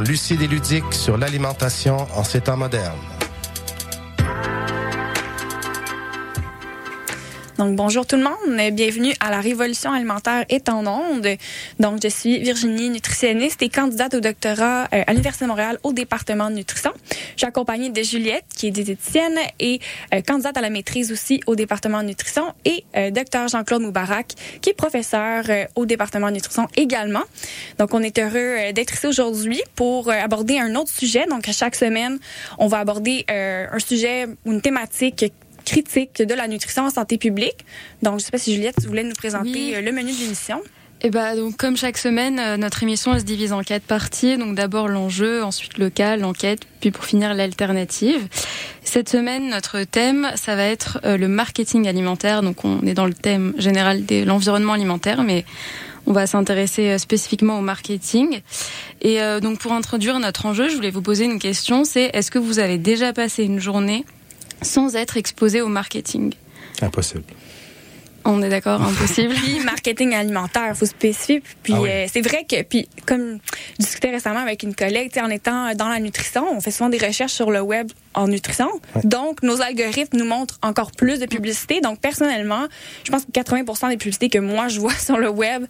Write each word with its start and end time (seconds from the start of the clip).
lucide 0.00 0.42
et 0.42 0.48
ludique 0.48 0.92
sur 0.92 1.16
l'alimentation 1.16 2.06
en 2.14 2.24
ces 2.24 2.40
temps 2.40 2.56
modernes. 2.56 3.19
Donc, 7.60 7.76
bonjour 7.76 8.06
tout 8.06 8.16
le 8.16 8.22
monde. 8.22 8.72
Bienvenue 8.72 9.12
à 9.20 9.30
la 9.30 9.42
Révolution 9.42 9.92
alimentaire 9.92 10.46
est 10.48 10.70
en 10.70 10.86
onde. 10.86 11.28
Donc, 11.78 11.98
je 12.02 12.08
suis 12.08 12.38
Virginie, 12.38 12.88
nutritionniste 12.88 13.60
et 13.60 13.68
candidate 13.68 14.14
au 14.14 14.20
doctorat 14.20 14.84
euh, 14.84 15.02
à 15.06 15.12
l'Université 15.12 15.44
de 15.44 15.50
Montréal 15.50 15.78
au 15.82 15.92
département 15.92 16.48
de 16.48 16.54
nutrition. 16.54 16.90
Je 17.10 17.36
suis 17.36 17.46
accompagnée 17.46 17.90
de 17.90 18.02
Juliette, 18.02 18.46
qui 18.56 18.68
est 18.68 18.70
diététicienne 18.70 19.36
et 19.58 19.78
euh, 20.14 20.22
candidate 20.22 20.56
à 20.56 20.62
la 20.62 20.70
maîtrise 20.70 21.12
aussi 21.12 21.42
au 21.46 21.54
département 21.54 22.00
de 22.00 22.08
nutrition 22.08 22.54
et 22.64 22.82
euh, 22.96 23.10
docteur 23.10 23.46
Jean-Claude 23.48 23.82
Moubarak, 23.82 24.32
qui 24.62 24.70
est 24.70 24.74
professeur 24.74 25.44
au 25.74 25.84
département 25.84 26.28
de 26.28 26.36
nutrition 26.36 26.66
également. 26.76 27.24
Donc, 27.78 27.92
on 27.92 28.02
est 28.02 28.18
heureux 28.18 28.72
d'être 28.72 28.94
ici 28.94 29.06
aujourd'hui 29.06 29.60
pour 29.74 30.10
aborder 30.10 30.58
un 30.58 30.76
autre 30.76 30.90
sujet. 30.90 31.26
Donc, 31.28 31.44
chaque 31.52 31.76
semaine, 31.76 32.20
on 32.56 32.68
va 32.68 32.78
aborder 32.78 33.26
un 33.28 33.78
sujet 33.80 34.28
ou 34.46 34.52
une 34.52 34.62
thématique 34.62 35.26
critique 35.64 36.22
de 36.22 36.34
la 36.34 36.48
nutrition 36.48 36.84
en 36.84 36.90
santé 36.90 37.18
publique. 37.18 37.64
Donc, 38.02 38.14
je 38.14 38.16
ne 38.16 38.24
sais 38.24 38.30
pas 38.30 38.38
si 38.38 38.54
Juliette, 38.54 38.76
tu 38.80 38.86
voulais 38.86 39.04
nous 39.04 39.14
présenter 39.14 39.76
euh, 39.76 39.80
le 39.80 39.92
menu 39.92 40.12
de 40.12 40.18
l'émission. 40.18 40.60
Eh 41.02 41.08
ben, 41.08 41.34
donc, 41.34 41.56
comme 41.56 41.76
chaque 41.76 41.96
semaine, 41.96 42.38
euh, 42.38 42.56
notre 42.56 42.82
émission 42.82 43.18
se 43.18 43.24
divise 43.24 43.52
en 43.52 43.62
quatre 43.62 43.84
parties. 43.84 44.36
Donc, 44.36 44.54
d'abord 44.54 44.88
l'enjeu, 44.88 45.42
ensuite 45.42 45.78
le 45.78 45.88
cas, 45.88 46.16
l'enquête, 46.16 46.60
puis 46.80 46.90
pour 46.90 47.04
finir 47.04 47.32
l'alternative. 47.32 48.20
Cette 48.84 49.08
semaine, 49.08 49.48
notre 49.48 49.84
thème, 49.84 50.30
ça 50.34 50.56
va 50.56 50.64
être 50.64 51.00
euh, 51.04 51.16
le 51.16 51.28
marketing 51.28 51.88
alimentaire. 51.88 52.42
Donc, 52.42 52.64
on 52.64 52.82
est 52.82 52.94
dans 52.94 53.06
le 53.06 53.14
thème 53.14 53.54
général 53.56 54.04
de 54.04 54.24
l'environnement 54.24 54.74
alimentaire, 54.74 55.22
mais 55.22 55.44
on 56.06 56.12
va 56.12 56.26
s'intéresser 56.26 56.98
spécifiquement 56.98 57.58
au 57.58 57.62
marketing. 57.62 58.40
Et 59.02 59.18
donc, 59.42 59.58
pour 59.58 59.72
introduire 59.72 60.18
notre 60.18 60.46
enjeu, 60.46 60.68
je 60.68 60.74
voulais 60.74 60.90
vous 60.90 61.02
poser 61.02 61.26
une 61.26 61.38
question. 61.38 61.84
C'est 61.84 62.10
est-ce 62.14 62.30
que 62.30 62.38
vous 62.38 62.58
avez 62.58 62.78
déjà 62.78 63.12
passé 63.12 63.44
une 63.44 63.60
journée 63.60 64.04
sans 64.62 64.96
être 64.96 65.16
exposé 65.16 65.60
au 65.60 65.68
marketing 65.68 66.32
Impossible. 66.82 67.24
On 68.24 68.42
est 68.42 68.50
d'accord, 68.50 68.82
impossible. 68.82 69.34
puis 69.42 69.60
marketing 69.60 70.14
alimentaire, 70.14 70.76
faut 70.76 70.86
spécifier. 70.86 71.42
Puis 71.62 71.72
ah 71.74 71.82
euh, 71.82 72.06
c'est 72.12 72.20
vrai 72.20 72.44
que, 72.48 72.62
puis 72.62 72.88
comme 73.06 73.38
je 73.78 73.84
discutais 73.84 74.10
récemment 74.10 74.40
avec 74.40 74.62
une 74.62 74.74
collègue, 74.74 75.12
en 75.18 75.30
étant 75.30 75.74
dans 75.74 75.88
la 75.88 76.00
nutrition, 76.00 76.44
on 76.54 76.60
fait 76.60 76.70
souvent 76.70 76.90
des 76.90 76.98
recherches 76.98 77.32
sur 77.32 77.50
le 77.50 77.60
web 77.60 77.90
en 78.14 78.28
nutrition. 78.28 78.68
Donc 79.04 79.42
nos 79.42 79.62
algorithmes 79.62 80.18
nous 80.18 80.26
montrent 80.26 80.58
encore 80.62 80.92
plus 80.92 81.18
de 81.18 81.26
publicité. 81.26 81.80
Donc 81.80 82.00
personnellement, 82.00 82.66
je 83.04 83.10
pense 83.10 83.24
que 83.24 83.30
80% 83.30 83.88
des 83.88 83.96
publicités 83.96 84.28
que 84.28 84.38
moi 84.38 84.68
je 84.68 84.80
vois 84.80 84.94
sur 84.98 85.16
le 85.16 85.30
web, 85.30 85.64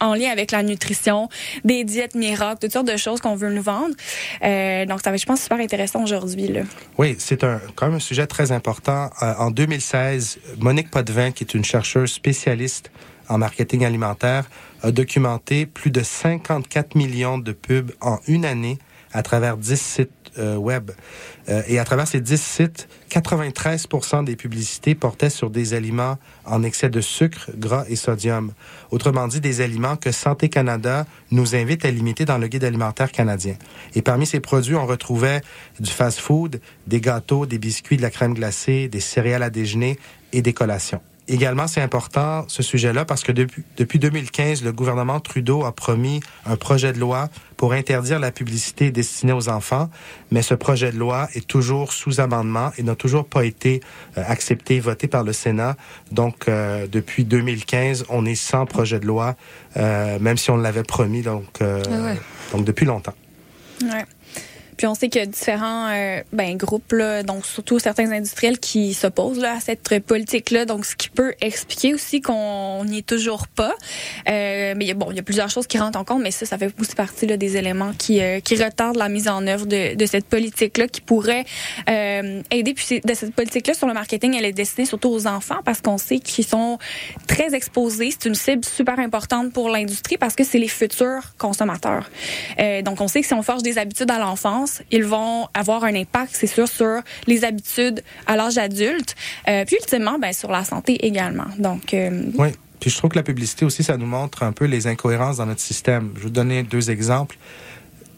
en 0.00 0.14
lien 0.14 0.30
avec 0.30 0.50
la 0.52 0.62
nutrition, 0.62 1.28
des 1.64 1.84
diètes 1.84 2.14
miracles, 2.14 2.58
toutes 2.60 2.72
sortes 2.72 2.90
de 2.90 2.96
choses 2.96 3.20
qu'on 3.20 3.34
veut 3.34 3.52
nous 3.52 3.62
vendre. 3.62 3.94
Euh, 4.42 4.86
donc, 4.86 5.00
ça 5.02 5.10
va, 5.10 5.16
je 5.16 5.26
pense, 5.26 5.42
super 5.42 5.58
intéressant 5.58 6.02
aujourd'hui. 6.02 6.50
Oui, 6.98 7.16
c'est 7.18 7.44
un, 7.44 7.60
quand 7.74 7.86
même 7.86 7.96
un 7.96 8.00
sujet 8.00 8.26
très 8.26 8.52
important. 8.52 9.10
Euh, 9.22 9.34
en 9.38 9.50
2016, 9.50 10.38
Monique 10.58 10.90
Potvin, 10.90 11.30
qui 11.30 11.44
est 11.44 11.54
une 11.54 11.64
chercheuse 11.64 12.12
spécialiste 12.12 12.90
en 13.28 13.38
marketing 13.38 13.84
alimentaire, 13.84 14.44
a 14.82 14.90
documenté 14.90 15.66
plus 15.66 15.90
de 15.90 16.02
54 16.02 16.94
millions 16.94 17.38
de 17.38 17.52
pubs 17.52 17.92
en 18.00 18.18
une 18.26 18.44
année 18.44 18.78
à 19.12 19.22
travers 19.22 19.56
10 19.56 19.80
sites 19.80 20.10
euh, 20.38 20.56
web. 20.56 20.90
Euh, 21.48 21.62
et 21.66 21.78
à 21.78 21.84
travers 21.84 22.06
ces 22.06 22.20
10 22.20 22.40
sites, 22.40 22.88
93% 23.10 24.24
des 24.24 24.36
publicités 24.36 24.94
portaient 24.94 25.30
sur 25.30 25.50
des 25.50 25.74
aliments 25.74 26.18
en 26.44 26.62
excès 26.62 26.88
de 26.88 27.00
sucre, 27.00 27.50
gras 27.56 27.84
et 27.88 27.96
sodium. 27.96 28.52
Autrement 28.90 29.26
dit, 29.28 29.40
des 29.40 29.60
aliments 29.60 29.96
que 29.96 30.12
Santé 30.12 30.48
Canada 30.48 31.06
nous 31.30 31.54
invite 31.54 31.84
à 31.84 31.90
limiter 31.90 32.24
dans 32.24 32.38
le 32.38 32.48
guide 32.48 32.64
alimentaire 32.64 33.12
canadien. 33.12 33.56
Et 33.94 34.02
parmi 34.02 34.26
ces 34.26 34.40
produits, 34.40 34.76
on 34.76 34.86
retrouvait 34.86 35.40
du 35.80 35.90
fast-food, 35.90 36.60
des 36.86 37.00
gâteaux, 37.00 37.46
des 37.46 37.58
biscuits, 37.58 37.96
de 37.96 38.02
la 38.02 38.10
crème 38.10 38.34
glacée, 38.34 38.88
des 38.88 39.00
céréales 39.00 39.42
à 39.42 39.50
déjeuner 39.50 39.98
et 40.32 40.42
des 40.42 40.52
collations. 40.52 41.00
Également, 41.30 41.68
c'est 41.68 41.80
important 41.80 42.44
ce 42.48 42.60
sujet-là 42.60 43.04
parce 43.04 43.22
que 43.22 43.30
depuis, 43.30 43.62
depuis 43.76 44.00
2015, 44.00 44.64
le 44.64 44.72
gouvernement 44.72 45.20
Trudeau 45.20 45.64
a 45.64 45.70
promis 45.70 46.20
un 46.44 46.56
projet 46.56 46.92
de 46.92 46.98
loi 46.98 47.28
pour 47.56 47.72
interdire 47.72 48.18
la 48.18 48.32
publicité 48.32 48.90
destinée 48.90 49.32
aux 49.32 49.48
enfants, 49.48 49.90
mais 50.32 50.42
ce 50.42 50.54
projet 50.54 50.90
de 50.90 50.98
loi 50.98 51.28
est 51.34 51.46
toujours 51.46 51.92
sous 51.92 52.18
amendement 52.18 52.72
et 52.78 52.82
n'a 52.82 52.96
toujours 52.96 53.24
pas 53.24 53.44
été 53.44 53.80
euh, 54.18 54.24
accepté 54.26 54.76
et 54.76 54.80
voté 54.80 55.06
par 55.06 55.22
le 55.22 55.32
Sénat. 55.32 55.76
Donc, 56.10 56.48
euh, 56.48 56.88
depuis 56.90 57.24
2015, 57.24 58.06
on 58.08 58.26
est 58.26 58.34
sans 58.34 58.66
projet 58.66 58.98
de 58.98 59.06
loi, 59.06 59.36
euh, 59.76 60.18
même 60.18 60.36
si 60.36 60.50
on 60.50 60.56
l'avait 60.56 60.82
promis, 60.82 61.22
donc, 61.22 61.60
ah 61.60 62.14
donc 62.50 62.64
depuis 62.64 62.86
longtemps. 62.86 63.14
Ouais. 63.82 64.04
Puis 64.80 64.86
on 64.86 64.94
sait 64.94 65.10
qu'il 65.10 65.20
y 65.20 65.24
a 65.24 65.26
différents 65.26 65.90
euh, 65.90 66.22
ben, 66.32 66.56
groupes, 66.56 66.92
là, 66.92 67.22
donc 67.22 67.44
surtout 67.44 67.78
certains 67.78 68.10
industriels 68.12 68.58
qui 68.58 68.94
s'opposent 68.94 69.44
à 69.44 69.60
cette 69.60 69.82
politique-là. 70.06 70.64
Donc, 70.64 70.86
ce 70.86 70.96
qui 70.96 71.10
peut 71.10 71.34
expliquer 71.42 71.92
aussi 71.92 72.22
qu'on 72.22 72.82
n'y 72.86 73.00
est 73.00 73.06
toujours 73.06 73.46
pas. 73.46 73.74
Euh, 74.30 74.72
mais 74.74 74.94
bon, 74.94 75.10
il 75.10 75.16
y 75.16 75.18
a 75.18 75.22
plusieurs 75.22 75.50
choses 75.50 75.66
qui 75.66 75.76
rentrent 75.76 75.98
en 75.98 76.04
compte, 76.04 76.22
mais 76.22 76.30
ça, 76.30 76.46
ça 76.46 76.56
fait 76.56 76.72
aussi 76.80 76.94
partie 76.94 77.26
là, 77.26 77.36
des 77.36 77.58
éléments 77.58 77.92
qui, 77.92 78.22
euh, 78.22 78.40
qui 78.40 78.56
retardent 78.56 78.96
la 78.96 79.10
mise 79.10 79.28
en 79.28 79.46
œuvre 79.46 79.66
de, 79.66 79.96
de 79.96 80.06
cette 80.06 80.24
politique-là, 80.24 80.88
qui 80.88 81.02
pourrait 81.02 81.44
euh, 81.90 82.40
aider. 82.50 82.72
Puis 82.72 83.02
de 83.04 83.12
cette 83.12 83.34
politique-là 83.34 83.74
sur 83.74 83.86
le 83.86 83.92
marketing, 83.92 84.34
elle 84.34 84.46
est 84.46 84.52
destinée 84.52 84.86
surtout 84.86 85.10
aux 85.10 85.26
enfants 85.26 85.60
parce 85.62 85.82
qu'on 85.82 85.98
sait 85.98 86.20
qu'ils 86.20 86.46
sont 86.46 86.78
très 87.26 87.54
exposés. 87.54 88.12
C'est 88.12 88.30
une 88.30 88.34
cible 88.34 88.64
super 88.64 88.98
importante 88.98 89.52
pour 89.52 89.68
l'industrie 89.68 90.16
parce 90.16 90.34
que 90.34 90.42
c'est 90.42 90.58
les 90.58 90.68
futurs 90.68 91.34
consommateurs. 91.36 92.08
Euh, 92.58 92.80
donc, 92.80 93.02
on 93.02 93.08
sait 93.08 93.20
que 93.20 93.26
si 93.26 93.34
on 93.34 93.42
forge 93.42 93.62
des 93.62 93.76
habitudes 93.76 94.10
à 94.10 94.18
l'enfance, 94.18 94.69
ils 94.90 95.04
vont 95.04 95.48
avoir 95.54 95.84
un 95.84 95.94
impact, 95.94 96.32
c'est 96.34 96.46
sûr, 96.46 96.68
sur 96.68 97.00
les 97.26 97.44
habitudes 97.44 98.02
à 98.26 98.36
l'âge 98.36 98.58
adulte, 98.58 99.14
euh, 99.48 99.64
puis 99.64 99.76
ultimement, 99.80 100.18
ben, 100.18 100.32
sur 100.32 100.50
la 100.50 100.64
santé 100.64 101.04
également. 101.06 101.46
Donc, 101.58 101.94
euh, 101.94 102.30
oui. 102.38 102.48
Puis 102.80 102.90
je 102.90 102.96
trouve 102.96 103.10
que 103.10 103.16
la 103.16 103.22
publicité 103.22 103.66
aussi, 103.66 103.82
ça 103.82 103.98
nous 103.98 104.06
montre 104.06 104.42
un 104.42 104.52
peu 104.52 104.64
les 104.64 104.86
incohérences 104.86 105.36
dans 105.36 105.46
notre 105.46 105.60
système. 105.60 106.12
Je 106.14 106.20
vais 106.20 106.24
vous 106.24 106.30
donner 106.30 106.62
deux 106.62 106.90
exemples. 106.90 107.36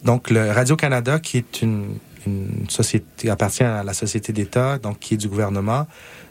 Donc, 0.03 0.29
le 0.29 0.51
Radio-Canada, 0.51 1.19
qui 1.19 1.37
est 1.37 1.61
une, 1.61 1.97
une 2.25 2.69
société, 2.69 3.29
appartient 3.29 3.63
à 3.63 3.83
la 3.83 3.93
société 3.93 4.31
d'État, 4.31 4.77
donc 4.77 4.99
qui 4.99 5.15
est 5.15 5.17
du 5.17 5.27
gouvernement, 5.27 5.85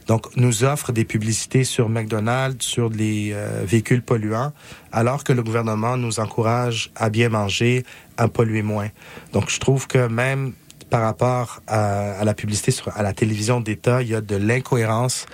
donc 0.07 0.37
nous 0.37 0.65
offre 0.65 0.93
des 0.93 1.05
publicités 1.05 1.65
sur 1.65 1.89
McDonald's, 1.89 2.65
sur 2.65 2.89
les 2.89 3.31
euh, 3.33 3.63
véhicules 3.65 4.03
polluants, 4.03 4.53
alors 4.93 5.25
que 5.25 5.33
le 5.33 5.43
gouvernement 5.43 5.97
nous 5.97 6.21
encourage 6.21 6.91
à 6.97 7.11
bien 7.11 7.29
manger, 7.29 7.85
à 8.17 8.29
polluer 8.29 8.63
moins. 8.63 8.89
Donc 9.33 9.51
je 9.51 9.59
trouve 9.61 9.87
que 9.87 10.09
même 10.09 10.53
par 10.91 11.01
rapport 11.01 11.63
à, 11.67 12.23
la 12.23 12.35
publicité 12.35 12.71
sur 12.71 12.95
à 12.95 13.03
la 13.03 13.15
télévision 13.15 13.61
d'État, 13.61 14.03
il 14.03 14.09
y 14.09 14.15
a 14.15 14.21
de 14.21 14.37
l'incohérence 14.37 15.25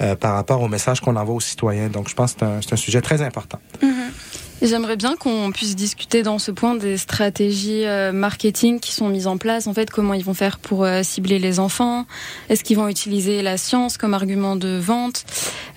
euh, 0.00 0.14
par 0.14 0.34
rapport 0.34 0.62
au 0.62 0.68
message 0.68 1.00
qu'on 1.00 1.16
envoie 1.16 1.34
aux 1.34 1.40
citoyens. 1.40 1.88
Donc 1.88 2.08
je 2.08 2.14
pense 2.14 2.34
que 2.34 2.46
c'est 2.60 2.72
un, 2.72 2.76
sujet 2.76 3.00
très 3.00 3.20
important. 3.20 3.58
Mm-hmm. 3.82 4.37
J'aimerais 4.60 4.96
bien 4.96 5.14
qu'on 5.14 5.52
puisse 5.52 5.76
discuter 5.76 6.24
dans 6.24 6.40
ce 6.40 6.50
point 6.50 6.74
des 6.74 6.96
stratégies 6.96 7.84
euh, 7.84 8.10
marketing 8.10 8.80
qui 8.80 8.92
sont 8.92 9.08
mises 9.08 9.28
en 9.28 9.38
place. 9.38 9.68
En 9.68 9.74
fait, 9.74 9.88
comment 9.88 10.14
ils 10.14 10.24
vont 10.24 10.34
faire 10.34 10.58
pour 10.58 10.84
euh, 10.84 11.04
cibler 11.04 11.38
les 11.38 11.60
enfants? 11.60 12.06
Est-ce 12.48 12.64
qu'ils 12.64 12.76
vont 12.76 12.88
utiliser 12.88 13.40
la 13.42 13.56
science 13.56 13.96
comme 13.96 14.14
argument 14.14 14.56
de 14.56 14.76
vente? 14.76 15.24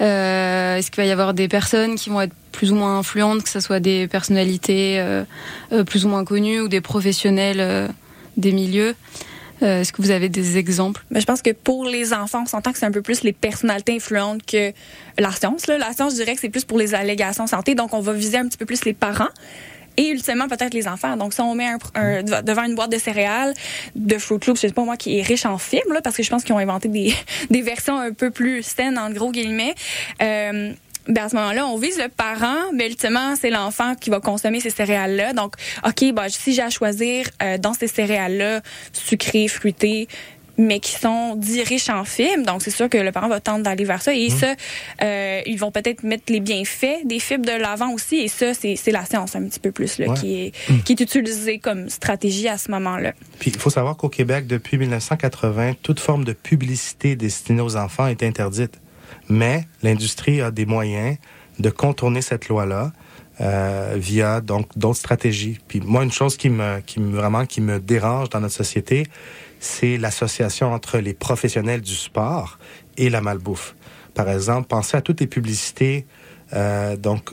Euh, 0.02 0.78
Est-ce 0.78 0.90
qu'il 0.90 1.04
va 1.04 1.08
y 1.08 1.12
avoir 1.12 1.36
des 1.36 1.48
personnes 1.48 1.94
qui 1.94 2.10
vont 2.10 2.22
être 2.22 2.34
plus 2.52 2.72
ou 2.72 2.76
moins 2.76 2.98
influentes, 2.98 3.44
que 3.44 3.50
ce 3.50 3.60
soit 3.60 3.80
des 3.80 4.08
personnalités 4.08 5.02
plus 5.86 6.06
ou 6.06 6.10
moins 6.10 6.26
connues 6.26 6.60
ou 6.60 6.68
des 6.68 6.82
professionnels 6.82 7.90
des 8.36 8.52
milieux? 8.52 8.94
Euh, 9.62 9.82
est-ce 9.82 9.94
que 9.94 10.02
vous 10.02 10.12
avez 10.12 10.30
des 10.30 10.58
exemples? 10.58 11.04
Ben, 11.12 11.20
je 11.20 11.26
pense 11.26 11.42
que 11.42 11.52
pour 11.52 11.86
les 11.86 12.14
enfants, 12.14 12.44
on 12.44 12.46
s'entend 12.48 12.72
que 12.72 12.80
c'est 12.80 12.86
un 12.86 12.92
peu 12.92 13.02
plus 13.02 13.24
les 13.24 13.34
personnalités 13.34 13.96
influentes 13.96 14.46
que 14.46 14.74
la 15.18 15.32
science. 15.32 15.68
La 15.68 15.94
science, 15.94 16.14
je 16.14 16.18
dirais 16.18 16.36
que 16.36 16.42
c'est 16.42 16.50
plus 16.50 16.66
pour 16.66 16.78
les 16.78 16.94
allégations 16.94 17.48
santé, 17.48 17.76
donc 17.76 17.94
on 17.94 18.02
va 18.02 18.14
viser 18.14 18.38
un 18.38 18.48
petit 18.48 18.58
peu 18.58 18.66
plus 18.66 18.86
les 18.86 18.94
parents 18.94 19.30
et 19.98 20.10
ultimement 20.10 20.48
peut-être 20.48 20.74
les 20.74 20.88
enfants. 20.88 21.18
Donc 21.18 21.34
si 21.34 21.42
on 21.42 21.54
met 21.56 21.68
un, 21.96 22.24
devant 22.24 22.64
une 22.64 22.76
boîte 22.76 22.92
de 22.92 22.98
céréales 22.98 23.54
de 23.96 24.18
Fruit 24.18 24.40
Loops, 24.48 24.62
je 24.62 24.68
sais 24.68 24.74
pas 24.74 24.84
moi 24.84 24.98
qui 24.98 25.20
est 25.20 25.22
riche 25.22 25.46
en 25.46 25.58
fibres 25.58 26.02
parce 26.04 26.16
que 26.16 26.24
je 26.24 26.30
pense 26.30 26.44
qu'ils 26.44 26.56
ont 26.56 26.60
inventé 26.60 26.88
des, 26.88 27.14
des 27.50 27.62
versions 27.62 27.98
un 27.98 28.14
peu 28.14 28.32
plus 28.32 28.64
saines 28.64 28.98
en 28.98 29.10
gros 29.12 29.32
guillemets. 29.32 29.76
Euh, 30.22 30.74
ben 31.08 31.24
à 31.26 31.30
ce 31.30 31.36
moment-là, 31.36 31.68
on 31.68 31.78
vise 31.78 31.98
le 31.98 32.10
parent, 32.10 32.72
mais 32.74 32.88
ultimement, 32.88 33.36
c'est 33.36 33.50
l'enfant 33.50 33.96
qui 33.96 34.10
va 34.10 34.20
consommer 34.20 34.60
ces 34.60 34.70
céréales-là. 34.70 35.34
Donc, 35.34 35.56
OK, 35.86 36.14
ben, 36.14 36.28
si 36.30 36.54
j'ai 36.54 36.62
à 36.62 36.70
choisir 36.70 37.28
euh, 37.42 37.58
dans 37.58 37.74
ces 37.74 37.88
céréales-là, 37.88 38.62
sucrées, 38.94 39.48
fruitées, 39.48 40.08
mais 40.58 40.80
qui 40.80 40.92
sont 40.92 41.36
dits 41.36 41.64
riches 41.64 41.90
en 41.90 42.04
fibres. 42.04 42.46
Donc, 42.46 42.62
c'est 42.62 42.72
sûr 42.72 42.90
que 42.90 42.98
le 42.98 43.12
parent 43.12 43.30
va 43.30 43.40
tendre 43.40 43.64
d'aller 43.64 43.86
vers 43.86 44.02
ça. 44.02 44.14
Et 44.14 44.28
mmh. 44.28 44.32
ça, 44.32 44.56
euh, 45.02 45.42
ils 45.46 45.58
vont 45.58 45.72
peut-être 45.72 46.04
mettre 46.04 46.26
les 46.28 46.40
bienfaits 46.40 47.06
des 47.06 47.20
fibres 47.20 47.46
de 47.46 47.60
l'avant 47.60 47.92
aussi. 47.92 48.18
Et 48.18 48.28
ça, 48.28 48.54
c'est 48.54 48.92
la 48.92 49.06
science 49.06 49.36
un 49.36 49.44
petit 49.46 49.60
peu 49.60 49.72
plus 49.72 49.98
là, 49.98 50.14
qui, 50.14 50.36
est, 50.36 50.70
mmh. 50.70 50.80
qui 50.84 50.94
est 50.94 51.02
utilisée 51.02 51.60
comme 51.60 51.90
stratégie 51.90 52.48
à 52.48 52.58
ce 52.58 52.70
moment-là. 52.72 53.14
Puis, 53.40 53.52
il 53.52 53.60
faut 53.60 53.70
savoir 53.70 53.98
qu'au 53.98 54.10
Québec, 54.10 54.48
depuis 54.48 54.78
1980, 54.78 55.74
toute 55.82 56.00
forme 56.00 56.26
de 56.26 56.34
publicité 56.34 57.16
destinée 57.16 57.62
aux 57.62 57.76
enfants 57.76 58.08
est 58.08 58.24
interdite. 58.24 58.81
Mais 59.32 59.66
l'industrie 59.82 60.42
a 60.42 60.52
des 60.52 60.66
moyens 60.66 61.18
de 61.60 61.70
contourner 61.70 62.22
cette 62.22 62.48
loi-là. 62.50 62.92
euh, 63.40 63.96
via 63.98 64.40
donc 64.42 64.68
d'autres 64.78 65.00
stratégies. 65.00 65.58
Puis 65.68 65.80
moi, 65.84 66.04
une 66.04 66.12
chose 66.12 66.38
qui 66.38 66.50
me, 66.50 66.80
qui 66.86 67.00
me 67.00 67.16
vraiment 67.16 67.46
qui 67.48 67.60
me 67.62 67.80
dérange 67.80 68.30
dans 68.30 68.40
notre 68.42 68.54
société, 68.54 69.08
c'est 69.60 69.98
l'association 69.98 70.72
entre 70.74 71.00
les 71.00 71.16
professionnels 71.16 71.82
du 71.82 71.96
sport 71.96 72.60
et 72.98 73.10
la 73.10 73.20
malbouffe. 73.22 73.74
Par 74.14 74.30
exemple, 74.30 74.68
pensez 74.68 74.96
à 74.98 75.02
toutes 75.02 75.22
les 75.22 75.28
publicités 75.28 76.06
euh, 76.54 76.96
donc 76.98 77.32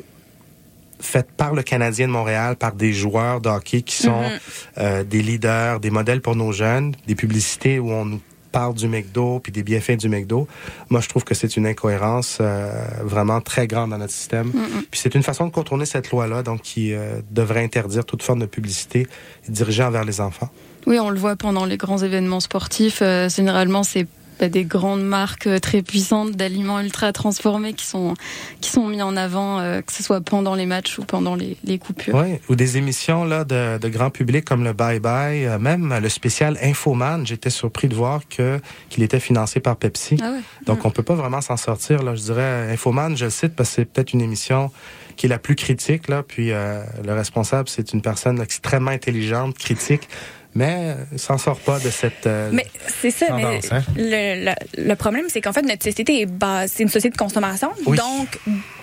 faites 1.01 1.31
par 1.33 1.53
le 1.55 1.63
Canadien 1.63 2.07
de 2.07 2.13
Montréal, 2.13 2.57
par 2.57 2.73
des 2.73 2.93
joueurs 2.95 3.41
de 3.43 3.51
hockey 3.51 3.83
qui 3.83 3.97
sont 3.97 4.23
Mhm. 4.23 4.39
euh, 4.79 5.05
des 5.05 5.23
leaders, 5.23 5.79
des 5.81 5.91
modèles 5.91 6.23
pour 6.23 6.37
nos 6.37 6.53
jeunes, 6.53 6.95
des 7.07 7.17
publicités 7.17 7.79
où 7.79 7.91
on 7.93 8.05
nous 8.07 8.21
parle 8.59 8.75
du 8.75 8.89
McDo 8.89 9.39
puis 9.39 9.53
des 9.53 9.63
bienfaits 9.63 9.99
du 9.99 10.09
McDo. 10.09 10.49
Moi, 10.91 11.01
je 11.01 11.09
trouve 11.09 11.23
que 11.23 11.33
c'est 11.33 11.57
une 11.57 11.65
incohérence 11.65 12.39
euh, 12.41 12.73
vraiment 13.05 13.41
très 13.41 13.69
grande 13.69 13.91
dans 13.91 13.99
notre 13.99 14.13
système. 14.13 14.51
Puis 14.91 15.01
c'est 15.01 15.15
une 15.15 15.23
façon 15.23 15.47
de 15.47 15.53
contourner 15.53 15.87
cette 15.87 16.11
loi-là, 16.11 16.43
donc 16.43 16.63
qui 16.63 16.93
euh, 16.93 17.21
devrait 17.31 17.63
interdire 17.63 18.05
toute 18.05 18.25
forme 18.25 18.41
de 18.41 18.47
publicité 18.47 19.07
dirigée 19.49 19.85
envers 19.85 20.05
les 20.05 20.21
enfants. 20.21 20.49
Oui, 20.89 20.99
on 20.99 21.11
le 21.11 21.19
voit 21.21 21.37
pendant 21.37 21.67
les 21.67 21.77
grands 21.77 21.99
événements 21.99 22.41
sportifs. 22.41 23.01
euh, 23.01 23.29
généralement, 23.29 23.85
c'est 23.85 24.09
bah, 24.41 24.49
des 24.49 24.65
grandes 24.65 25.03
marques 25.03 25.47
euh, 25.47 25.59
très 25.59 25.83
puissantes 25.83 26.33
d'aliments 26.33 26.81
ultra 26.81 27.13
transformés 27.13 27.73
qui 27.73 27.87
sont 27.87 28.15
qui 28.61 28.71
sont 28.71 28.87
mis 28.87 29.03
en 29.03 29.17
avant, 29.17 29.61
euh, 29.61 29.81
que 29.81 29.93
ce 29.93 30.03
soit 30.03 30.21
pendant 30.21 30.55
les 30.55 30.67
matchs 30.67 30.99
ou 30.99 31.05
pendant 31.05 31.35
les, 31.35 31.57
les 31.65 31.79
coupures. 31.79 32.15
Oui, 32.15 32.39
ou 32.49 32.55
des 32.57 32.77
émissions 32.77 33.25
là 33.25 33.45
de, 33.45 33.79
de 33.79 33.89
grand 33.89 34.11
public 34.11 34.45
comme 34.45 34.65
le 34.65 34.73
Bye 34.73 35.01
Bye, 35.01 35.47
euh, 35.47 35.59
même 35.59 35.99
le 36.01 36.09
spécial 36.09 36.59
Infoman. 36.63 37.27
J'étais 37.27 37.51
surpris 37.51 37.89
de 37.89 37.95
voir 37.95 38.23
que 38.29 38.61
qu'il 38.89 39.03
était 39.03 39.21
financé 39.21 39.61
par 39.61 39.77
Pepsi. 39.77 40.17
Ah 40.23 40.33
ouais. 40.33 40.41
Donc, 40.67 40.85
on 40.85 40.91
peut 40.91 41.03
pas 41.03 41.15
vraiment 41.15 41.41
s'en 41.41 41.57
sortir. 41.57 42.03
Là. 42.03 42.15
Je 42.15 42.23
dirais, 42.23 42.73
Infoman, 42.73 43.17
je 43.17 43.25
le 43.27 43.31
cite 43.31 43.55
parce 43.55 43.71
que 43.71 43.75
c'est 43.77 43.85
peut-être 43.85 44.13
une 44.13 44.21
émission 44.21 44.71
qui 45.17 45.27
est 45.27 45.29
la 45.29 45.39
plus 45.39 45.57
critique. 45.57 46.09
Là. 46.09 46.23
Puis, 46.23 46.53
euh, 46.53 46.83
le 47.05 47.13
responsable, 47.13 47.69
c'est 47.69 47.93
une 47.93 48.03
personne 48.03 48.41
extrêmement 48.41 48.91
intelligente, 48.91 49.57
critique, 49.57 50.09
mais 50.55 50.95
euh, 51.13 51.19
s'en 51.19 51.39
sort 51.39 51.59
pas 51.61 51.79
de 51.79 51.91
cette... 51.91 52.27
euh, 52.27 52.51
Mais 52.53 52.67
c'est 53.01 53.11
ça, 53.11 53.27
mais 53.37 53.61
hein? 53.71 53.83
le, 53.97 54.45
le, 54.47 54.85
le 54.89 54.95
problème, 54.97 55.27
c'est 55.29 55.41
qu'en 55.41 55.53
fait, 55.53 55.63
notre 55.63 55.85
société 55.85 56.21
est 56.23 56.27
base, 56.27 56.73
c'est 56.75 56.83
une 56.83 56.89
société 56.89 57.11
de 57.11 57.19
consommation. 57.19 57.71
Oui. 57.87 57.97
Donc, 57.97 58.39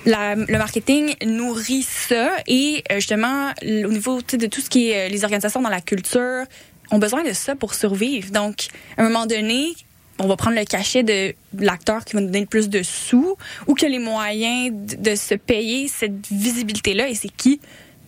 la- 0.06 0.36
le 0.36 0.58
marketing 0.58 1.16
nourrit 1.26 1.84
ça 1.84 2.30
et 2.48 2.84
euh, 2.92 2.96
justement, 2.96 3.52
au 3.64 3.92
niveau 3.92 4.22
de 4.22 4.46
tout 4.48 4.62
ce 4.62 4.70
qui 4.70 4.92
est 4.92 5.08
euh, 5.08 5.10
les 5.10 5.24
organisations 5.24 5.62
dans 5.62 5.70
la 5.70 5.82
culture, 5.82 6.44
ont 6.92 7.00
besoin 7.00 7.24
de 7.24 7.34
ça 7.34 7.56
pour 7.56 7.74
survivre. 7.74 8.32
Donc, 8.32 8.68
à 8.98 9.02
un 9.02 9.06
moment 9.06 9.26
donné, 9.26 9.74
on 10.20 10.28
va 10.28 10.38
prendre 10.38 10.56
le 10.56 10.64
cachet 10.66 11.04
de 11.04 11.34
l'acteur 11.60 12.06
qui 12.06 12.14
va 12.16 12.22
nous 12.22 12.28
donner 12.28 12.42
le 12.42 12.46
plus 12.46 12.70
de 12.70 12.84
sous 12.84 13.36
ou 13.68 13.74
qui 13.74 13.86
a 13.86 13.90
les 13.90 14.00
moyens 14.00 14.72
de, 14.72 14.96
de 15.10 15.16
se 15.16 15.34
payer 15.36 15.88
cette 15.90 16.28
visibilité-là. 16.32 17.10
Et 17.10 17.16
c'est 17.16 17.28
qui? 17.36 17.60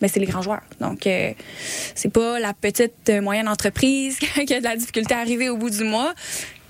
Ben, 0.01 0.07
c'est 0.07 0.19
les 0.19 0.25
grands 0.25 0.41
joueurs. 0.41 0.61
Donc, 0.79 1.07
euh, 1.07 1.33
c'est 1.95 2.11
pas 2.11 2.39
la 2.39 2.53
petite 2.53 3.09
euh, 3.09 3.21
moyenne 3.21 3.47
entreprise 3.47 4.19
qui 4.19 4.53
a 4.53 4.59
de 4.59 4.63
la 4.63 4.75
difficulté 4.75 5.13
à 5.13 5.19
arriver 5.19 5.49
au 5.49 5.57
bout 5.57 5.69
du 5.69 5.83
mois. 5.83 6.13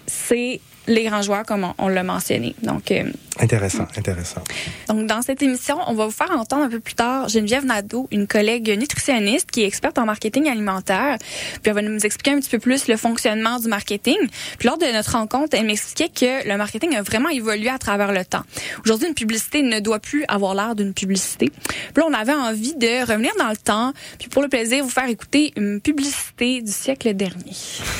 C'est 0.06 0.62
les 0.88 1.04
grands 1.04 1.22
joueurs, 1.22 1.44
comme 1.46 1.64
on, 1.64 1.74
on 1.78 1.88
l'a 1.88 2.04
mentionné. 2.04 2.56
Donc, 2.64 2.92
euh, 2.92 3.12
Intéressant, 3.40 3.86
intéressant. 3.96 4.42
donc, 4.88 5.06
dans 5.06 5.22
cette 5.22 5.44
émission, 5.44 5.78
on 5.88 5.94
va 5.94 6.06
vous 6.06 6.12
faire 6.12 6.32
entendre 6.32 6.64
un 6.64 6.70
peu 6.70 6.80
plus 6.80 6.96
tard 6.96 7.30
Geneviève 7.30 7.66
Nadeau, 7.66 8.08
une 8.12 8.26
collègue 8.26 8.76
nutritionniste 8.78 9.52
qui 9.52 9.62
est 9.62 9.68
experte 9.68 10.00
en 10.00 10.06
marketing 10.06 10.50
alimentaire. 10.50 11.18
Puis 11.20 11.62
elle 11.66 11.74
va 11.74 11.82
nous 11.84 12.00
expliquer 12.00 12.32
un 12.32 12.40
petit 12.40 12.50
peu 12.50 12.60
plus 12.60 12.88
le 12.88 12.98
fonctionnement 12.98 13.60
du 13.60 13.68
marketing. 13.68 14.18
Puis 14.58 14.68
lors 14.68 14.78
de 14.78 14.86
notre 14.86 15.12
rencontre, 15.12 15.56
elle 15.56 15.66
m'expliquait 15.68 16.10
que 16.10 16.48
le 16.48 16.58
marketing 16.58 16.96
a 16.96 17.04
vraiment 17.04 17.30
évolué 17.30 17.70
à 17.70 17.78
travers 17.78 18.12
le 18.12 18.26
temps. 18.26 18.44
Aujourd'hui, 18.84 19.08
une 19.08 19.14
publicité 19.14 19.62
ne 19.62 19.80
doit 19.80 20.00
plus 20.00 20.26
avoir 20.28 20.56
l'air 20.56 20.76
d'une 20.76 20.94
publicité. 20.94 21.52
Puis 21.94 22.04
là, 22.04 22.06
on 22.10 22.14
avait 22.14 22.34
envie 22.34 22.76
de 22.76 23.08
revenir 23.08 23.32
dans 23.38 23.50
le 23.50 23.58
temps, 23.58 23.94
puis 24.18 24.30
pour 24.30 24.42
le 24.42 24.48
plaisir, 24.48 24.84
vous 24.84 24.90
faire 24.90 25.10
écouter 25.10 25.54
une 25.56 25.80
publicité 25.80 26.62
du 26.62 26.72
siècle 26.72 27.14
dernier. 27.14 27.54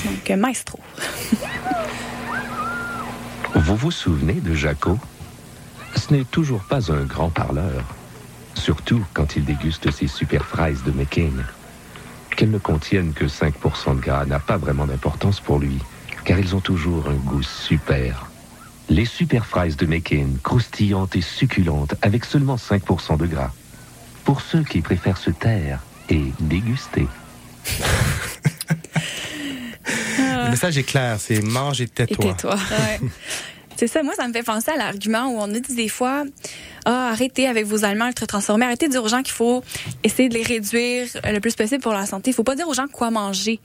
Donc, 0.06 0.32
euh, 0.32 0.36
maestro. 0.36 0.80
Vous 3.56 3.76
vous 3.76 3.92
souvenez 3.92 4.34
de 4.34 4.54
Jaco? 4.54 4.98
Ce 5.96 6.14
n'est 6.14 6.26
toujours 6.26 6.64
pas 6.64 6.92
un 6.92 7.04
grand 7.04 7.30
parleur, 7.30 7.84
surtout 8.54 9.04
quand 9.14 9.36
il 9.36 9.46
déguste 9.46 9.90
ses 9.92 10.08
super 10.08 10.46
fries 10.46 10.78
de 10.86 10.92
McCain. 10.92 11.32
Qu'elles 12.36 12.52
ne 12.52 12.58
contiennent 12.58 13.14
que 13.14 13.26
5% 13.26 13.96
de 13.96 14.02
gras 14.02 14.26
n'a 14.26 14.40
pas 14.40 14.58
vraiment 14.58 14.86
d'importance 14.86 15.40
pour 15.40 15.60
lui, 15.60 15.80
car 16.26 16.38
ils 16.40 16.56
ont 16.56 16.60
toujours 16.60 17.08
un 17.08 17.16
goût 17.16 17.42
super. 17.42 18.28
Les 18.90 19.06
super 19.06 19.46
fries 19.46 19.76
de 19.76 19.86
McCain, 19.86 20.28
croustillantes 20.44 21.16
et 21.16 21.22
succulentes, 21.22 21.96
avec 22.02 22.26
seulement 22.26 22.58
5% 22.58 23.18
de 23.18 23.26
gras. 23.26 23.52
Pour 24.24 24.42
ceux 24.42 24.64
qui 24.64 24.82
préfèrent 24.82 25.18
se 25.18 25.32
taire 25.32 25.80
et 26.10 26.34
déguster. 26.40 27.08
Le 30.48 30.52
message 30.52 30.78
est 30.78 30.84
clair, 30.84 31.18
c'est 31.20 31.42
mange 31.42 31.82
et 31.82 31.86
Et 31.86 31.88
tais-toi. 31.88 32.36
Ouais. 32.56 33.00
C'est 33.80 33.86
ça, 33.86 34.02
moi, 34.02 34.16
ça 34.16 34.28
me 34.28 34.34
fait 34.34 34.42
penser 34.42 34.72
à 34.72 34.76
l'argument 34.76 35.28
où 35.28 35.38
on 35.38 35.54
a 35.54 35.60
dit 35.60 35.76
des 35.76 35.88
fois, 35.88 36.24
ah, 36.86 37.10
arrêtez 37.12 37.46
avec 37.48 37.68
vos 37.68 37.86
aliments 37.86 38.08
ultra 38.08 38.26
transformés, 38.26 38.66
arrêtez 38.66 38.88
de 38.88 38.92
dire 38.94 39.04
aux 39.04 39.08
gens 39.08 39.22
qu'il 39.22 39.34
faut 39.36 39.64
essayer 40.04 40.30
de 40.30 40.34
les 40.34 40.42
réduire 40.42 41.06
le 41.24 41.38
plus 41.40 41.54
possible 41.54 41.84
pour 41.84 41.94
la 41.94 42.08
santé. 42.08 42.32
Il 42.32 42.34
faut 42.34 42.44
pas 42.44 42.56
dire 42.56 42.68
aux 42.68 42.74
gens 42.74 42.88
quoi 42.92 43.12
manger. 43.12 43.60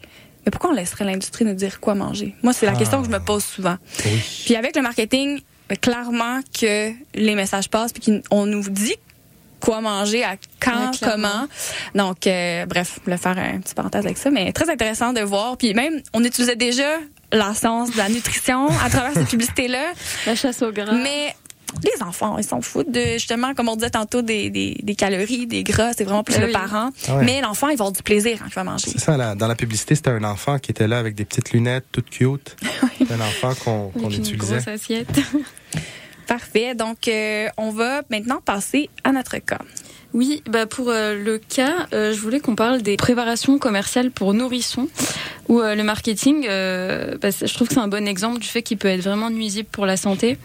Mais 0.44 0.50
pourquoi 0.50 0.68
on 0.68 0.74
laisserait 0.74 1.06
l'industrie 1.06 1.46
nous 1.46 1.54
dire 1.54 1.80
quoi 1.80 1.94
manger? 1.94 2.34
Moi, 2.42 2.52
c'est 2.52 2.66
la 2.66 2.72
Ah. 2.72 2.76
question 2.76 3.00
que 3.00 3.06
je 3.06 3.10
me 3.10 3.20
pose 3.20 3.42
souvent. 3.42 3.76
Oui. 4.04 4.20
Puis 4.44 4.54
avec 4.54 4.76
le 4.76 4.82
marketing, 4.82 5.40
ben, 5.70 5.78
clairement 5.78 6.40
que 6.60 6.90
les 7.14 7.34
messages 7.34 7.70
passent 7.70 7.94
puis 7.94 8.20
qu'on 8.28 8.44
nous 8.44 8.68
dit 8.68 8.96
quoi 9.62 9.80
manger, 9.80 10.24
à 10.24 10.36
quand, 10.60 10.90
Ouais, 10.90 10.98
comment. 11.00 11.46
Donc, 11.94 12.26
euh, 12.26 12.66
bref, 12.66 12.96
je 12.98 13.04
voulais 13.04 13.16
faire 13.16 13.38
un 13.38 13.60
petit 13.60 13.74
parenthèse 13.74 14.04
avec 14.04 14.18
ça, 14.18 14.30
mais 14.30 14.52
très 14.52 14.68
intéressant 14.68 15.12
de 15.12 15.20
voir. 15.20 15.56
Puis 15.56 15.72
même, 15.72 16.00
on 16.12 16.22
utilisait 16.24 16.56
déjà 16.56 16.98
la 17.32 17.54
science 17.54 17.90
de 17.92 17.96
la 17.96 18.08
nutrition 18.10 18.68
à 18.84 18.90
travers 18.90 19.12
cette 19.14 19.28
publicité-là, 19.30 19.92
La 20.26 20.34
chasse 20.34 20.60
au 20.62 20.70
gras. 20.72 20.92
mais 20.92 21.34
les 21.82 22.02
enfants, 22.02 22.36
ils 22.36 22.44
s'en 22.44 22.60
foutent 22.60 22.90
de, 22.90 23.12
justement, 23.14 23.54
comme 23.54 23.70
on 23.70 23.76
disait 23.76 23.88
tantôt, 23.88 24.20
des, 24.20 24.50
des, 24.50 24.76
des 24.82 24.94
calories, 24.94 25.46
des 25.46 25.62
gras, 25.62 25.92
c'est 25.96 26.04
vraiment 26.04 26.22
plus 26.22 26.34
Ben 26.34 26.40
le 26.42 26.46
oui. 26.48 26.52
parent. 26.52 26.90
Ah 27.08 27.16
ouais. 27.16 27.24
Mais 27.24 27.40
l'enfant, 27.40 27.68
il 27.68 27.78
va 27.78 27.84
avoir 27.84 27.92
du 27.92 28.02
plaisir 28.02 28.38
quand 28.40 28.46
il 28.48 28.52
va 28.54 28.64
manger. 28.64 28.90
C'est 28.92 28.98
ça, 29.00 29.16
là, 29.16 29.34
dans 29.34 29.46
la 29.46 29.54
publicité, 29.54 29.94
c'était 29.94 30.10
un 30.10 30.24
enfant 30.24 30.58
qui 30.58 30.70
était 30.70 30.86
là 30.86 30.98
avec 30.98 31.14
des 31.14 31.24
petites 31.24 31.52
lunettes, 31.52 31.86
toutes 31.90 32.10
cute. 32.10 32.56
C'est 32.98 33.10
un 33.12 33.20
enfant 33.22 33.54
qu'on 33.64 33.88
qu'on 33.88 34.06
Avec 34.06 34.18
une 34.18 34.24
utilisait. 34.26 34.56
grosse 34.56 34.68
assiette. 34.68 35.08
Parfait. 36.32 36.74
Donc, 36.74 37.08
euh, 37.08 37.48
on 37.58 37.68
va 37.72 38.00
maintenant 38.08 38.40
passer 38.42 38.88
à 39.04 39.12
notre 39.12 39.36
cas. 39.36 39.58
Oui, 40.14 40.42
bah 40.48 40.64
pour 40.64 40.88
euh, 40.88 41.14
le 41.14 41.36
cas, 41.36 41.88
euh, 41.92 42.14
je 42.14 42.20
voulais 42.20 42.40
qu'on 42.40 42.54
parle 42.54 42.80
des 42.80 42.96
préparations 42.96 43.58
commerciales 43.58 44.10
pour 44.10 44.32
nourrissons, 44.32 44.88
où 45.48 45.60
le 45.60 45.82
marketing, 45.82 46.46
bah, 46.46 47.28
je 47.30 47.52
trouve 47.52 47.68
que 47.68 47.74
c'est 47.74 47.80
un 47.80 47.88
bon 47.88 48.08
exemple 48.08 48.38
du 48.38 48.48
fait 48.48 48.62
qu'il 48.62 48.78
peut 48.78 48.88
être 48.88 49.02
vraiment 49.02 49.28
nuisible 49.28 49.68
pour 49.70 49.84
la 49.84 49.98
santé. 49.98 50.38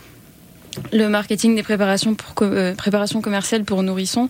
Le 0.94 1.08
marketing 1.10 1.56
des 1.56 1.64
préparations 1.64 2.16
pour 2.16 2.34
euh, 2.42 2.74
préparations 2.76 3.22
commerciales 3.22 3.64
pour 3.64 3.84
nourrissons, 3.84 4.30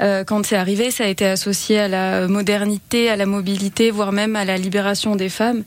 euh, 0.00 0.24
quand 0.24 0.44
c'est 0.46 0.56
arrivé, 0.56 0.90
ça 0.90 1.04
a 1.04 1.06
été 1.08 1.26
associé 1.26 1.78
à 1.78 1.88
la 1.88 2.28
modernité, 2.28 3.08
à 3.10 3.16
la 3.16 3.26
mobilité, 3.26 3.90
voire 3.90 4.12
même 4.12 4.36
à 4.36 4.44
la 4.44 4.56
libération 4.56 5.16
des 5.16 5.28
femmes. 5.28 5.64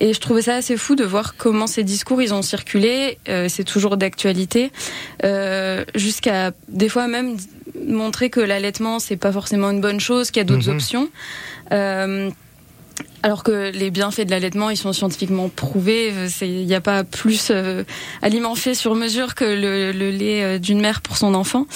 Et 0.00 0.14
je 0.14 0.20
trouvais 0.20 0.42
ça 0.42 0.56
assez 0.56 0.76
fou 0.78 0.94
de 0.96 1.04
voir 1.04 1.36
comment 1.36 1.66
ces 1.66 1.84
discours 1.84 2.22
ils 2.22 2.32
ont 2.32 2.42
circulé. 2.42 3.18
Euh, 3.28 3.46
c'est 3.48 3.64
toujours 3.64 3.96
d'actualité, 3.98 4.72
euh, 5.24 5.84
jusqu'à 5.94 6.52
des 6.68 6.88
fois 6.88 7.06
même 7.06 7.36
montrer 7.86 8.30
que 8.30 8.40
l'allaitement 8.40 8.98
c'est 8.98 9.16
pas 9.16 9.30
forcément 9.32 9.70
une 9.70 9.80
bonne 9.80 10.00
chose, 10.00 10.30
qu'il 10.30 10.40
y 10.40 10.42
a 10.42 10.44
d'autres 10.44 10.68
Mhm. 10.70 10.76
options. 10.76 11.08
Alors 13.22 13.42
que 13.42 13.70
les 13.70 13.90
bienfaits 13.90 14.22
de 14.22 14.30
l'allaitement, 14.30 14.70
ils 14.70 14.76
sont 14.76 14.92
scientifiquement 14.92 15.48
prouvés. 15.48 16.10
Euh, 16.12 16.28
Il 16.40 16.66
n'y 16.66 16.74
a 16.74 16.80
pas 16.80 17.04
plus 17.04 17.48
euh, 17.50 17.84
aliment 18.22 18.54
fait 18.54 18.74
sur 18.74 18.94
mesure 18.94 19.34
que 19.34 19.44
le, 19.44 19.90
lait 20.10 20.42
euh, 20.42 20.58
d'une 20.58 20.80
mère 20.80 21.02
pour 21.02 21.18
son 21.18 21.34
enfant. 21.34 21.66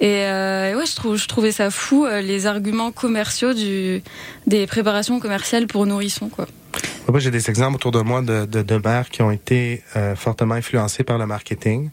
Et 0.00 0.24
euh, 0.24 0.76
ouais, 0.76 0.84
je, 0.86 1.26
trouvais 1.26 1.52
ça 1.52 1.70
fou, 1.70 2.06
euh, 2.06 2.22
les 2.22 2.46
arguments 2.46 2.92
commerciaux 2.92 3.52
des 3.52 4.66
préparations 4.66 5.20
commerciales 5.20 5.66
pour 5.66 5.86
nourrissons. 5.86 6.30
J'ai 7.16 7.30
des 7.30 7.50
exemples 7.50 7.76
autour 7.76 7.92
de 7.92 8.00
moi 8.00 8.22
de, 8.22 8.78
mères 8.84 9.08
qui 9.10 9.22
ont 9.22 9.30
été 9.30 9.82
fortement 10.16 10.54
influencées 10.54 11.04
par 11.04 11.18
le 11.18 11.26
marketing. 11.26 11.90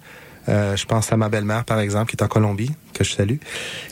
Euh, 0.50 0.76
je 0.76 0.86
pense 0.86 1.12
à 1.12 1.18
ma 1.18 1.30
belle-mère, 1.30 1.64
par 1.64 1.80
exemple, 1.80 2.12
qui 2.12 2.18
est 2.18 2.24
en 2.24 2.28
Colombie, 2.28 2.72
que 2.94 3.04
je 3.04 3.12
salue, 3.12 3.38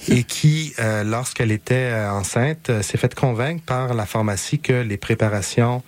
et 0.10 0.24
qui, 0.28 0.74
euh, 0.80 1.04
lorsqu'elle 1.04 1.52
était 1.52 1.92
euh, 1.92 2.12
enceinte, 2.12 2.72
s'est 2.82 2.98
fait 2.98 3.16
convaincre 3.16 3.64
par 3.66 3.94
la 3.94 4.06
pharmacie 4.06 4.60
que 4.60 4.82
les 4.82 4.98
préparations 4.98 5.84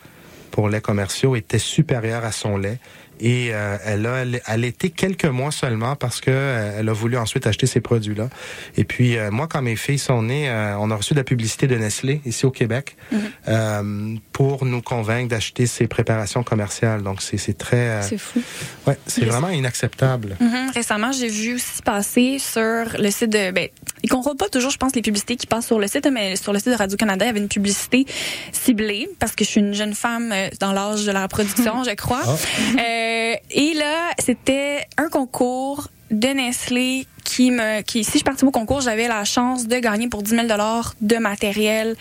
pour 0.52 0.70
lait 0.70 0.82
commerciaux 0.82 1.36
étaient 1.36 1.60
supérieures 1.60 2.24
à 2.24 2.32
son 2.32 2.58
lait. 2.58 2.78
Et 3.20 3.50
euh, 3.54 3.78
elle 3.86 4.06
a 4.06 4.24
allaité 4.46 4.90
quelques 4.90 5.26
mois 5.26 5.52
seulement 5.52 5.96
parce 5.96 6.20
que 6.22 6.32
euh, 6.32 6.80
elle 6.80 6.90
a 6.90 6.94
voulu 6.94 7.18
ensuite 7.18 7.48
acheter 7.48 7.68
ces 7.68 7.80
produits-là. 7.82 8.30
Et 8.78 8.84
puis 8.84 9.18
euh, 9.18 9.32
moi, 9.32 9.48
quand 9.48 9.62
mes 9.62 9.76
filles 9.76 10.00
sont 10.00 10.24
nées, 10.24 10.50
on 10.80 10.90
a 10.92 10.96
reçu 10.96 11.14
de 11.14 11.20
la 11.20 11.24
publicité 11.24 11.68
de 11.68 11.76
Nestlé 11.76 12.22
ici 12.26 12.46
au 12.46 12.52
Québec 12.52 12.96
euh, 13.48 14.16
pour 14.32 14.66
nous 14.66 14.82
convaincre 14.82 15.30
d'acheter 15.30 15.66
ces 15.68 15.88
préparations 15.88 16.44
commerciales. 16.44 17.04
Donc 17.04 17.22
c'est 17.22 17.58
très, 17.58 18.02
C'est 18.02 18.18
fou. 18.18 18.42
ouais, 18.88 18.98
c'est 19.08 19.26
vraiment 19.26 19.50
inacceptable. 19.50 20.36
Mhm. 20.40 20.72
Récemment, 20.74 21.12
j'ai 21.12 21.30
vu 21.30 21.56
aussi 21.56 21.82
passer 21.84 22.40
sur 22.40 22.86
le 23.00 23.10
site 23.12 23.32
de 23.32 23.52
ben, 23.52 23.68
ils 24.04 24.10
comprennent 24.10 24.38
pas 24.38 24.50
toujours, 24.50 24.72
je 24.72 24.78
pense, 24.78 24.94
les 24.96 25.02
publicités 25.02 25.36
qui 25.36 25.48
passent 25.48 25.68
sur 25.68 25.80
le 25.80 25.88
site, 25.88 26.08
mais 26.12 26.36
sur 26.36 26.54
le 26.54 26.60
site 26.60 26.70
de 26.70 26.76
Radio-Canada, 26.76 27.26
il 27.26 27.28
y 27.28 27.32
avait 27.32 27.40
une 27.40 27.48
publicité 27.48 28.06
ciblée, 28.52 29.10
parce 29.20 29.34
que 29.36 29.44
je 29.44 29.50
suis 29.50 29.62
une 29.62 29.74
jeune 29.74 29.94
femme 29.94 30.32
euh, 30.32 30.50
dans 30.60 30.74
l'âge 30.74 31.06
de 31.06 31.12
la 31.12 31.24
reproduction, 31.24 31.84
je 31.88 31.96
crois. 31.96 32.22
Ah. 32.26 32.32
Euh, 32.80 33.34
et 33.52 33.74
là, 33.74 34.12
c'était 34.20 34.86
un 34.98 35.10
concours 35.10 35.88
de 36.12 36.28
Nestlé 36.28 37.08
qui 37.24 37.50
me 37.50 37.82
qui 37.82 38.04
si 38.04 38.20
je 38.20 38.24
partais 38.24 38.44
au 38.44 38.52
concours 38.52 38.82
j'avais 38.82 39.08
la 39.08 39.24
chance 39.24 39.66
de 39.68 39.78
gagner 39.80 40.10
pour 40.10 40.22
10 40.22 40.30
000 40.32 40.48
dollars 40.48 40.94
de 41.02 41.16
matériel 41.16 41.96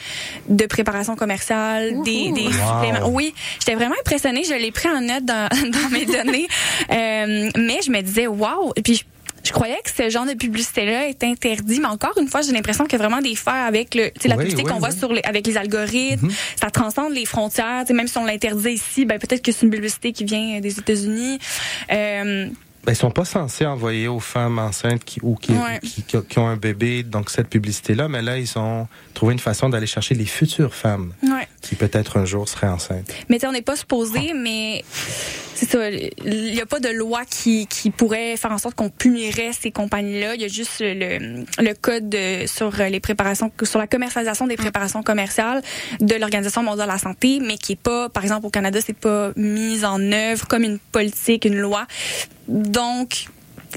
de 0.50 0.66
préparation 0.66 1.14
commerciale 1.16 2.02
des, 2.02 2.30
des 2.32 2.42
Wow. 2.49 2.50
suppléments 2.52 3.09
oui 3.09 3.32
j'étais 3.59 3.75
vraiment 3.75 3.94
impressionnée 4.00 4.42
je 4.44 4.52
l'ai 4.52 4.71
pris 4.73 4.90
en 4.90 5.00
note 5.00 5.25
dans, 5.25 5.49
dans 5.71 5.88
mes 5.90 6.04
données 6.04 6.47
Euh, 6.90 7.50
mais 7.56 7.78
je 7.87 7.90
me 7.90 8.02
disais 8.02 8.26
waouh 8.26 8.73
et 8.76 8.82
puis 8.82 9.02
je, 9.44 9.52
croyais 9.52 9.78
que 9.84 9.90
ce 9.90 10.11
genre 10.11 10.26
de 10.26 10.34
publicité-là 10.34 11.08
est 11.08 11.22
interdit, 11.25 11.80
mais 11.80 11.87
encore 11.87 12.16
une 12.18 12.28
fois, 12.28 12.42
j'ai 12.42 12.52
l'impression 12.52 12.84
qu'il 12.84 12.99
y 12.99 13.02
a 13.02 13.06
vraiment 13.06 13.22
des 13.22 13.34
faits 13.34 13.54
avec 13.54 13.94
le, 13.94 14.11
la 14.25 14.37
Oui, 14.37 14.44
publicité 14.44 14.62
oui, 14.64 14.70
qu'on 14.70 14.78
voit 14.78 14.90
sur 14.90 15.12
les, 15.12 15.22
avec 15.22 15.46
les 15.46 15.56
algorithmes. 15.56 16.30
Ça 16.61 16.70
transcende 16.70 17.12
les 17.12 17.26
frontières. 17.26 17.84
Même 17.92 18.08
si 18.08 18.18
on 18.18 18.25
l'interdit 18.25 18.70
ici, 18.70 19.04
ben 19.04 19.18
peut-être 19.18 19.42
que 19.42 19.52
c'est 19.52 19.66
une 19.66 19.72
publicité 19.72 20.12
qui 20.12 20.25
vient 20.25 20.61
des 20.61 20.78
États-Unis. 20.78 21.38
Euh, 21.92 22.49
Ben, 22.84 22.92
ils 22.92 22.96
sont 22.96 23.12
pas 23.12 23.24
censés 23.24 23.64
envoyer 23.64 24.08
aux 24.08 24.18
femmes 24.18 24.58
enceintes 24.58 25.04
qui, 25.04 25.20
ou 25.22 25.36
qui, 25.36 25.52
Ouais. 25.52 25.78
qui, 25.82 26.02
qui- 26.02 26.16
qui 26.28 26.38
ont 26.40 26.48
un 26.48 26.56
bébé 26.56 27.04
donc 27.04 27.30
cette 27.30 27.48
publicité-là, 27.48 28.08
mais 28.08 28.22
là, 28.22 28.38
ils 28.38 28.58
ont 28.58 28.88
trouvé 29.14 29.34
une 29.34 29.38
façon 29.38 29.68
d'aller 29.68 29.86
chercher 29.86 30.16
les 30.16 30.26
futures 30.26 30.74
femmes 30.74 31.12
ouais. 31.22 31.46
qui 31.60 31.76
peut-être 31.76 32.16
un 32.16 32.24
jour 32.24 32.48
seraient 32.48 32.66
enceintes. 32.66 33.12
Mais 33.28 33.44
on 33.46 33.52
n'est 33.52 33.62
pas 33.62 33.76
supposé, 33.76 34.32
mais 34.34 34.82
c'est 35.54 35.68
ça. 35.70 35.90
Il 35.90 36.10
n'y 36.52 36.60
a 36.60 36.66
pas 36.66 36.80
de 36.80 36.88
loi 36.88 37.20
qui, 37.24 37.68
qui 37.68 37.90
pourrait 37.90 38.36
faire 38.36 38.50
en 38.50 38.58
sorte 38.58 38.74
qu'on 38.74 38.90
punirait 38.90 39.52
ces 39.52 39.70
compagnies-là. 39.70 40.34
Il 40.34 40.40
y 40.40 40.44
a 40.44 40.48
juste 40.48 40.80
le, 40.80 41.44
le 41.58 41.74
code 41.80 42.08
de- 42.08 42.46
sur 42.48 42.72
les 42.76 42.98
préparations, 42.98 43.52
sur 43.62 43.78
la 43.78 43.86
commercialisation 43.86 44.48
des 44.48 44.56
préparations 44.56 45.04
commerciales 45.04 45.62
de 46.00 46.16
l'Organisation 46.16 46.64
mondiale 46.64 46.88
de 46.88 46.92
la 46.94 46.98
santé, 46.98 47.38
mais 47.40 47.58
qui 47.58 47.72
est 47.74 47.76
pas, 47.80 48.08
par 48.08 48.24
exemple, 48.24 48.44
au 48.46 48.50
Canada, 48.50 48.80
c'est 48.84 48.92
pas 48.92 49.30
mis 49.36 49.84
en 49.84 50.00
œuvre 50.10 50.48
comme 50.48 50.64
une 50.64 50.80
politique, 50.80 51.44
une 51.44 51.58
loi. 51.58 51.86
Donc, 52.49 53.26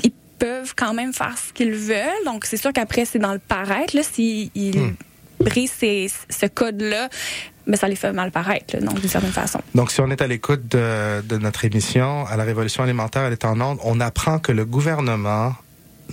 ils 0.04 0.12
peuvent 0.40 0.74
quand 0.76 0.94
même 0.94 1.14
faire 1.14 1.36
ce 1.38 1.54
qu'ils 1.54 1.74
veulent. 1.74 2.26
Donc, 2.26 2.46
c'est 2.46 2.58
sûr 2.58 2.74
qu'après, 2.74 3.06
c'est 3.06 3.20
dans 3.20 3.34
le 3.34 3.40
paraître, 3.40 3.96
là, 3.96 4.04
s'ils 4.04 4.52
ils 4.56 4.94
brisent 5.40 5.72
ces- 5.72 6.10
ce 6.30 6.46
code-là, 6.46 7.10
mais 7.68 7.78
ça 7.78 7.88
les 7.88 7.96
fait 7.96 8.12
mal 8.14 8.32
paraître, 8.32 8.76
là, 8.76 8.82
donc 8.82 9.00
d'une 9.00 9.10
certaine 9.10 9.32
façon. 9.32 9.60
Donc, 9.74 9.92
si 9.92 10.02
on 10.02 10.10
est 10.12 10.22
à 10.22 10.28
l'écoute 10.28 10.68
de, 10.68 11.22
de 11.22 11.38
notre 11.38 11.66
émission, 11.66 12.26
à 12.28 12.36
la 12.38 12.44
Révolution 12.44 12.84
alimentaire, 12.84 13.24
elle 13.24 13.34
est 13.34 13.46
en 13.46 13.60
onde, 13.62 13.80
on 13.84 14.00
apprend 14.00 14.40
que 14.40 14.52
le 14.52 14.66
gouvernement 14.66 15.54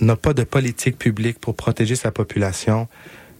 n'a 0.01 0.15
pas 0.15 0.33
de 0.33 0.43
politique 0.43 0.97
publique 0.97 1.39
pour 1.39 1.55
protéger 1.55 1.95
sa 1.95 2.11
population. 2.11 2.87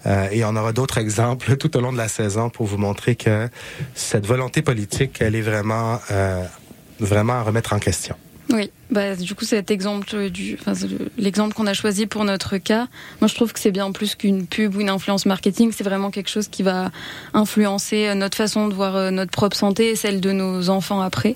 Euh, 0.05 0.27
et 0.31 0.43
on 0.43 0.55
aura 0.55 0.73
d'autres 0.73 0.97
exemples 0.97 1.55
tout 1.57 1.75
au 1.77 1.81
long 1.81 1.91
de 1.93 1.97
la 1.97 2.07
saison 2.09 2.49
pour 2.49 2.65
vous 2.67 2.77
montrer 2.77 3.15
que 3.15 3.47
cette 3.95 4.25
volonté 4.25 4.61
politique, 4.61 5.17
elle 5.21 5.33
est 5.35 5.41
vraiment, 5.41 5.99
euh, 6.11 6.43
vraiment 6.99 7.33
à 7.33 7.41
remettre 7.41 7.73
en 7.73 7.79
question. 7.79 8.15
Oui, 8.49 8.69
bah, 8.93 9.15
du 9.15 9.33
coup, 9.33 9.43
cet 9.43 9.71
exemple 9.71 10.29
du, 10.29 10.57
enfin, 10.59 10.73
l'exemple 11.17 11.55
qu'on 11.55 11.67
a 11.67 11.73
choisi 11.73 12.05
pour 12.05 12.23
notre 12.25 12.57
cas, 12.57 12.87
moi 13.21 13.27
je 13.27 13.33
trouve 13.33 13.51
que 13.51 13.59
c'est 13.59 13.71
bien 13.71 13.91
plus 13.91 14.15
qu'une 14.15 14.45
pub 14.45 14.75
ou 14.75 14.81
une 14.81 14.89
influence 14.89 15.25
marketing. 15.25 15.71
C'est 15.75 15.83
vraiment 15.83 16.11
quelque 16.11 16.29
chose 16.29 16.47
qui 16.47 16.63
va 16.63 16.91
influencer 17.33 18.07
euh, 18.07 18.13
notre 18.13 18.37
façon 18.37 18.67
de 18.67 18.73
voir 18.73 18.95
euh, 18.95 19.09
notre 19.09 19.31
propre 19.31 19.57
santé 19.57 19.89
et 19.89 19.95
celle 19.95 20.21
de 20.21 20.31
nos 20.31 20.69
enfants 20.69 21.01
après. 21.01 21.35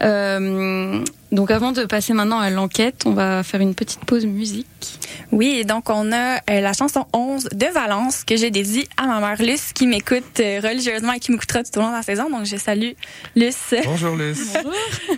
Euh, 0.00 1.02
donc, 1.30 1.50
avant 1.50 1.72
de 1.72 1.84
passer 1.84 2.12
maintenant 2.12 2.38
à 2.38 2.50
l'enquête, 2.50 3.04
on 3.06 3.12
va 3.12 3.42
faire 3.42 3.60
une 3.60 3.74
petite 3.74 4.04
pause 4.04 4.26
musique. 4.26 4.66
Oui, 5.30 5.56
et 5.58 5.64
donc 5.64 5.88
on 5.88 6.12
a 6.12 6.36
euh, 6.36 6.60
la 6.60 6.72
chanson 6.72 7.06
11 7.12 7.48
de 7.52 7.66
Valence 7.66 8.24
que 8.24 8.36
j'ai 8.36 8.50
dédiée 8.50 8.86
à 8.96 9.06
ma 9.06 9.20
mère 9.20 9.42
Luce 9.42 9.72
qui 9.72 9.86
m'écoute 9.86 10.40
euh, 10.40 10.60
religieusement 10.62 11.14
et 11.14 11.20
qui 11.20 11.32
m'écoutera 11.32 11.62
tout 11.62 11.78
au 11.78 11.80
long 11.80 11.88
de 11.88 11.96
la 11.96 12.02
saison. 12.02 12.28
Donc 12.28 12.44
je 12.44 12.56
salue 12.56 12.92
Luce. 13.34 13.74
Bonjour, 13.84 14.16
Luce. 14.16 14.52
blanche, 14.52 15.12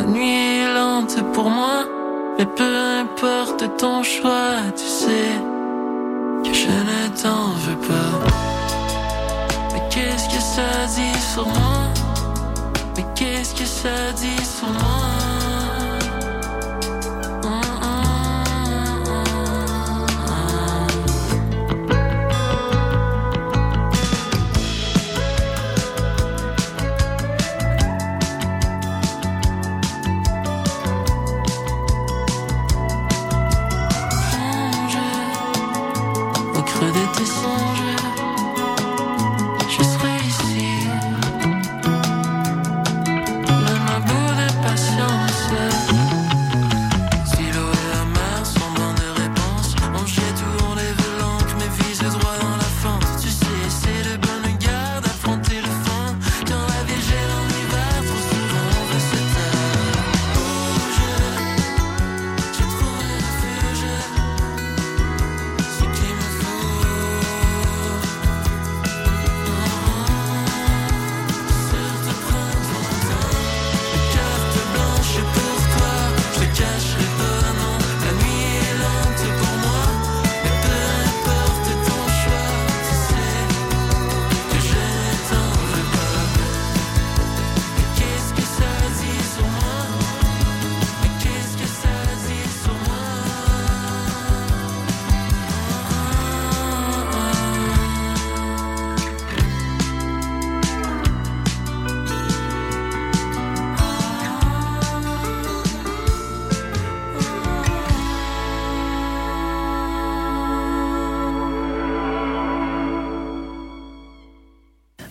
La 0.00 0.06
nuit 0.06 0.62
est 0.62 0.74
lente 0.74 1.22
pour 1.34 1.50
moi. 1.50 1.84
Mais 2.38 2.46
peu 2.46 2.74
importe 3.02 3.76
ton 3.76 4.02
choix, 4.02 4.56
tu 4.74 4.86
sais 4.86 5.32
que 6.42 6.54
je 6.54 6.68
ne 6.68 7.00
t'en 7.22 7.50
veux 7.64 7.76
pas. 7.86 8.12
Mais 9.74 9.82
qu'est-ce 9.90 10.26
que 10.34 10.40
ça 10.40 10.70
dit 10.96 11.20
sur 11.34 11.46
moi? 11.46 11.80
Mais 12.96 13.04
qu'est-ce 13.14 13.54
que 13.54 13.66
ça 13.66 14.12
dit 14.16 14.42
sur 14.42 14.68
moi? 14.68 15.29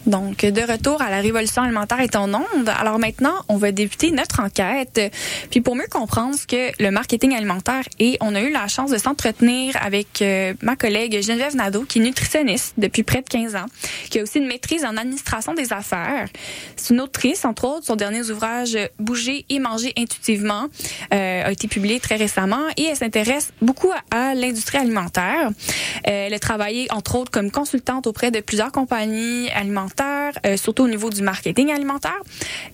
Donc, 0.06 0.46
de 0.46 0.62
retour 0.72 1.01
à 1.01 1.10
la 1.10 1.20
révolution 1.20 1.62
alimentaire 1.62 2.00
est 2.00 2.15
en 2.15 2.34
onde. 2.34 2.70
Alors 2.79 3.00
maintenant, 3.00 3.36
on 3.48 3.58
va 3.58 3.72
débuter 3.72 4.12
notre 4.12 4.39
enquête. 4.39 5.00
Puis 5.51 5.62
pour 5.62 5.75
mieux 5.75 5.88
comprendre 5.89 6.36
ce 6.36 6.48
que 6.48 6.72
le 6.82 6.91
marketing 6.91 7.36
alimentaire 7.36 7.84
est, 8.00 8.18
on 8.22 8.34
a 8.34 8.41
eu 8.41 8.51
la 8.51 8.68
chance 8.68 8.91
de 8.91 8.98
s'entretenir 8.98 9.75
avec 9.82 10.22
euh, 10.22 10.53
ma 10.62 10.75
collègue 10.75 11.22
Geneviève 11.22 11.56
Nadeau, 11.56 11.84
qui 11.84 12.00
est 12.00 12.01
nutritionniste 12.01 12.74
depuis 12.77 13.03
près 13.03 13.22
de 13.22 13.29
15 13.29 13.56
ans, 13.56 13.65
qui 14.10 14.20
a 14.20 14.24
aussi 14.24 14.39
une 14.39 14.48
maîtrise 14.48 14.86
en 14.86 14.98
administration 14.98 15.53
des 15.53 15.74
affaires. 15.74 16.27
C'est 16.75 16.94
une 16.94 17.01
autrice, 17.01 17.46
entre 17.46 17.65
autres, 17.65 17.86
son 17.86 17.96
dernier 17.96 18.29
ouvrage 18.32 18.77
Bouger 19.00 19.46
et 19.50 19.60
manger 19.60 19.94
intuitivement 19.98 20.68
euh, 21.13 21.44
a 21.46 21.51
été 21.51 21.68
publié 21.68 22.00
très 22.00 22.15
récemment 22.15 22.68
et 22.77 22.86
elle 22.86 22.96
s'intéresse 22.96 23.51
beaucoup 23.62 23.91
à, 24.12 24.34
l'industrie 24.34 24.77
alimentaire. 24.77 25.50
Elle 26.03 26.34
a 26.34 26.39
travaillé, 26.39 26.88
entre 26.91 27.15
autres, 27.15 27.32
comme 27.32 27.51
consultante 27.51 28.08
auprès 28.08 28.32
de 28.32 28.39
plusieurs 28.39 28.72
compagnies 28.72 29.50
alimentaires 29.51 29.89
euh, 30.46 30.58
surtout 30.58 30.84
au 30.84 30.88
niveau 30.88 31.10
du 31.10 31.22
marketing 31.22 31.72
alimentaire. 31.72 32.20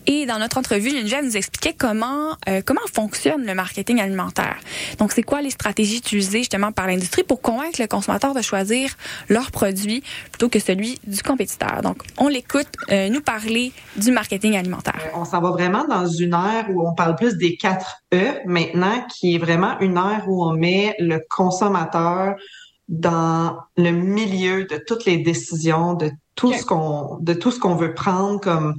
Et 0.08 0.26
dans 0.26 0.40
notre 0.40 0.58
entrevue, 0.58 0.90
Geneviève 0.90 1.24
nous 1.24 1.38
expliquait 1.38 1.74
comment 1.74 2.36
euh, 2.48 2.62
comment 2.66 2.82
fonctionne 2.94 3.46
le 3.46 3.54
marketing 3.54 4.00
alimentaire. 4.00 4.58
Donc, 5.00 5.12
c'est 5.12 5.24
quoi 5.24 5.42
les 5.42 5.50
stratégies 5.50 5.98
utilisées 5.98 6.40
justement 6.40 6.72
par 6.72 6.88
l'industrie 6.88 7.24
pour 7.24 7.42
convaincre 7.42 7.82
le 7.82 7.88
consommateur 7.88 8.34
de 8.34 8.42
choisir 8.42 8.92
leur 9.30 9.52
produit 9.52 10.04
plutôt 10.32 10.50
que 10.50 10.60
celui 10.60 11.00
du 11.06 11.22
compétiteur? 11.22 11.82
Donc, 11.82 12.04
on 12.18 12.28
l'écoute 12.28 12.68
euh, 12.92 13.10
nous 13.10 13.22
parler 13.22 13.72
du 13.96 14.12
marketing 14.12 14.56
alimentaire. 14.58 15.00
On 15.16 15.26
s'en 15.26 15.42
va 15.42 15.52
vraiment 15.52 15.86
dans 15.88 16.08
une 16.08 16.34
ère 16.34 16.66
où 16.70 16.88
on 16.88 16.94
parle 16.94 17.16
plus 17.16 17.36
des 17.38 17.58
quatre 17.58 17.98
E 18.14 18.40
maintenant, 18.46 19.06
qui 19.14 19.36
est 19.36 19.38
vraiment 19.40 19.80
une 19.80 19.98
ère 19.98 20.26
où 20.28 20.44
on 20.46 20.54
met 20.54 20.96
le 21.00 21.20
consommateur 21.30 22.36
dans 22.88 23.58
le 23.78 23.92
milieu 23.92 24.66
de 24.66 24.78
toutes 24.86 25.06
les 25.06 25.18
décisions, 25.18 25.94
de 25.94 26.12
tout 26.36 26.54
ce 26.54 26.66
qu'on 26.66 27.18
de 27.22 27.34
tout 27.34 27.52
ce 27.52 27.60
qu'on 27.60 27.76
veut 27.76 27.94
prendre 27.94 28.40
comme 28.40 28.76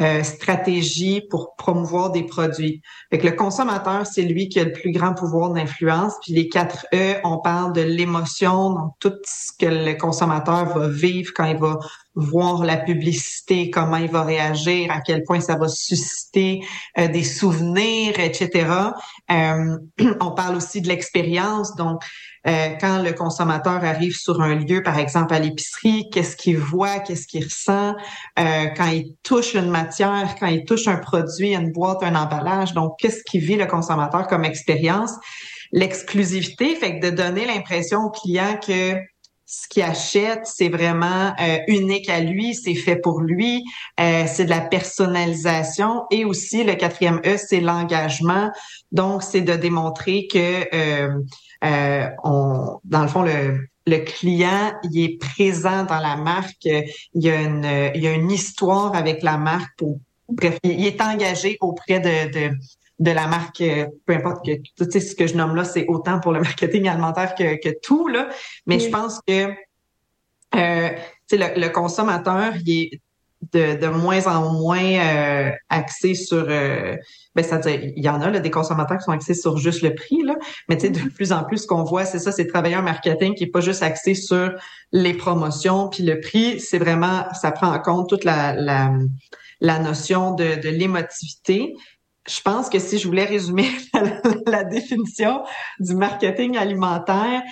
euh, 0.00 0.24
stratégie 0.24 1.20
pour 1.30 1.54
promouvoir 1.54 2.10
des 2.10 2.24
produits. 2.24 2.82
Fait 3.10 3.18
que 3.18 3.28
le 3.28 3.36
consommateur, 3.36 4.04
c'est 4.06 4.22
lui 4.22 4.48
qui 4.48 4.58
a 4.58 4.64
le 4.64 4.72
plus 4.72 4.90
grand 4.90 5.14
pouvoir 5.14 5.52
d'influence. 5.52 6.14
Puis 6.20 6.32
les 6.32 6.48
quatre 6.48 6.84
E, 6.92 7.14
on 7.22 7.38
parle 7.38 7.72
de 7.72 7.82
l'émotion, 7.82 8.70
donc 8.70 8.94
tout 8.98 9.14
ce 9.24 9.52
que 9.56 9.70
le 9.70 9.94
consommateur 9.94 10.76
va 10.76 10.88
vivre 10.88 11.30
quand 11.32 11.44
il 11.44 11.58
va 11.58 11.78
voir 12.16 12.64
la 12.64 12.76
publicité, 12.76 13.70
comment 13.70 13.98
il 13.98 14.10
va 14.10 14.24
réagir, 14.24 14.90
à 14.90 15.00
quel 15.00 15.22
point 15.22 15.38
ça 15.38 15.56
va 15.56 15.68
susciter 15.68 16.60
euh, 16.98 17.06
des 17.06 17.22
souvenirs, 17.22 18.18
etc. 18.18 18.66
Euh, 19.30 19.78
on 20.20 20.32
parle 20.32 20.56
aussi 20.56 20.80
de 20.80 20.88
l'expérience, 20.88 21.76
donc 21.76 22.02
euh, 22.46 22.68
quand 22.80 23.02
le 23.02 23.12
consommateur 23.12 23.84
arrive 23.84 24.14
sur 24.14 24.40
un 24.42 24.54
lieu, 24.54 24.82
par 24.82 24.98
exemple 24.98 25.32
à 25.32 25.38
l'épicerie, 25.38 26.08
qu'est-ce 26.10 26.36
qu'il 26.36 26.58
voit, 26.58 26.98
qu'est-ce 26.98 27.26
qu'il 27.26 27.44
ressent, 27.44 27.94
euh, 28.38 28.66
quand 28.76 28.86
il 28.86 29.14
touche 29.22 29.54
une 29.54 29.70
matière, 29.70 30.34
quand 30.38 30.46
il 30.46 30.64
touche 30.64 30.86
un 30.86 30.98
produit, 30.98 31.54
une 31.54 31.72
boîte, 31.72 32.02
un 32.02 32.14
emballage. 32.14 32.74
Donc, 32.74 32.98
qu'est-ce 32.98 33.22
qu'il 33.24 33.40
vit 33.40 33.56
le 33.56 33.66
consommateur 33.66 34.26
comme 34.26 34.44
expérience? 34.44 35.12
L'exclusivité 35.72 36.76
fait 36.76 37.00
que 37.00 37.06
de 37.06 37.16
donner 37.16 37.46
l'impression 37.46 38.00
au 38.04 38.10
client 38.10 38.58
que 38.64 38.94
ce 39.62 39.68
qu'il 39.68 39.82
achète, 39.82 40.40
c'est 40.44 40.68
vraiment 40.68 41.32
euh, 41.40 41.58
unique 41.68 42.08
à 42.08 42.20
lui, 42.20 42.54
c'est 42.54 42.74
fait 42.74 42.96
pour 42.96 43.20
lui, 43.20 43.62
c'est 43.98 44.44
de 44.44 44.50
la 44.50 44.60
personnalisation 44.60 46.02
et 46.10 46.24
aussi 46.24 46.64
le 46.64 46.74
quatrième 46.74 47.20
E, 47.24 47.36
c'est 47.36 47.60
l'engagement. 47.60 48.50
Donc, 48.92 49.22
c'est 49.22 49.40
de 49.42 49.54
démontrer 49.54 50.26
que 50.26 50.66
euh, 51.64 52.08
on, 52.24 52.78
dans 52.84 53.02
le 53.02 53.08
fond, 53.08 53.22
le, 53.22 53.68
le 53.86 53.98
client, 53.98 54.72
il 54.84 55.04
est 55.04 55.18
présent 55.18 55.84
dans 55.84 56.00
la 56.00 56.16
marque. 56.16 56.64
Il 56.64 56.92
y 57.14 57.30
a 57.30 57.40
une, 57.40 57.92
il 57.94 58.02
y 58.02 58.08
a 58.08 58.12
une 58.12 58.30
histoire 58.30 58.94
avec 58.94 59.22
la 59.22 59.38
marque. 59.38 59.70
Pour, 59.78 59.98
bref, 60.28 60.58
il 60.64 60.84
est 60.84 61.00
engagé 61.00 61.56
auprès 61.60 62.00
de, 62.00 62.32
de, 62.32 62.56
de 62.98 63.10
la 63.10 63.26
marque, 63.26 63.62
peu 64.06 64.14
importe 64.14 64.44
que 64.44 64.52
tu 64.52 64.90
sais, 64.90 65.00
ce 65.00 65.16
que 65.16 65.26
je 65.26 65.34
nomme 65.34 65.56
là, 65.56 65.64
c'est 65.64 65.86
autant 65.88 66.20
pour 66.20 66.32
le 66.32 66.40
marketing 66.42 66.88
alimentaire 66.88 67.34
que, 67.34 67.60
que 67.60 67.74
tout 67.82 68.08
là. 68.08 68.28
Mais 68.66 68.78
je 68.78 68.88
pense 68.88 69.20
que 69.26 69.50
euh, 70.54 70.90
le, 71.32 71.60
le 71.60 71.68
consommateur, 71.68 72.52
il 72.64 72.82
est 72.82 73.00
de, 73.52 73.78
de 73.78 73.86
moins 73.88 74.26
en 74.26 74.52
moins 74.52 74.82
euh, 74.82 75.50
axé 75.68 76.14
sur 76.14 76.46
euh, 76.48 76.96
ben 77.34 77.44
ça 77.44 77.60
il 77.70 78.02
y 78.02 78.08
en 78.08 78.20
a 78.20 78.30
là, 78.30 78.40
des 78.40 78.50
consommateurs 78.50 78.98
qui 78.98 79.04
sont 79.04 79.12
axés 79.12 79.34
sur 79.34 79.58
juste 79.58 79.82
le 79.82 79.94
prix 79.94 80.22
là. 80.22 80.34
Mais 80.68 80.76
tu 80.76 80.86
sais 80.86 80.90
de 80.90 81.10
plus 81.10 81.32
en 81.32 81.44
plus 81.44 81.58
ce 81.58 81.66
qu'on 81.66 81.84
voit 81.84 82.04
c'est 82.04 82.18
ça 82.18 82.32
c'est 82.32 82.46
travailler 82.46 82.76
un 82.76 82.82
marketing 82.82 83.34
qui 83.34 83.44
est 83.44 83.50
pas 83.50 83.60
juste 83.60 83.82
axé 83.82 84.14
sur 84.14 84.54
les 84.92 85.14
promotions 85.14 85.88
puis 85.88 86.04
le 86.04 86.20
prix. 86.20 86.60
C'est 86.60 86.78
vraiment 86.78 87.24
ça 87.34 87.52
prend 87.52 87.72
en 87.72 87.80
compte 87.80 88.08
toute 88.08 88.24
la 88.24 88.54
la, 88.54 88.92
la 89.60 89.78
notion 89.78 90.34
de, 90.34 90.60
de 90.60 90.68
l'émotivité 90.68 91.74
je 92.26 92.40
pense 92.40 92.68
que 92.68 92.78
si 92.78 92.98
je 92.98 93.06
voulais 93.06 93.24
résumer 93.24 93.68
la, 94.46 94.64
définition 94.64 95.42
du 95.78 95.94
marketing 95.94 96.56
alimentaire 96.56 97.42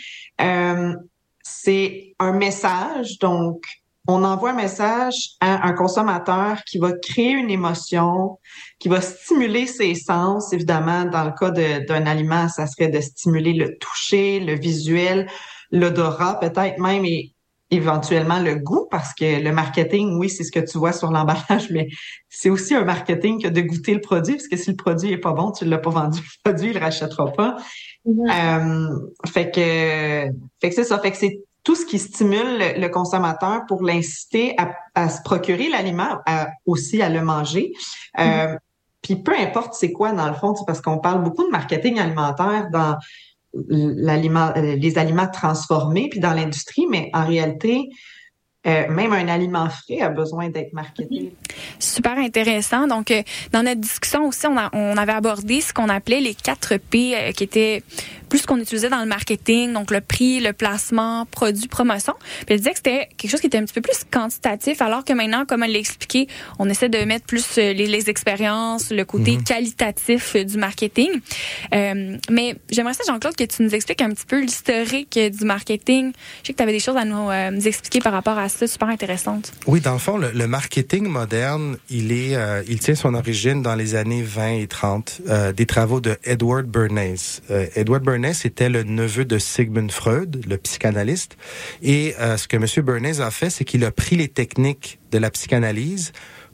euh, 0.40 0.94
c'est 1.42 2.14
un 2.18 2.32
message 2.32 3.18
donc 3.18 3.64
on 4.08 4.24
envoie 4.24 4.50
un 4.50 4.54
message 4.54 5.14
à 5.40 5.66
un 5.66 5.72
consommateur 5.74 6.64
qui 6.64 6.78
va 6.78 6.92
créer 6.92 7.30
une 7.30 7.50
émotion, 7.50 8.38
qui 8.80 8.88
va 8.88 9.00
stimuler 9.00 9.66
ses 9.66 9.94
sens. 9.94 10.52
Évidemment, 10.52 11.04
dans 11.04 11.24
le 11.24 11.30
cas 11.30 11.50
d'un 11.52 12.06
aliment, 12.06 12.48
ça 12.48 12.66
serait 12.66 12.88
de 12.88 13.00
stimuler 13.00 13.52
le 13.52 13.78
toucher, 13.78 14.40
le 14.40 14.58
visuel, 14.58 15.28
l'odorat, 15.70 16.40
peut-être 16.40 16.78
même 16.80 17.04
éventuellement 17.72 18.38
le 18.38 18.54
goût, 18.56 18.86
parce 18.90 19.14
que 19.14 19.42
le 19.42 19.50
marketing, 19.50 20.18
oui, 20.18 20.28
c'est 20.28 20.44
ce 20.44 20.52
que 20.52 20.60
tu 20.60 20.76
vois 20.78 20.92
sur 20.92 21.10
l'emballage, 21.10 21.70
mais 21.70 21.88
c'est 22.28 22.50
aussi 22.50 22.74
un 22.74 22.84
marketing 22.84 23.42
que 23.42 23.48
de 23.48 23.62
goûter 23.62 23.94
le 23.94 24.00
produit, 24.00 24.34
parce 24.34 24.46
que 24.46 24.56
si 24.56 24.70
le 24.70 24.76
produit 24.76 25.10
est 25.10 25.18
pas 25.18 25.32
bon, 25.32 25.50
tu 25.50 25.64
l'as 25.64 25.78
pas 25.78 25.90
vendu 25.90 26.20
le 26.20 26.50
produit, 26.50 26.70
il 26.70 26.74
le 26.74 26.80
rachètera 26.80 27.32
pas. 27.32 27.56
Mm-hmm. 28.06 28.90
Euh, 28.90 29.10
fait 29.26 29.50
que, 29.50 30.32
fait 30.60 30.68
que 30.68 30.74
c'est 30.74 30.84
ça. 30.84 30.98
Fait 30.98 31.10
que 31.10 31.16
c'est 31.16 31.40
tout 31.64 31.74
ce 31.74 31.86
qui 31.86 31.98
stimule 31.98 32.58
le, 32.76 32.88
consommateur 32.88 33.62
pour 33.66 33.82
l'inciter 33.82 34.54
à, 34.94 35.08
se 35.08 35.22
procurer 35.22 35.70
l'aliment, 35.70 36.18
aussi 36.66 37.00
à 37.00 37.08
le 37.08 37.22
manger. 37.22 37.72
Euh, 38.18 38.22
mm-hmm. 38.22 38.58
Puis 39.00 39.16
peu 39.16 39.32
importe 39.36 39.74
c'est 39.74 39.92
quoi 39.92 40.12
dans 40.12 40.28
le 40.28 40.34
fond, 40.34 40.54
parce 40.66 40.80
qu'on 40.80 40.98
parle 40.98 41.24
beaucoup 41.24 41.44
de 41.44 41.50
marketing 41.50 41.98
alimentaire 41.98 42.68
dans 42.70 42.96
l'aliment, 43.68 44.52
les 44.56 44.98
aliments 44.98 45.28
transformés 45.28 46.08
puis 46.08 46.20
dans 46.20 46.32
l'industrie, 46.32 46.86
mais 46.90 47.10
en 47.12 47.26
réalité, 47.26 47.88
euh, 48.64 48.88
même 48.88 49.12
un 49.12 49.26
aliment 49.26 49.68
frais 49.68 50.00
a 50.02 50.08
besoin 50.08 50.48
d'être 50.48 50.72
marketé. 50.72 51.34
Super 51.80 52.16
intéressant. 52.16 52.86
Donc, 52.86 53.10
euh, 53.10 53.22
dans 53.50 53.64
notre 53.64 53.80
discussion 53.80 54.28
aussi, 54.28 54.46
on, 54.46 54.96
avait 54.96 55.12
abordé 55.12 55.60
ce 55.60 55.72
qu'on 55.72 55.88
appelait 55.88 56.20
les 56.20 56.34
4 56.34 56.76
P, 56.76 57.16
euh, 57.16 57.32
qui 57.32 57.42
étaient 57.42 57.82
plus 58.32 58.46
qu'on 58.46 58.56
utilisait 58.56 58.88
dans 58.88 59.00
le 59.00 59.06
marketing, 59.06 59.74
donc 59.74 59.90
le 59.90 60.00
prix, 60.00 60.40
le 60.40 60.54
placement, 60.54 61.26
produit, 61.26 61.68
promotion. 61.68 62.14
Puis 62.46 62.54
elle 62.54 62.56
disait 62.56 62.70
que 62.70 62.76
c'était 62.78 63.08
quelque 63.18 63.30
chose 63.30 63.42
qui 63.42 63.48
était 63.48 63.58
un 63.58 63.64
petit 63.66 63.74
peu 63.74 63.82
plus 63.82 64.04
quantitatif, 64.10 64.80
alors 64.80 65.04
que 65.04 65.12
maintenant, 65.12 65.44
comme 65.44 65.62
elle 65.62 65.72
l'a 65.72 65.78
expliqué, 65.78 66.28
on 66.58 66.66
essaie 66.70 66.88
de 66.88 67.04
mettre 67.04 67.26
plus 67.26 67.56
les, 67.56 67.74
les 67.74 68.08
expériences, 68.08 68.90
le 68.90 69.04
côté 69.04 69.32
mhm. 69.32 69.44
qualitatif 69.44 70.34
du 70.34 70.56
marketing. 70.56 71.10
Euh, 71.74 72.16
mais 72.30 72.56
j'aimerais 72.70 72.94
ça, 72.94 73.02
Jean-Claude, 73.06 73.36
que 73.36 73.44
tu 73.44 73.64
nous 73.64 73.74
expliques 73.74 74.00
un 74.00 74.08
petit 74.08 74.24
peu 74.24 74.40
l'historique 74.40 75.18
du 75.18 75.44
marketing. 75.44 76.12
Je 76.40 76.46
sais 76.46 76.52
que 76.54 76.56
tu 76.56 76.62
avais 76.62 76.72
des 76.72 76.80
choses 76.80 76.96
à 76.96 77.04
nous, 77.04 77.28
nous 77.54 77.68
expliquer 77.68 78.00
par 78.00 78.14
rapport 78.14 78.38
à 78.38 78.48
ça, 78.48 78.66
super 78.66 78.88
intéressante. 78.88 79.52
Oui, 79.66 79.82
dans 79.82 79.92
le 79.92 79.98
fond, 79.98 80.16
le, 80.16 80.46
marketing 80.46 81.06
moderne, 81.06 81.76
il 81.90 82.12
est, 82.12 82.34
euh, 82.34 82.62
il 82.66 82.78
tient 82.78 82.94
son 82.94 83.12
origine 83.12 83.60
dans 83.60 83.74
les 83.74 83.94
années 83.94 84.22
20 84.22 84.52
et 84.52 84.66
30, 84.66 85.20
euh, 85.28 85.52
des 85.52 85.66
travaux 85.66 86.00
de 86.00 86.16
Edward 86.24 86.64
Bernays. 86.64 87.42
Euh, 87.50 87.66
Edward 87.74 88.02
Bernays 88.02 88.21
était 88.24 88.68
le 88.68 88.82
neveu 88.82 89.24
de 89.24 89.38
Sigmund 89.38 89.90
Freud, 89.90 90.44
le 90.48 90.56
psychanalyste, 90.56 91.36
et 91.82 92.14
ce 92.18 92.46
que 92.48 92.56
M. 92.56 92.66
Bernays 92.84 93.20
a 93.20 93.30
fait, 93.30 93.50
c'est 93.50 93.64
qu'il 93.64 93.84
a 93.84 93.90
pris 93.90 94.16
les 94.16 94.28
techniques 94.28 94.98
de 95.10 95.18
la 95.18 95.30
psychanalyse 95.30 96.12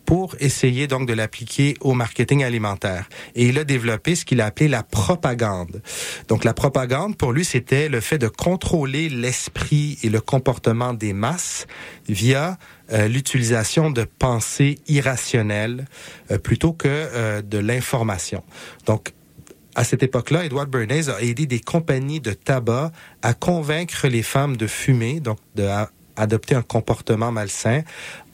pour 0.08 0.36
essayer 0.40 0.86
donc 0.86 1.06
de 1.06 1.12
l'appliquer 1.12 1.74
au 1.82 1.92
marketing 1.92 2.42
alimentaire. 2.42 3.10
Et 3.34 3.48
il 3.48 3.58
a 3.58 3.64
développé 3.64 4.14
ce 4.14 4.24
qu'il 4.24 4.40
a 4.40 4.46
appelé 4.46 4.66
la 4.66 4.82
propagande. 4.82 5.82
Donc 6.28 6.44
la 6.44 6.54
propagande, 6.54 7.14
pour 7.14 7.34
lui, 7.34 7.44
c'était 7.44 7.90
le 7.90 8.00
fait 8.00 8.16
de 8.16 8.28
contrôler 8.28 9.10
l'esprit 9.10 9.98
et 10.02 10.08
le 10.08 10.22
comportement 10.22 10.94
des 10.94 11.12
masses 11.12 11.66
via 12.08 12.56
euh, 12.90 13.06
l'utilisation 13.06 13.90
de 13.90 14.04
pensées 14.04 14.78
irrationnelles 14.88 15.84
euh, 16.30 16.38
plutôt 16.38 16.72
que 16.72 16.88
euh, 16.88 17.42
de 17.42 17.58
l'information. 17.58 18.42
Donc 18.86 19.12
à 19.78 19.84
cette 19.84 20.02
époque-là, 20.02 20.44
Edward 20.44 20.68
Bernays 20.68 21.08
a 21.08 21.22
aidé 21.22 21.46
des 21.46 21.60
compagnies 21.60 22.18
de 22.18 22.32
tabac 22.32 22.90
à 23.22 23.32
convaincre 23.32 24.08
les 24.08 24.24
femmes 24.24 24.56
de 24.56 24.66
fumer, 24.66 25.20
donc 25.20 25.38
de 25.54 25.68
adopter 26.16 26.56
un 26.56 26.62
comportement 26.62 27.30
malsain, 27.30 27.82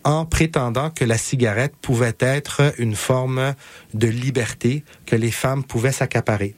en 0.04 0.24
prétendant 0.24 0.88
que 0.88 1.04
la 1.04 1.18
cigarette 1.18 1.74
pouvait 1.82 2.16
être 2.18 2.72
une 2.78 2.94
forme 2.94 3.54
de 3.92 4.08
liberté 4.08 4.84
que 5.04 5.16
les 5.16 5.30
femmes 5.30 5.64
pouvaient 5.64 5.92
s'accaparer. 5.92 6.54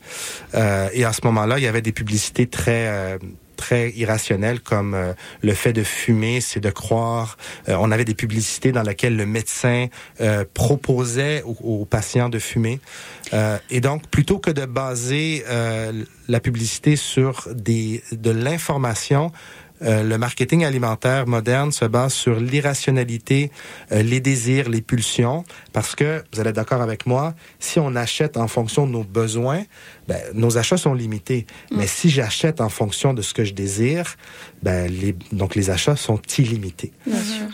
Euh, 0.55 0.89
et 0.93 1.05
à 1.05 1.13
ce 1.13 1.23
moment-là, 1.25 1.59
il 1.59 1.65
y 1.65 1.67
avait 1.67 1.83
des 1.83 1.91
publicités 1.91 2.47
très 2.47 2.87
euh, 2.87 3.19
très 3.57 3.91
irrationnelles 3.91 4.61
comme 4.61 4.95
euh, 4.95 5.13
le 5.43 5.55
fait 5.55 5.73
de 5.73 5.83
fumer, 5.83 6.41
c'est 6.41 6.61
de 6.61 6.71
croire. 6.71 7.37
Euh, 7.69 7.77
on 7.81 7.91
avait 7.91 8.05
des 8.05 8.15
publicités 8.15 8.73
dans 8.73 8.83
lesquelles 8.83 9.17
le 9.17 9.27
médecin 9.27 9.87
euh, 10.21 10.45
proposait 10.55 11.43
aux, 11.43 11.57
aux, 11.63 11.85
patients 11.85 12.29
de 12.29 12.39
fumer. 12.39 12.81
et 13.71 13.81
donc, 13.81 14.07
plutôt 14.09 14.39
que 14.39 14.51
de 14.51 14.67
baser 14.67 15.45
la 16.29 16.41
publicité 16.41 16.97
sur 16.97 17.49
des, 17.53 18.03
de 18.13 18.31
l'information, 18.31 19.33
euh, 19.83 20.03
le 20.03 20.17
marketing 20.17 20.65
alimentaire 20.65 21.27
moderne 21.27 21.71
se 21.71 21.85
base 21.85 22.15
sur 22.15 22.41
l'irrationalité, 22.41 23.51
euh, 23.93 24.03
les 24.03 24.21
désirs, 24.21 24.69
les 24.69 24.81
pulsions, 24.81 25.45
parce 25.73 25.95
que, 25.95 26.25
vous 26.33 26.41
allez 26.41 26.53
d'accord 26.53 26.81
avec 26.81 27.07
moi, 27.07 27.35
si 27.59 27.79
on 27.79 27.95
achète 27.95 28.37
en 28.37 28.49
fonction 28.49 28.87
de 28.87 28.93
nos 28.93 29.05
besoins, 29.05 29.65
ben, 30.09 30.21
nos 30.35 30.59
achats 30.59 30.77
sont 30.77 30.95
limités. 30.95 31.47
Mm. 31.71 31.77
Mais 31.79 31.87
si 31.87 32.11
j'achète 32.11 32.61
en 32.61 32.69
fonction 32.69 33.15
de 33.15 33.23
ce 33.23 33.35
que 33.35 33.45
je 33.45 33.53
désire, 33.53 34.17
ben, 34.63 34.91
les, 34.91 35.15
donc 35.33 35.55
les 35.55 35.71
achats 35.71 35.97
sont 35.97 36.21
illimités. 36.39 36.93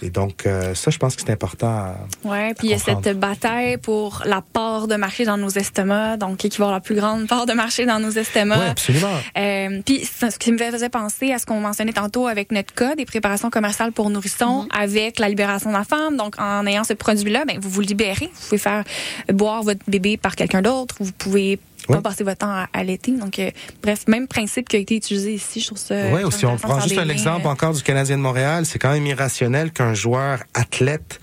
Et 0.03 0.11
donc, 0.11 0.47
euh, 0.47 0.75
ça, 0.75 0.91
je 0.91 0.99
pense 0.99 1.17
que 1.17 1.23
c'est 1.23 1.33
important 1.33 1.69
à 1.69 1.97
Oui, 2.25 2.55
puis 2.55 2.69
il 2.69 2.71
y 2.71 2.75
a 2.75 2.79
cette 2.79 3.19
bataille 3.19 3.77
pour 3.77 4.23
la 4.25 4.43
part 4.43 4.89
de 4.89 4.97
marché 4.97 5.25
dans 5.25 5.37
nos 5.37 5.51
estomacs, 5.51 6.19
donc 6.19 6.39
qui 6.39 6.49
va 6.49 6.65
avoir 6.65 6.73
la 6.73 6.81
plus 6.81 6.95
grande 6.95 7.27
part 7.27 7.47
de 7.47 7.53
marché 7.53 7.87
dans 7.87 7.99
nos 7.99 8.11
estomacs. 8.11 8.59
Oui, 8.59 8.67
absolument. 8.67 9.15
Euh, 9.37 9.81
puis 9.85 10.05
ce 10.05 10.39
qui 10.39 10.53
me 10.53 10.59
faisait 10.59 10.89
penser 10.89 11.33
à 11.33 11.39
ce 11.39 11.47
qu'on 11.47 11.61
mentionnait 11.61 11.93
tantôt 11.93 12.27
avec 12.27 12.53
notre 12.53 12.73
cas 12.75 12.95
des 12.95 13.05
préparations 13.05 13.51
commerciales 13.51 13.93
pour 13.93 14.11
nourrissons, 14.11 14.67
mm-hmm. 14.67 14.83
avec 14.83 15.19
la 15.19 15.29
libération 15.29 15.71
de 15.71 15.77
la 15.77 15.85
femme. 15.85 16.17
Donc, 16.17 16.39
en 16.39 16.67
ayant 16.67 16.85
ce 16.85 16.95
produit-là, 16.95 17.45
ben, 17.45 17.59
vous 17.61 17.71
vous 17.71 17.81
libérez. 17.81 18.31
Vous 18.35 18.49
pouvez 18.49 18.59
faire 18.59 18.85
boire 19.33 19.63
votre 19.63 19.81
bébé 19.89 20.17
par 20.17 20.37
quelqu'un 20.37 20.63
d'autre. 20.63 20.97
Vous 21.01 21.13
pouvez 21.13 21.59
pas 21.87 22.01
passer 22.01 22.25
votre 22.25 22.39
temps 22.39 22.65
à, 22.73 22.85
l'été. 22.85 23.13
Donc, 23.13 23.39
euh, 23.39 23.51
bref, 23.83 24.05
même 24.07 24.29
principe 24.29 24.69
qui 24.69 24.77
a 24.77 24.79
été 24.79 24.97
utilisé 24.97 25.35
ici, 25.35 25.61
je 25.61 25.67
trouve 25.67 25.79
ça. 25.79 25.95
Oui, 26.13 26.21
si 26.33 26.47
on 26.47 26.57
prend 26.57 26.81
juste 26.81 26.99
un 26.99 27.09
exemple 27.09 27.47
encore 27.47 27.73
du 27.73 27.83
Canadien 27.83 28.17
de 28.17 28.23
Montréal, 28.23 28.67
c'est 28.67 28.79
quand 28.79 28.93
même 28.93 29.07
irrationnel 29.07 29.73
qu'un 29.73 29.95
joueur 29.95 30.41
athlète 30.55 31.21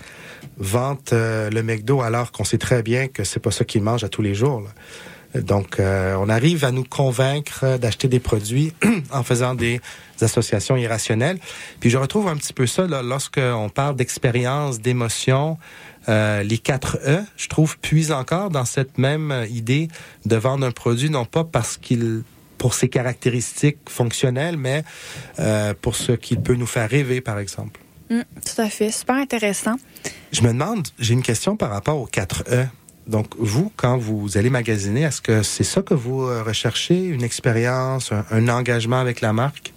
vante 0.56 1.12
euh, 1.12 1.50
le 1.50 1.62
McDo 1.62 2.02
alors 2.02 2.32
qu'on 2.32 2.44
sait 2.44 2.58
très 2.58 2.82
bien 2.82 3.08
que 3.08 3.24
c'est 3.24 3.40
pas 3.40 3.50
ça 3.50 3.64
qu'il 3.64 3.82
mange 3.82 4.04
à 4.04 4.08
tous 4.08 4.22
les 4.22 4.34
jours. 4.34 4.62
Donc, 5.34 5.78
euh, 5.78 6.16
on 6.18 6.28
arrive 6.28 6.64
à 6.64 6.72
nous 6.72 6.84
convaincre 6.84 7.78
d'acheter 7.78 8.08
des 8.08 8.18
produits 8.18 8.72
en 9.12 9.22
faisant 9.22 9.54
des 9.54 9.80
associations 10.20 10.76
irrationnelles. 10.76 11.38
Puis 11.78 11.88
je 11.88 11.98
retrouve 11.98 12.28
un 12.28 12.36
petit 12.36 12.52
peu 12.52 12.66
ça 12.66 12.86
lorsqu'on 12.86 13.68
parle 13.68 13.96
d'expérience, 13.96 14.80
d'émotion. 14.80 15.56
Euh, 16.10 16.42
les 16.42 16.58
4 16.58 16.98
E, 17.06 17.20
je 17.36 17.48
trouve, 17.48 17.78
puisent 17.78 18.12
encore 18.12 18.50
dans 18.50 18.64
cette 18.64 18.98
même 18.98 19.46
idée 19.48 19.88
de 20.26 20.36
vendre 20.36 20.66
un 20.66 20.72
produit, 20.72 21.08
non 21.08 21.24
pas 21.24 21.44
parce 21.44 21.76
qu'il 21.76 22.22
pour 22.60 22.74
ses 22.74 22.90
caractéristiques 22.90 23.78
fonctionnelles, 23.88 24.58
mais 24.58 24.84
euh, 25.38 25.72
pour 25.80 25.96
ce 25.96 26.12
qu'il 26.12 26.42
peut 26.42 26.56
nous 26.56 26.66
faire 26.66 26.90
rêver, 26.90 27.22
par 27.22 27.38
exemple. 27.38 27.80
Mm, 28.10 28.20
tout 28.44 28.60
à 28.60 28.68
fait, 28.68 28.90
super 28.90 29.16
intéressant. 29.16 29.76
Je 30.30 30.42
me 30.42 30.48
demande, 30.48 30.86
j'ai 30.98 31.14
une 31.14 31.22
question 31.22 31.56
par 31.56 31.70
rapport 31.70 31.96
aux 31.96 32.06
4 32.06 32.44
E. 32.52 32.66
Donc, 33.06 33.28
vous, 33.38 33.72
quand 33.76 33.96
vous 33.96 34.36
allez 34.36 34.50
magasiner, 34.50 35.02
est-ce 35.02 35.22
que 35.22 35.42
c'est 35.42 35.64
ça 35.64 35.80
que 35.80 35.94
vous 35.94 36.24
euh, 36.24 36.42
recherchez, 36.42 37.02
une 37.02 37.24
expérience, 37.24 38.12
un 38.30 38.48
engagement 38.48 39.00
avec 39.00 39.22
la 39.22 39.32
marque? 39.32 39.72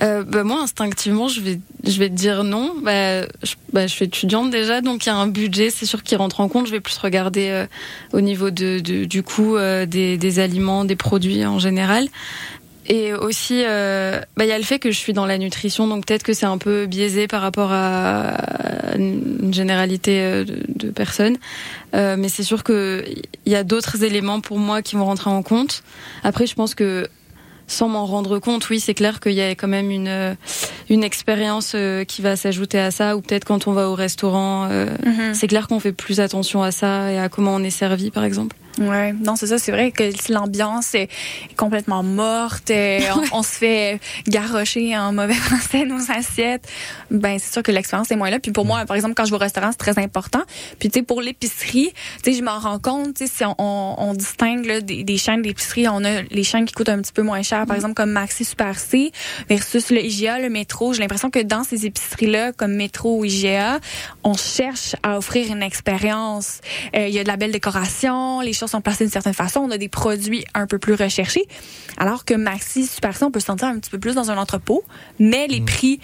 Euh, 0.00 0.24
bah, 0.24 0.44
moi, 0.44 0.60
instinctivement, 0.62 1.28
je 1.28 1.40
vais, 1.40 1.60
je 1.84 1.98
vais 1.98 2.08
te 2.08 2.14
dire 2.14 2.44
non. 2.44 2.74
Bah, 2.82 3.22
je, 3.42 3.54
bah, 3.72 3.86
je 3.86 3.92
suis 3.92 4.06
étudiante 4.06 4.50
déjà, 4.50 4.80
donc 4.80 5.04
il 5.04 5.08
y 5.08 5.12
a 5.12 5.16
un 5.16 5.26
budget, 5.26 5.70
c'est 5.70 5.86
sûr, 5.86 6.02
qui 6.02 6.16
rentre 6.16 6.40
en 6.40 6.48
compte. 6.48 6.66
Je 6.66 6.72
vais 6.72 6.80
plus 6.80 6.96
regarder 6.98 7.48
euh, 7.50 7.66
au 8.12 8.20
niveau 8.20 8.50
de, 8.50 8.80
de 8.80 9.04
du 9.04 9.22
coût 9.22 9.56
euh, 9.56 9.86
des, 9.86 10.16
des, 10.16 10.38
aliments, 10.38 10.84
des 10.84 10.96
produits 10.96 11.44
en 11.44 11.58
général. 11.58 12.08
Et 12.88 13.14
aussi, 13.14 13.62
euh, 13.64 14.20
bah, 14.36 14.44
il 14.44 14.48
y 14.48 14.52
a 14.52 14.58
le 14.58 14.64
fait 14.64 14.80
que 14.80 14.90
je 14.90 14.98
suis 14.98 15.12
dans 15.12 15.26
la 15.26 15.38
nutrition, 15.38 15.86
donc 15.86 16.04
peut-être 16.04 16.24
que 16.24 16.32
c'est 16.32 16.46
un 16.46 16.58
peu 16.58 16.86
biaisé 16.86 17.28
par 17.28 17.40
rapport 17.40 17.70
à 17.70 18.36
une 18.96 19.54
généralité 19.54 20.44
de, 20.44 20.64
de 20.66 20.90
personnes. 20.90 21.36
mais 21.92 22.28
c'est 22.28 22.42
sûr 22.42 22.64
qu'il 22.64 23.22
y 23.46 23.54
a 23.54 23.62
d'autres 23.62 24.02
éléments 24.02 24.40
pour 24.40 24.58
moi 24.58 24.82
qui 24.82 24.96
vont 24.96 25.04
rentrer 25.04 25.30
en 25.30 25.44
compte. 25.44 25.84
Après, 26.24 26.48
je 26.48 26.56
pense 26.56 26.74
que 26.74 27.08
sans 27.72 27.88
m'en 27.88 28.06
rendre 28.06 28.38
compte, 28.38 28.68
oui, 28.70 28.80
c'est 28.80 28.94
clair 28.94 29.18
qu'il 29.18 29.32
y 29.32 29.40
a 29.40 29.50
quand 29.50 29.68
même 29.68 29.90
une 29.90 30.08
euh, 30.08 30.34
une 30.90 31.02
expérience 31.02 31.72
euh, 31.74 32.04
qui 32.04 32.22
va 32.22 32.36
s'ajouter 32.36 32.78
à 32.78 32.90
ça, 32.90 33.16
ou 33.16 33.20
peut-être 33.20 33.44
quand 33.44 33.66
on 33.66 33.72
va 33.72 33.88
au 33.88 33.94
restaurant, 33.94 34.68
euh, 34.70 34.86
mhm. 35.04 35.34
c'est 35.34 35.48
clair 35.48 35.66
qu'on 35.68 35.80
fait 35.80 35.92
plus 35.92 36.20
attention 36.20 36.62
à 36.62 36.70
ça 36.70 37.10
et 37.10 37.18
à 37.18 37.28
comment 37.28 37.54
on 37.54 37.62
est 37.62 37.70
servi, 37.70 38.10
par 38.10 38.24
exemple. 38.24 38.56
Ouais, 38.78 39.12
non, 39.12 39.36
c'est 39.36 39.46
ça. 39.46 39.58
C'est 39.58 39.72
vrai 39.72 39.90
que 39.90 40.04
l'ambiance 40.32 40.94
est 40.94 41.08
complètement 41.56 42.02
morte. 42.02 42.70
On, 43.32 43.42
se 43.42 43.58
fait 43.58 44.00
garrocher 44.28 44.96
en 44.96 45.12
mauvais 45.12 45.34
français 45.34 45.84
nos 45.84 46.10
assiettes. 46.10 46.66
Ben, 47.10 47.38
c'est 47.38 47.52
sûr 47.52 47.62
que 47.62 47.72
l'expérience 47.72 48.10
est 48.10 48.16
moins 48.16 48.30
là. 48.30 48.38
Puis 48.38 48.52
pour 48.52 48.64
moi, 48.64 48.84
par 48.86 48.96
exemple, 48.96 49.14
quand 49.14 49.24
je 49.24 49.30
vais 49.30 49.36
au 49.36 49.40
restaurant, 49.40 49.70
c'est 49.72 49.92
très 49.92 49.98
important. 50.02 50.42
Puis 50.78 50.88
tu 50.90 51.00
sais, 51.00 51.04
pour 51.04 51.20
l'épicerie, 51.20 51.92
tu 52.22 52.32
sais, 52.32 52.38
je 52.38 52.42
m'en 52.42 52.58
rends 52.58 52.78
compte. 52.78 53.14
Tu 53.14 53.26
sais, 53.26 53.32
si 53.38 53.44
on, 53.44 53.54
on, 53.58 54.14
distingue 54.14 54.64
là, 54.64 54.80
des, 54.80 55.04
des, 55.04 55.16
chaînes 55.16 55.42
d'épicerie, 55.42 55.88
on 55.88 56.04
a 56.04 56.22
les 56.22 56.44
chaînes 56.44 56.64
qui 56.64 56.74
coûtent 56.74 56.88
un 56.88 57.00
petit 57.00 57.12
peu 57.12 57.22
moins 57.22 57.42
cher, 57.42 57.66
par 57.66 57.74
mm. 57.74 57.80
exemple 57.80 57.94
comme 57.94 58.10
Maxi 58.10 58.44
Super 58.44 58.78
C 58.78 59.12
versus 59.48 59.90
le 59.90 60.02
IGA, 60.02 60.38
le 60.38 60.48
métro. 60.48 60.92
J'ai 60.92 61.00
l'impression 61.00 61.30
que 61.30 61.40
dans 61.40 61.64
ces 61.64 61.86
épiceries-là, 61.86 62.52
comme 62.52 62.74
métro 62.74 63.18
ou 63.18 63.24
IGA, 63.24 63.80
on 64.24 64.34
cherche 64.34 64.96
à 65.02 65.18
offrir 65.18 65.52
une 65.52 65.62
expérience. 65.62 66.60
Euh, 66.96 67.08
il 67.08 67.14
y 67.14 67.18
a 67.18 67.22
de 67.22 67.28
la 67.28 67.36
belle 67.36 67.52
décoration, 67.52 68.40
les 68.40 68.52
sont 68.68 68.80
placées 68.80 69.04
d'une 69.04 69.12
certaine 69.12 69.34
façon. 69.34 69.60
On 69.60 69.70
a 69.70 69.78
des 69.78 69.88
produits 69.88 70.44
un 70.54 70.66
peu 70.66 70.78
plus 70.78 70.94
recherchés. 70.94 71.46
Alors 71.98 72.24
que 72.24 72.34
Maxi, 72.34 72.86
Super 72.86 73.12
on 73.22 73.30
peut 73.30 73.40
se 73.40 73.46
sentir 73.46 73.68
un 73.68 73.78
petit 73.78 73.90
peu 73.90 73.98
plus 73.98 74.14
dans 74.14 74.30
un 74.30 74.38
entrepôt, 74.38 74.84
mais 75.18 75.46
les 75.46 75.60
mm. 75.60 75.66
prix 75.66 76.00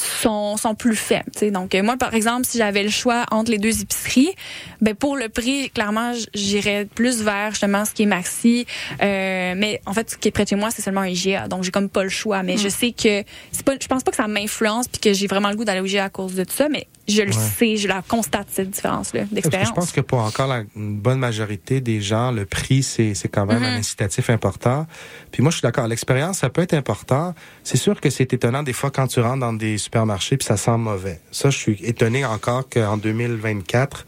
sont, 0.00 0.56
sont 0.56 0.74
plus 0.74 0.96
faibles. 0.96 1.30
Donc, 1.52 1.74
euh, 1.74 1.82
moi, 1.82 1.96
par 1.96 2.14
exemple, 2.14 2.46
si 2.46 2.58
j'avais 2.58 2.82
le 2.82 2.90
choix 2.90 3.26
entre 3.30 3.50
les 3.50 3.58
deux 3.58 3.82
épiceries, 3.82 4.34
ben 4.80 4.94
pour 4.94 5.16
le 5.16 5.28
prix, 5.28 5.70
clairement, 5.70 6.12
j'irais 6.34 6.86
plus 6.86 7.22
vers 7.22 7.50
justement 7.50 7.84
ce 7.84 7.92
qui 7.92 8.02
est 8.02 8.06
Maxi. 8.06 8.66
Euh, 9.02 9.54
mais 9.56 9.80
en 9.86 9.92
fait, 9.92 10.10
ce 10.10 10.16
qui 10.16 10.28
est 10.28 10.30
près 10.30 10.44
de 10.44 10.48
chez 10.48 10.56
moi, 10.56 10.70
c'est 10.70 10.82
seulement 10.82 11.02
un 11.02 11.08
IGA. 11.08 11.48
Donc, 11.48 11.64
j'ai 11.64 11.70
comme 11.70 11.88
pas 11.88 12.02
le 12.02 12.08
choix. 12.08 12.42
Mais 12.42 12.56
je 12.56 12.66
mm. 12.66 12.70
sais 12.70 12.92
que 12.92 13.24
c'est 13.52 13.64
pas, 13.64 13.74
je 13.80 13.86
pense 13.86 14.02
pas 14.02 14.10
que 14.10 14.16
ça 14.16 14.28
m'influence 14.28 14.88
puis 14.88 15.00
que 15.00 15.12
j'ai 15.12 15.26
vraiment 15.26 15.50
le 15.50 15.56
goût 15.56 15.64
d'aller 15.64 15.80
au 15.80 15.86
IGA 15.86 16.04
à 16.04 16.10
cause 16.10 16.34
de 16.34 16.44
tout 16.44 16.54
ça. 16.54 16.68
Mais 16.68 16.86
je 17.10 17.22
le 17.22 17.32
sais, 17.32 17.76
je 17.76 17.88
la 17.88 18.02
constate, 18.02 18.48
cette 18.50 18.70
différence-là 18.70 19.24
d'expérience. 19.30 19.68
Je 19.68 19.74
pense 19.74 19.92
que 19.92 20.00
pour 20.00 20.20
encore 20.20 20.46
la 20.46 20.62
bonne 20.74 21.18
majorité 21.18 21.80
des 21.80 22.00
gens, 22.00 22.30
le 22.30 22.46
prix, 22.46 22.82
c'est 22.82 23.14
quand 23.30 23.46
même 23.46 23.62
un 23.62 23.76
mm-hmm. 23.76 23.78
incitatif 23.78 24.30
important. 24.30 24.86
Puis 25.32 25.42
moi, 25.42 25.50
je 25.50 25.56
suis 25.56 25.62
d'accord. 25.62 25.86
L'expérience, 25.86 26.38
ça 26.38 26.50
peut 26.50 26.62
être 26.62 26.74
important. 26.74 27.34
C'est 27.64 27.76
sûr 27.76 28.00
que 28.00 28.10
c'est 28.10 28.32
étonnant 28.32 28.62
des 28.62 28.72
fois 28.72 28.90
quand 28.90 29.06
tu 29.06 29.20
rentres 29.20 29.40
dans 29.40 29.52
des 29.52 29.78
supermarchés 29.78 30.36
puis 30.36 30.46
ça 30.46 30.56
sent 30.56 30.76
mauvais. 30.76 31.20
Ça, 31.30 31.50
je 31.50 31.58
suis 31.58 31.78
étonné 31.82 32.24
encore 32.24 32.68
qu'en 32.68 32.96
2024, 32.96 34.06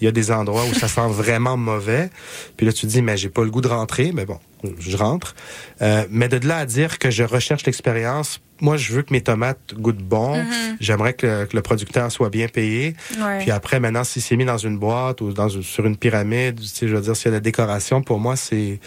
il 0.00 0.04
y 0.04 0.08
a 0.08 0.12
des 0.12 0.30
endroits 0.30 0.64
où 0.64 0.74
ça 0.74 0.88
sent 0.88 1.06
vraiment 1.08 1.56
mauvais. 1.56 2.10
Puis 2.56 2.66
là, 2.66 2.72
tu 2.72 2.82
te 2.82 2.86
dis, 2.86 3.02
mais 3.02 3.16
j'ai 3.16 3.28
pas 3.28 3.44
le 3.44 3.50
goût 3.50 3.60
de 3.60 3.68
rentrer. 3.68 4.12
Mais 4.12 4.26
bon, 4.26 4.38
je 4.78 4.96
rentre. 4.96 5.34
Euh, 5.82 6.04
mais 6.10 6.28
de 6.28 6.46
là 6.46 6.58
à 6.58 6.66
dire 6.66 6.98
que 6.98 7.10
je 7.10 7.22
recherche 7.22 7.64
l'expérience, 7.64 8.40
moi, 8.60 8.76
je 8.76 8.92
veux 8.92 9.02
que 9.02 9.12
mes 9.12 9.20
tomates 9.20 9.74
goûtent 9.74 9.96
bon. 9.96 10.36
Mm-hmm. 10.36 10.76
J'aimerais 10.80 11.12
que, 11.14 11.48
le 11.52 11.62
producteur 11.62 12.10
soit 12.10 12.30
bien 12.30 12.48
payé. 12.48 12.94
Puis 13.40 13.50
après, 13.50 13.80
maintenant, 13.80 14.04
si 14.04 14.20
c'est 14.20 14.36
mis 14.36 14.44
dans 14.44 14.58
une 14.58 14.78
boîte 14.78 15.20
ou 15.20 15.32
dans 15.32 15.48
sur 15.48 15.86
une 15.86 15.96
pyramide, 15.96 16.60
tu 16.60 16.66
sais, 16.66 16.88
je 16.88 16.94
veux 16.94 17.02
dire, 17.02 17.16
s'il 17.16 17.26
y 17.26 17.28
a 17.28 17.30
de 17.32 17.36
la 17.36 17.40
décoration, 17.40 18.02
pour 18.02 18.18
moi, 18.18 18.36
c'est 18.36 18.80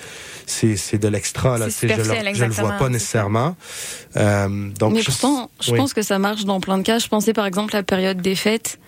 c'est 0.45 0.97
de 0.97 1.07
l'extra. 1.07 1.57
Là, 1.57 1.67
je, 1.69 1.87
je 2.33 2.45
le 2.45 2.51
vois 2.51 2.73
pas 2.73 2.89
nécessairement. 2.89 3.55
Euh, 4.15 4.69
donc, 4.79 4.93
Mais 4.93 5.03
pourtant, 5.03 5.49
je 5.59 5.71
pense 5.73 5.93
que 5.93 6.01
ça 6.01 6.19
marche 6.19 6.45
dans 6.45 6.59
plein 6.59 6.77
de 6.77 6.83
cas. 6.83 6.99
Je 6.99 7.07
pensais 7.07 7.33
par 7.33 7.45
exemple 7.45 7.75
à 7.75 7.79
la 7.79 7.83
période 7.83 8.21
des 8.21 8.35
fêtes. 8.35 8.79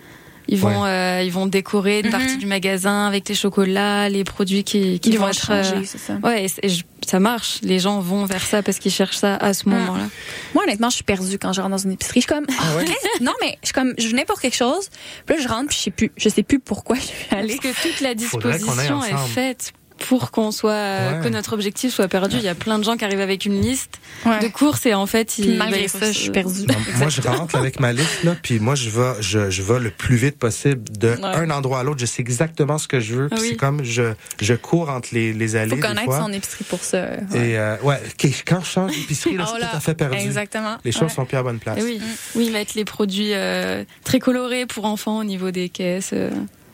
Ils 0.52 0.58
vont, 0.58 0.84
euh, 0.84 1.22
ils 1.24 1.32
vont 1.32 1.46
décorer 1.46 2.00
une 2.00 2.08
mm-hmm. 2.08 2.12
partie 2.12 2.38
du 2.38 2.48
magasin 2.48 3.06
avec 3.06 3.30
les 3.30 3.36
chocolats, 3.36 4.10
les 4.10 4.24
produits 4.24 4.64
qui, 4.64 5.00
qui 5.00 5.16
vont, 5.16 5.28
être. 5.28 5.46
Changer, 5.46 5.76
euh, 5.76 5.84
ça. 5.86 6.16
Ouais, 6.24 6.46
et, 6.46 6.70
ça 7.06 7.20
marche. 7.20 7.60
Les 7.62 7.78
gens 7.78 8.00
vont 8.00 8.26
vers 8.26 8.44
ça 8.44 8.64
parce 8.64 8.80
qu'ils 8.80 8.92
cherchent 8.92 9.18
ça 9.18 9.36
à 9.36 9.54
ce 9.54 9.70
mm. 9.70 9.74
moment-là. 9.74 10.08
Moi, 10.56 10.64
honnêtement, 10.64 10.90
je 10.90 10.96
suis 10.96 11.04
perdue 11.04 11.38
quand 11.38 11.54
je 11.54 11.62
rentre 11.62 11.72
dans 11.72 11.78
une 11.78 11.92
épicerie. 11.92 12.22
Je 12.22 12.26
suis 12.26 12.36
comme, 12.36 12.48
ah 12.50 12.78
ouais? 12.78 12.86
non, 13.22 13.34
mais 13.42 13.60
je 13.62 13.68
suis 13.68 13.74
comme, 13.74 13.94
je 14.00 14.08
venais 14.08 14.26
pour 14.26 14.42
quelque 14.42 14.58
chose. 14.58 14.90
Puis 15.28 15.36
là, 15.36 15.42
je 15.42 15.48
rentre, 15.48 15.68
puis 15.68 15.78
je 15.78 15.84
sais 15.84 15.92
plus, 15.92 16.12
je 16.18 16.30
sais 16.30 16.44
plus 16.44 16.60
pourquoi 16.60 16.96
je 16.96 17.02
suis 17.02 17.28
allée. 17.30 17.60
Parce 17.62 17.76
que 17.76 17.88
toute 17.90 18.02
la 18.02 18.16
disposition 18.16 19.04
est 19.04 19.18
faite 19.28 19.74
pour 20.08 20.32
qu'on 20.32 20.52
soit 20.52 21.22
que 21.24 21.30
notre 21.30 21.54
objectif 21.54 21.94
soit 21.94 22.08
perdu. 22.08 22.38
Il 22.38 22.44
y 22.44 22.48
a 22.48 22.56
plein 22.56 22.80
de 22.80 22.84
gens 22.84 22.98
qui 22.98 23.06
arrivent 23.06 23.20
avec 23.20 23.46
une 23.46 23.62
liste 23.62 24.00
de 24.26 24.48
courses 24.48 24.86
et 24.86 24.94
en 24.94 25.06
fait, 25.06 25.38
ils, 25.38 25.58
malgré 25.58 25.88
ça, 25.88 26.12
je 26.12 26.18
suis 26.18 26.32
perdu. 26.32 26.66
moi, 26.98 27.10
je 27.10 27.22
rentre 27.22 27.56
avec 27.56 27.80
ma 27.80 27.94
liste 27.94 28.24
là, 28.24 28.36
puis 28.42 28.60
moi, 28.60 28.76
je 28.76 28.90
vais, 28.90 29.14
je, 29.22 29.50
je 29.50 29.62
vais 29.62 29.80
le 29.80 29.92
plus 29.92 30.16
vite 30.16 30.38
possible 30.38 30.84
de 30.98 31.16
un 31.24 31.50
endroit 31.50 31.80
à 31.80 31.84
l'autre. 31.84 32.00
Je 32.00 32.06
sais 32.06 32.22
exactement 32.22 32.78
ce 32.78 32.88
que 32.88 33.00
je 33.00 33.16
veux. 33.16 33.30
C'est 33.38 33.56
comme 33.56 33.84
je, 33.84 34.14
je 34.42 34.54
cours 34.54 34.90
entre 34.90 35.10
les, 35.12 35.34
les 35.34 35.56
allées. 35.56 35.76
Faut 35.76 35.88
connaître 35.88 36.18
son 36.18 36.32
épicerie 36.32 36.66
pour 36.66 36.84
ça. 36.84 37.14
Et 37.34 37.58
euh, 37.58 37.78
ouais, 37.84 38.02
quand 38.46 38.62
je 38.62 38.70
change 38.70 38.96
d'épicerie, 38.96 39.38
là, 39.38 39.46
oh 39.48 39.58
tout 39.58 39.78
à 39.78 39.80
fait 39.80 39.96
perdu. 39.96 40.18
Exactement. 40.18 40.78
Les 40.84 40.92
choses 40.92 41.12
sont 41.12 41.26
plus 41.26 41.38
à 41.38 41.44
bonne 41.44 41.60
place. 41.60 41.80
oui, 41.82 42.02
oui, 42.36 42.50
mettre 42.50 42.74
les 42.76 42.86
produits 42.86 43.34
euh, 43.34 43.84
très 44.04 44.20
colorés 44.20 44.66
pour 44.66 44.86
enfants 44.86 45.20
au 45.20 45.24
niveau 45.24 45.52
des 45.52 45.70
caisses. 45.70 46.12
Euh. 46.14 46.30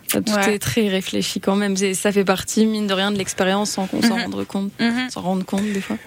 Tout 0.10 0.24
est 0.50 0.60
très 0.60 0.88
réfléchi 0.88 1.39
quand 1.39 1.56
même. 1.56 1.76
Ça 1.94 2.12
fait 2.12 2.26
partie, 2.26 2.65
mine 2.65 2.88
de 2.88 2.94
rien, 2.94 3.12
de 3.12 3.18
l'expérience 3.18 3.72
sans 3.72 3.88
qu'on 3.88 4.02
s'en 4.02 4.15
mhm. 4.15 4.34
rende 4.34 4.48
compte, 4.48 4.72
s'en 5.10 5.22
rende 5.22 5.46
compte 5.46 5.63
des 5.63 5.82
fois. 5.82 5.98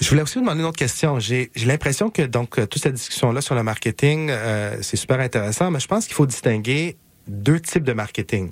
Je 0.00 0.08
voulais 0.10 0.22
aussi 0.22 0.34
vous 0.34 0.42
demander 0.42 0.60
une 0.60 0.66
autre 0.66 0.78
question. 0.78 1.18
J'ai 1.18 1.50
l'impression 1.64 2.10
que 2.10 2.22
donc 2.22 2.56
toute 2.68 2.82
cette 2.82 2.94
discussion-là 2.94 3.40
sur 3.40 3.54
le 3.54 3.62
marketing, 3.62 4.28
euh, 4.30 4.76
c'est 4.82 4.96
super 4.96 5.20
intéressant, 5.20 5.70
mais 5.70 5.80
je 5.80 5.86
pense 5.86 6.06
qu'il 6.06 6.14
faut 6.14 6.26
distinguer 6.26 6.96
deux 7.26 7.60
types 7.60 7.84
de 7.84 7.92
marketing. 7.92 8.50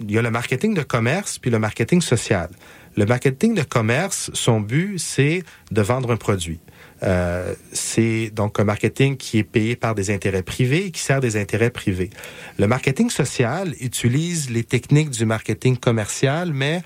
Il 0.00 0.10
y 0.10 0.18
a 0.18 0.22
le 0.22 0.30
marketing 0.30 0.74
de 0.74 0.82
commerce 0.82 1.38
puis 1.38 1.50
le 1.50 1.58
marketing 1.58 2.00
social. 2.00 2.48
Le 2.96 3.04
marketing 3.04 3.54
de 3.54 3.62
commerce, 3.62 4.30
son 4.32 4.60
but, 4.60 4.98
c'est 4.98 5.42
de 5.70 5.82
vendre 5.82 6.12
un 6.12 6.16
produit. 6.16 6.58
Euh, 7.02 7.54
c'est 7.72 8.30
donc 8.30 8.58
un 8.58 8.64
marketing 8.64 9.16
qui 9.16 9.38
est 9.38 9.44
payé 9.44 9.76
par 9.76 9.94
des 9.94 10.10
intérêts 10.10 10.42
privés 10.42 10.86
et 10.86 10.90
qui 10.90 11.00
sert 11.00 11.20
des 11.20 11.36
intérêts 11.36 11.70
privés. 11.70 12.10
Le 12.58 12.66
marketing 12.66 13.10
social 13.10 13.74
utilise 13.80 14.50
les 14.50 14.64
techniques 14.64 15.10
du 15.10 15.26
marketing 15.26 15.76
commercial, 15.76 16.52
mais 16.52 16.82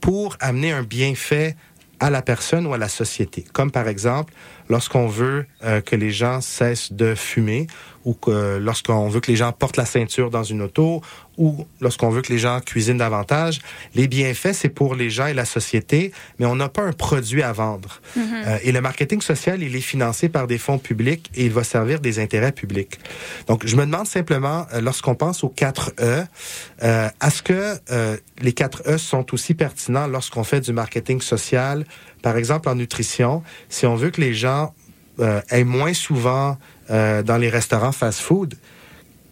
pour 0.00 0.36
amener 0.40 0.72
un 0.72 0.82
bienfait 0.82 1.56
à 2.00 2.10
la 2.10 2.22
personne 2.22 2.66
ou 2.66 2.74
à 2.74 2.78
la 2.78 2.88
société. 2.88 3.44
Comme 3.52 3.70
par 3.70 3.88
exemple, 3.88 4.34
lorsqu'on 4.68 5.06
veut 5.06 5.46
euh, 5.64 5.80
que 5.80 5.96
les 5.96 6.10
gens 6.10 6.40
cessent 6.40 6.92
de 6.92 7.14
fumer 7.14 7.66
ou 8.04 8.14
que 8.14 8.58
lorsqu'on 8.58 9.08
veut 9.08 9.20
que 9.20 9.30
les 9.30 9.36
gens 9.36 9.52
portent 9.52 9.76
la 9.76 9.86
ceinture 9.86 10.30
dans 10.30 10.42
une 10.42 10.62
auto 10.62 11.00
ou 11.36 11.66
lorsqu'on 11.80 12.10
veut 12.10 12.22
que 12.22 12.32
les 12.32 12.38
gens 12.38 12.60
cuisinent 12.60 12.98
davantage, 12.98 13.60
les 13.94 14.06
bienfaits, 14.06 14.52
c'est 14.52 14.68
pour 14.68 14.94
les 14.94 15.10
gens 15.10 15.26
et 15.26 15.34
la 15.34 15.44
société, 15.44 16.12
mais 16.38 16.46
on 16.46 16.54
n'a 16.54 16.68
pas 16.68 16.82
un 16.82 16.92
produit 16.92 17.42
à 17.42 17.52
vendre. 17.52 18.00
Mm-hmm. 18.16 18.22
Euh, 18.46 18.58
et 18.62 18.72
le 18.72 18.80
marketing 18.80 19.20
social, 19.20 19.62
il 19.62 19.74
est 19.74 19.80
financé 19.80 20.28
par 20.28 20.46
des 20.46 20.58
fonds 20.58 20.78
publics 20.78 21.30
et 21.34 21.46
il 21.46 21.52
va 21.52 21.64
servir 21.64 22.00
des 22.00 22.20
intérêts 22.20 22.52
publics. 22.52 23.00
Donc, 23.48 23.66
je 23.66 23.74
me 23.74 23.84
demande 23.84 24.06
simplement, 24.06 24.66
euh, 24.72 24.80
lorsqu'on 24.80 25.14
pense 25.14 25.42
aux 25.42 25.48
4 25.48 25.94
E, 26.00 26.24
euh, 26.82 27.08
est-ce 27.24 27.42
que 27.42 27.78
les 28.40 28.52
4 28.52 28.82
E 28.86 28.98
sont 28.98 29.34
aussi 29.34 29.54
pertinents 29.54 30.06
lorsqu'on 30.06 30.44
fait 30.44 30.60
du 30.60 30.72
marketing 30.72 31.20
social, 31.20 31.84
par 32.24 32.36
exemple 32.36 32.68
en 32.68 32.74
nutrition, 32.74 33.44
si 33.68 33.86
on 33.86 33.94
veut 33.94 34.10
que 34.10 34.20
les 34.20 34.34
gens 34.34 34.74
aient 35.50 35.62
moins 35.62 35.94
souvent 35.94 36.58
dans 36.88 37.38
les 37.38 37.48
restaurants 37.48 37.92
fast-food, 37.92 38.54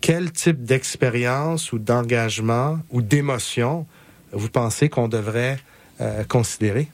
quel 0.03 0.31
type 0.31 0.63
d'expérience 0.63 1.73
ou 1.73 1.79
d'engagement 1.79 2.79
ou 2.91 3.03
d'émotion 3.03 3.87
vous 4.33 4.49
pensez 4.49 4.89
qu'on 4.89 5.09
devrait 5.09 5.59
euh, 6.01 6.25
considérer? 6.25 6.89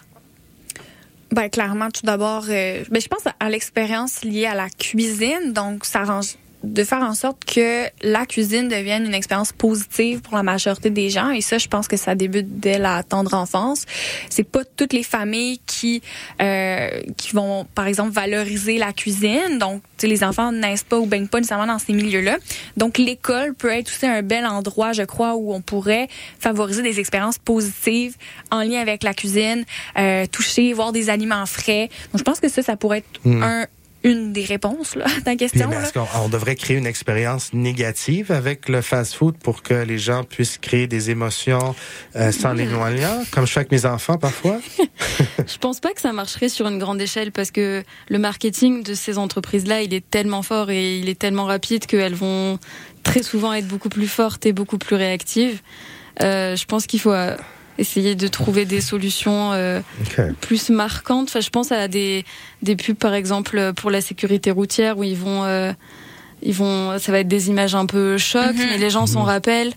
Ben, 1.30 1.48
clairement, 1.48 1.90
tout 1.90 2.04
d'abord, 2.04 2.44
euh, 2.48 2.84
ben, 2.90 3.00
je 3.00 3.08
pense 3.08 3.22
à 3.38 3.50
l'expérience 3.50 4.24
liée 4.24 4.46
à 4.46 4.54
la 4.54 4.68
cuisine. 4.70 5.52
Donc, 5.52 5.84
ça 5.84 6.04
range 6.04 6.36
de 6.62 6.84
faire 6.84 7.02
en 7.02 7.14
sorte 7.14 7.44
que 7.44 7.86
la 8.02 8.26
cuisine 8.26 8.68
devienne 8.68 9.04
une 9.06 9.14
expérience 9.14 9.52
positive 9.52 10.20
pour 10.20 10.36
la 10.36 10.42
majorité 10.42 10.90
des 10.90 11.10
gens. 11.10 11.30
Et 11.30 11.40
ça 11.40 11.58
je 11.58 11.68
pense 11.68 11.88
que 11.88 11.96
ça 11.96 12.14
débute 12.14 12.58
dès 12.58 12.78
la 12.78 13.02
tendre 13.02 13.34
enfance. 13.34 13.84
C'est 14.30 14.44
pas 14.44 14.64
toutes 14.64 14.92
les 14.92 15.02
familles 15.02 15.60
qui 15.66 16.02
euh, 16.42 16.88
qui 17.16 17.32
vont 17.34 17.66
par 17.74 17.86
exemple 17.86 18.10
valoriser 18.10 18.78
la 18.78 18.92
cuisine. 18.92 19.58
Donc 19.58 19.82
les 20.02 20.24
enfants 20.24 20.52
naissent 20.52 20.84
pas 20.84 20.98
ou 20.98 21.06
baignent 21.06 21.28
pas 21.28 21.38
nécessairement 21.38 21.66
dans 21.66 21.80
ces 21.80 21.92
milieux 21.92 22.20
là 22.20 22.38
donc 22.76 22.98
l'école 22.98 23.52
peut 23.54 23.70
être 23.70 23.88
aussi 23.88 24.06
un 24.06 24.22
bel 24.22 24.46
endroit 24.46 24.92
je 24.92 25.02
crois 25.02 25.34
où 25.34 25.52
on 25.52 25.60
pourrait 25.60 26.06
favoriser 26.38 26.82
des 26.82 27.00
expériences 27.00 27.38
positives 27.38 28.14
en 28.52 28.62
lien 28.62 28.80
avec 28.80 29.02
la 29.02 29.12
cuisine 29.12 29.64
euh, 29.98 30.26
toucher 30.26 30.72
voir 30.72 30.92
des 30.92 31.10
aliments 31.10 31.46
frais. 31.46 31.88
Donc 32.12 32.18
je 32.18 32.22
pense 32.22 32.40
que 32.40 32.48
ça 32.48 32.62
ça 32.62 32.76
pourrait 32.76 32.98
être 32.98 33.20
hmm. 33.24 33.42
un 33.42 33.66
une 34.04 34.32
des 34.32 34.44
réponses 34.44 34.94
là, 34.94 35.06
à 35.16 35.20
ta 35.20 35.36
question. 35.36 35.70
Est-ce 35.72 35.92
qu'on 35.92 36.28
devrait 36.28 36.54
créer 36.54 36.76
une 36.76 36.86
expérience 36.86 37.52
négative 37.52 38.30
avec 38.30 38.68
le 38.68 38.80
fast-food 38.80 39.36
pour 39.38 39.62
que 39.62 39.74
les 39.74 39.98
gens 39.98 40.24
puissent 40.24 40.58
créer 40.58 40.86
des 40.86 41.10
émotions 41.10 41.74
euh, 42.16 42.30
sans 42.32 42.52
les 42.52 42.66
noyants, 42.66 43.22
comme 43.32 43.46
je 43.46 43.52
fais 43.52 43.60
avec 43.60 43.72
mes 43.72 43.86
enfants 43.86 44.16
parfois? 44.16 44.60
je 45.46 45.58
pense 45.58 45.80
pas 45.80 45.92
que 45.92 46.00
ça 46.00 46.12
marcherait 46.12 46.48
sur 46.48 46.68
une 46.68 46.78
grande 46.78 47.00
échelle 47.00 47.32
parce 47.32 47.50
que 47.50 47.82
le 48.08 48.18
marketing 48.18 48.82
de 48.82 48.94
ces 48.94 49.18
entreprises-là, 49.18 49.82
il 49.82 49.92
est 49.92 50.08
tellement 50.08 50.42
fort 50.42 50.70
et 50.70 50.98
il 50.98 51.08
est 51.08 51.18
tellement 51.18 51.44
rapide 51.44 51.86
qu'elles 51.86 52.14
vont 52.14 52.58
très 53.02 53.22
souvent 53.22 53.52
être 53.52 53.66
beaucoup 53.66 53.88
plus 53.88 54.08
fortes 54.08 54.46
et 54.46 54.52
beaucoup 54.52 54.78
plus 54.78 54.96
réactives. 54.96 55.60
Euh, 56.22 56.56
je 56.56 56.64
pense 56.66 56.86
qu'il 56.86 57.00
faut 57.00 57.12
euh, 57.12 57.36
essayer 57.78 58.14
de 58.14 58.28
trouver 58.28 58.64
des 58.64 58.80
solutions 58.80 59.52
euh, 59.52 59.80
plus 60.40 60.70
marquantes. 60.70 61.28
Enfin, 61.28 61.40
je 61.40 61.50
pense 61.50 61.72
à 61.72 61.88
des, 61.88 62.24
des 62.62 62.76
pubs, 62.76 62.96
par 62.96 63.14
exemple, 63.14 63.72
pour 63.74 63.90
la 63.90 64.00
sécurité 64.00 64.50
routière, 64.50 64.98
où 64.98 65.04
ils 65.04 65.16
vont... 65.16 65.44
Euh, 65.44 65.72
ils 66.42 66.54
vont, 66.54 66.98
ça 66.98 67.12
va 67.12 67.20
être 67.20 67.28
des 67.28 67.48
images 67.48 67.74
un 67.74 67.86
peu 67.86 68.16
chocs, 68.16 68.54
mhm. 68.54 68.66
mais 68.70 68.78
les 68.78 68.90
gens 68.90 69.06
s'en 69.06 69.22
mhm. 69.22 69.26
rappellent. 69.26 69.72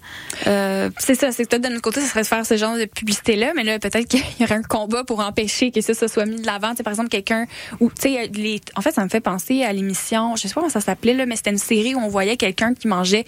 Euh, 0.48 0.90
c'est 1.00 1.16
ça, 1.16 1.32
c'est 1.32 1.44
que 1.44 1.50
peut-être 1.50 1.64
de 1.64 1.70
notre 1.70 1.82
côté, 1.82 2.02
ce 2.02 2.08
serait 2.08 2.22
de 2.22 2.28
faire 2.28 2.46
ce 2.46 2.56
genre 2.58 2.78
de 2.78 2.86
publicité-là, 2.86 3.54
mais 3.56 3.64
là, 3.64 3.80
peut-être 3.80 4.08
qu'il 4.08 4.22
y 4.40 4.44
aurait 4.44 4.56
un 4.56 4.62
combat 4.62 5.04
pour 5.04 5.20
empêcher 5.22 5.72
que 5.72 5.82
ça, 5.82 5.94
ça 5.94 6.08
soit 6.08 6.26
mis 6.26 6.40
de 6.40 6.46
l'avant. 6.46 6.76
Tu 6.76 6.84
par 6.84 6.94
exemple, 6.94 7.10
quelqu'un 7.10 7.46
ou 7.80 7.90
tu 7.90 8.14
sais, 8.14 8.30
les, 8.34 8.62
en 8.76 8.82
fait, 8.82 8.92
ça 8.92 9.04
me 9.04 9.10
fait 9.10 9.22
penser 9.22 9.64
à 9.64 9.74
l'émission, 9.74 10.36
je 10.36 10.44
sais 10.44 10.54
pas 10.54 10.62
comment 10.62 10.70
ça 10.70 10.82
s'appelait 10.82 11.14
là, 11.14 11.26
mais 11.26 11.36
c'était 11.36 11.52
une 11.52 11.58
série 11.58 11.96
où 11.96 12.00
on 12.00 12.10
voyait 12.10 12.38
quelqu'un 12.38 12.74
qui 12.74 12.88
mangeait 12.88 13.26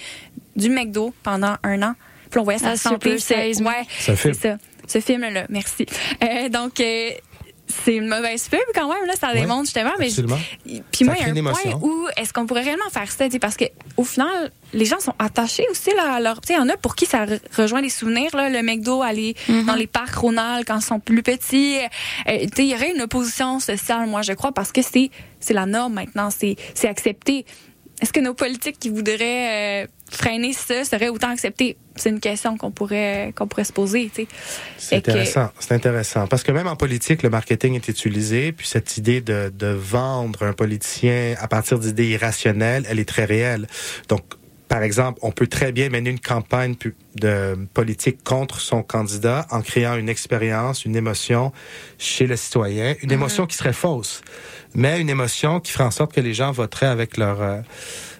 du 0.55 0.69
McDo 0.69 1.13
pendant 1.23 1.55
un 1.63 1.81
an 1.81 1.95
puis 2.33 2.39
on 2.39 2.43
voyait 2.43 2.59
sa 2.59 2.71
ah, 2.71 2.77
santé. 2.77 3.19
C'est 3.19 3.61
ouais, 3.61 3.85
c'est 3.99 4.33
ça. 4.33 4.57
Ce 4.87 4.99
film-là, 4.99 5.45
merci. 5.49 5.85
Euh, 6.23 6.49
donc 6.49 6.79
euh, 6.79 7.11
c'est 7.67 7.95
une 7.95 8.07
mauvaise 8.07 8.49
pub 8.49 8.59
quand 8.75 8.91
même 8.91 9.05
là 9.05 9.13
ça 9.19 9.33
démontre 9.33 9.65
justement 9.65 9.91
mais 9.97 10.09
puis 10.91 11.05
moi 11.05 11.15
il 11.17 11.21
y 11.21 11.39
a 11.39 11.49
un 11.49 11.53
point 11.53 11.79
où 11.81 12.07
est-ce 12.17 12.33
qu'on 12.33 12.45
pourrait 12.45 12.63
réellement 12.63 12.89
faire 12.91 13.09
ça 13.09 13.25
parce 13.39 13.55
que 13.55 13.65
au 13.95 14.03
final 14.03 14.51
les 14.73 14.85
gens 14.85 14.99
sont 14.99 15.13
attachés 15.17 15.65
aussi 15.71 15.91
là 15.95 16.15
à 16.15 16.19
leur 16.19 16.41
tu 16.41 16.47
sais 16.47 16.53
il 16.53 16.57
y 16.57 16.59
en 16.59 16.67
a 16.67 16.75
pour 16.75 16.95
qui 16.95 17.05
ça 17.05 17.25
rejoint 17.55 17.81
les 17.81 17.89
souvenirs 17.89 18.35
là 18.35 18.49
le 18.49 18.61
McDo 18.61 19.01
aller 19.01 19.35
mm-hmm. 19.47 19.65
dans 19.65 19.75
les 19.75 19.87
parcs 19.87 20.15
Ronald 20.15 20.65
quand 20.67 20.79
ils 20.79 20.85
sont 20.85 20.99
plus 20.99 21.23
petits 21.23 21.77
euh, 21.77 22.39
tu 22.41 22.47
sais 22.55 22.65
il 22.65 22.69
y 22.69 22.75
aurait 22.75 22.91
une 22.93 23.01
opposition 23.01 23.59
sociale 23.59 24.07
moi 24.07 24.21
je 24.23 24.33
crois 24.33 24.51
parce 24.51 24.73
que 24.73 24.81
c'est 24.81 25.09
c'est 25.39 25.53
la 25.53 25.65
norme 25.65 25.93
maintenant 25.93 26.29
c'est 26.31 26.57
c'est 26.73 26.89
accepté 26.89 27.45
est-ce 28.03 28.11
que 28.11 28.19
nos 28.19 28.33
politiques 28.33 28.77
qui 28.79 28.89
voudraient 28.89 29.83
euh, 29.83 29.87
freiner 30.11 30.51
ça 30.51 30.83
seraient 30.83 31.07
autant 31.07 31.29
acceptés? 31.29 31.77
C'est 31.95 32.09
une 32.09 32.19
question 32.19 32.57
qu'on 32.57 32.69
pourrait 32.69 33.31
qu'on 33.33 33.47
pourrait 33.47 33.63
se 33.63 33.71
poser. 33.71 34.11
C'est 34.77 34.97
intéressant. 34.97 35.49
C'est 35.57 35.73
intéressant. 35.73 36.27
Parce 36.27 36.43
que 36.43 36.51
même 36.51 36.67
en 36.67 36.75
politique, 36.75 37.23
le 37.23 37.29
marketing 37.29 37.75
est 37.75 37.87
utilisé, 37.87 38.51
puis 38.51 38.67
cette 38.67 38.97
idée 38.97 39.21
de, 39.21 39.53
de 39.57 39.67
vendre 39.67 40.43
un 40.43 40.51
politicien 40.51 41.35
à 41.39 41.47
partir 41.47 41.79
d'idées 41.79 42.09
irrationnelles, 42.09 42.85
elle 42.89 42.99
est 42.99 43.07
très 43.07 43.23
réelle. 43.23 43.67
Donc, 44.09 44.23
par 44.73 44.81
exemple, 44.81 45.19
on 45.21 45.29
peut 45.29 45.45
très 45.45 45.71
bien 45.71 45.89
mener 45.89 46.09
une 46.09 46.19
campagne 46.19 46.73
de 47.13 47.55
politique 47.75 48.23
contre 48.23 48.59
son 48.59 48.81
candidat 48.81 49.45
en 49.51 49.61
créant 49.61 49.97
une 49.97 50.09
expérience, 50.09 50.83
une 50.83 50.95
émotion 50.95 51.51
chez 51.99 52.25
le 52.25 52.35
citoyen, 52.35 52.95
une 53.03 53.09
mm-hmm. 53.09 53.13
émotion 53.13 53.45
qui 53.45 53.55
serait 53.55 53.71
fausse, 53.71 54.23
mais 54.73 54.99
une 54.99 55.11
émotion 55.11 55.59
qui 55.59 55.71
ferait 55.71 55.83
en 55.83 55.91
sorte 55.91 56.11
que 56.11 56.21
les 56.21 56.33
gens 56.33 56.51
voteraient 56.51 56.87
avec 56.87 57.17
leur 57.17 57.39
euh, 57.43 57.61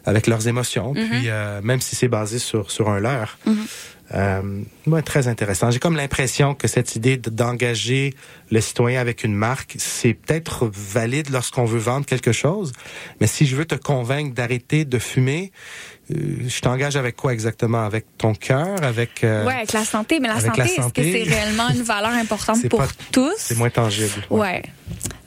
avec 0.05 0.27
leurs 0.27 0.47
émotions, 0.47 0.93
mm-hmm. 0.93 1.09
puis 1.09 1.23
euh, 1.29 1.59
même 1.63 1.81
si 1.81 1.95
c'est 1.95 2.07
basé 2.07 2.37
sur 2.37 2.69
sur 2.69 2.87
un 2.87 2.99
leurre. 2.99 3.39
Mm-hmm. 3.47 3.67
Euh, 4.15 5.01
très 5.05 5.27
intéressant. 5.27 5.71
J'ai 5.71 5.79
comme 5.79 5.95
l'impression 5.95 6.53
que 6.53 6.67
cette 6.67 6.95
idée 6.95 7.17
d'engager 7.17 8.13
le 8.51 8.61
citoyen 8.61 9.01
avec 9.01 9.23
une 9.23 9.33
marque, 9.33 9.75
c'est 9.79 10.13
peut-être 10.13 10.69
valide 10.71 11.29
lorsqu'on 11.31 11.65
veut 11.65 11.79
vendre 11.79 12.05
quelque 12.05 12.31
chose, 12.31 12.73
mais 13.19 13.27
si 13.27 13.47
je 13.47 13.55
veux 13.55 13.65
te 13.65 13.75
convaincre 13.75 14.35
d'arrêter 14.35 14.85
de 14.85 14.99
fumer, 14.99 15.51
je 16.09 16.59
t'engage 16.61 16.95
avec 16.95 17.15
quoi 17.15 17.33
exactement? 17.33 17.85
Avec 17.85 18.05
ton 18.17 18.33
cœur, 18.33 18.83
avec 18.83 19.23
euh, 19.23 19.45
ouais, 19.45 19.53
avec 19.53 19.73
la 19.73 19.85
santé. 19.85 20.19
Mais 20.19 20.27
la 20.27 20.39
santé, 20.39 20.61
est-ce 20.61 20.93
que 20.93 21.01
c'est 21.01 21.23
réellement 21.23 21.69
une 21.69 21.83
valeur 21.83 22.11
importante 22.11 22.67
pour 22.69 22.85
tous? 23.11 23.33
C'est 23.37 23.57
moins 23.57 23.69
tangible. 23.69 24.25
Ouais. 24.29 24.63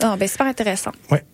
ouais. 0.03 0.17
ben 0.19 0.29
super 0.29 0.47
intéressant. 0.47 0.93
Ouais. 1.11 1.25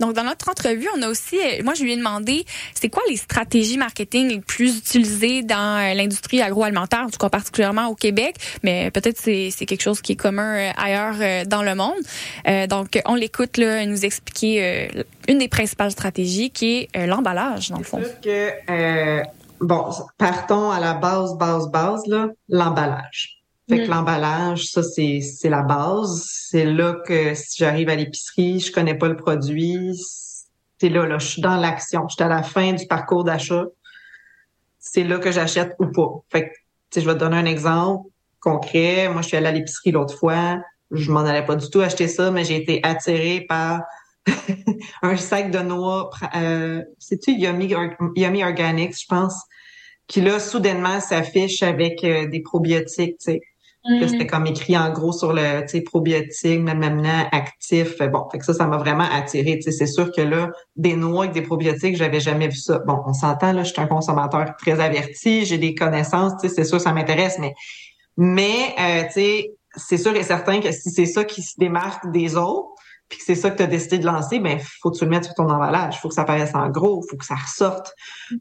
Donc, 0.00 0.14
dans 0.14 0.24
notre 0.24 0.48
entrevue, 0.48 0.88
on 0.96 1.02
a 1.02 1.08
aussi, 1.08 1.36
euh, 1.36 1.62
moi, 1.64 1.74
je 1.74 1.82
lui 1.82 1.92
ai 1.92 1.96
demandé, 1.96 2.44
c'est 2.74 2.88
quoi 2.88 3.02
les 3.08 3.16
stratégies 3.16 3.78
marketing 3.78 4.28
les 4.28 4.40
plus 4.40 4.78
utilisées 4.78 5.42
dans 5.42 5.78
euh, 5.78 5.94
l'industrie 5.94 6.40
agroalimentaire, 6.40 7.00
en 7.00 7.10
tout 7.10 7.18
cas 7.18 7.28
particulièrement 7.28 7.88
au 7.88 7.94
Québec, 7.94 8.36
mais 8.62 8.90
peut-être 8.90 9.18
c'est 9.18 9.50
c'est 9.50 9.66
quelque 9.66 9.82
chose 9.82 10.00
qui 10.00 10.12
est 10.12 10.16
commun 10.16 10.56
euh, 10.56 10.70
ailleurs 10.76 11.46
dans 11.46 11.62
le 11.62 11.74
monde. 11.74 12.68
donc, 12.68 13.00
on 13.06 13.14
l'écoute 13.14 13.56
là, 13.56 13.84
nous 13.86 14.04
expliquer 14.04 14.90
une 15.28 15.38
des 15.38 15.48
principales 15.48 15.90
stratégies 15.90 16.50
qui 16.50 16.88
est 16.92 17.06
l'emballage, 17.06 17.70
dans 17.70 17.78
le 17.78 17.84
fond. 17.84 18.00
Que, 18.22 19.22
bon, 19.60 19.90
partons 20.16 20.70
à 20.70 20.80
la 20.80 20.94
base, 20.94 21.36
base, 21.36 21.68
base, 21.70 22.02
là, 22.06 22.28
l'emballage. 22.48 23.37
Fait 23.68 23.78
que 23.78 23.86
mm. 23.86 23.90
l'emballage, 23.90 24.64
ça, 24.66 24.82
c'est, 24.82 25.20
c'est 25.20 25.50
la 25.50 25.62
base. 25.62 26.24
C'est 26.26 26.64
là 26.64 26.96
que 27.06 27.34
si 27.34 27.58
j'arrive 27.58 27.88
à 27.88 27.96
l'épicerie, 27.96 28.60
je 28.60 28.72
connais 28.72 28.96
pas 28.96 29.08
le 29.08 29.16
produit, 29.16 29.94
c'est 30.80 30.88
là, 30.88 31.06
là, 31.06 31.18
je 31.18 31.26
suis 31.26 31.42
dans 31.42 31.56
l'action. 31.56 32.06
Je 32.08 32.14
suis 32.14 32.22
à 32.22 32.28
la 32.28 32.42
fin 32.42 32.72
du 32.72 32.86
parcours 32.86 33.24
d'achat. 33.24 33.66
C'est 34.78 35.04
là 35.04 35.18
que 35.18 35.30
j'achète 35.30 35.74
ou 35.78 35.86
pas. 35.86 36.08
Fait 36.30 36.48
que, 36.48 37.00
je 37.00 37.04
vais 37.04 37.14
te 37.14 37.18
donner 37.18 37.36
un 37.36 37.44
exemple 37.44 38.08
concret. 38.40 39.08
Moi, 39.10 39.22
je 39.22 39.28
suis 39.28 39.36
allée 39.36 39.48
à 39.48 39.52
l'épicerie 39.52 39.90
l'autre 39.90 40.16
fois. 40.16 40.60
Je 40.90 41.10
m'en 41.10 41.20
allais 41.20 41.44
pas 41.44 41.56
du 41.56 41.68
tout 41.68 41.80
acheter 41.80 42.08
ça, 42.08 42.30
mais 42.30 42.44
j'ai 42.44 42.56
été 42.56 42.80
attirée 42.82 43.44
par 43.46 43.82
un 45.02 45.16
sac 45.18 45.50
de 45.50 45.58
noix. 45.58 46.08
Euh, 46.36 46.82
C'est-tu 46.98 47.32
Yummy, 47.32 47.74
Yummy 48.16 48.44
Organics, 48.44 48.98
je 48.98 49.06
pense 49.06 49.34
qui 50.08 50.22
là, 50.22 50.40
soudainement, 50.40 51.00
s'affiche 51.00 51.62
avec 51.62 52.02
euh, 52.02 52.26
des 52.28 52.40
probiotiques, 52.40 53.18
tu 53.18 53.40
sais. 53.84 53.98
Là, 53.98 54.06
Mm. 54.06 54.08
c'était 54.08 54.26
comme 54.26 54.46
écrit 54.46 54.76
en 54.76 54.90
gros 54.92 55.12
sur 55.12 55.32
le, 55.32 55.82
probiotique, 55.84 56.60
maintenant 56.60 57.28
actif. 57.32 57.98
Bon, 57.98 58.28
fait 58.30 58.38
que 58.38 58.44
ça, 58.44 58.54
ça 58.54 58.66
m'a 58.66 58.76
vraiment 58.76 59.06
attiré. 59.10 59.56
Tu 59.56 59.62
sais, 59.62 59.72
c'est 59.72 59.86
sûr 59.86 60.10
que 60.12 60.20
là, 60.20 60.50
des 60.76 60.96
noix 60.96 61.24
avec 61.24 61.34
des 61.34 61.42
probiotiques, 61.42 61.96
j'avais 61.96 62.20
jamais 62.20 62.48
vu 62.48 62.56
ça. 62.56 62.80
Bon, 62.80 63.00
on 63.06 63.12
s'entend, 63.12 63.52
là, 63.52 63.62
je 63.62 63.72
suis 63.72 63.80
un 63.80 63.86
consommateur 63.86 64.56
très 64.58 64.80
averti, 64.80 65.44
j'ai 65.44 65.58
des 65.58 65.74
connaissances, 65.74 66.32
tu 66.40 66.48
sais, 66.48 66.54
c'est 66.54 66.64
sûr, 66.64 66.80
ça 66.80 66.92
m'intéresse, 66.92 67.38
mais, 67.38 67.54
mais, 68.16 68.74
euh, 68.78 69.04
tu 69.04 69.12
sais, 69.12 69.52
c'est 69.76 69.98
sûr 69.98 70.14
et 70.16 70.22
certain 70.22 70.60
que 70.60 70.72
si 70.72 70.90
c'est 70.90 71.06
ça 71.06 71.24
qui 71.24 71.42
se 71.42 71.54
démarque 71.58 72.10
des 72.10 72.36
autres, 72.36 72.68
puis 73.08 73.18
que 73.18 73.24
c'est 73.24 73.34
ça 73.34 73.50
que 73.50 73.56
tu 73.56 73.62
as 73.62 73.66
décidé 73.66 73.98
de 73.98 74.06
lancer, 74.06 74.38
ben 74.38 74.58
faut 74.82 74.90
que 74.90 74.98
tu 74.98 75.04
le 75.04 75.10
mettes 75.10 75.24
sur 75.24 75.34
ton 75.34 75.48
emballage, 75.48 75.98
faut 76.00 76.08
que 76.08 76.14
ça 76.14 76.24
paraisse 76.24 76.54
en 76.54 76.68
gros, 76.68 77.02
faut 77.08 77.16
que 77.16 77.24
ça 77.24 77.36
ressorte, 77.36 77.92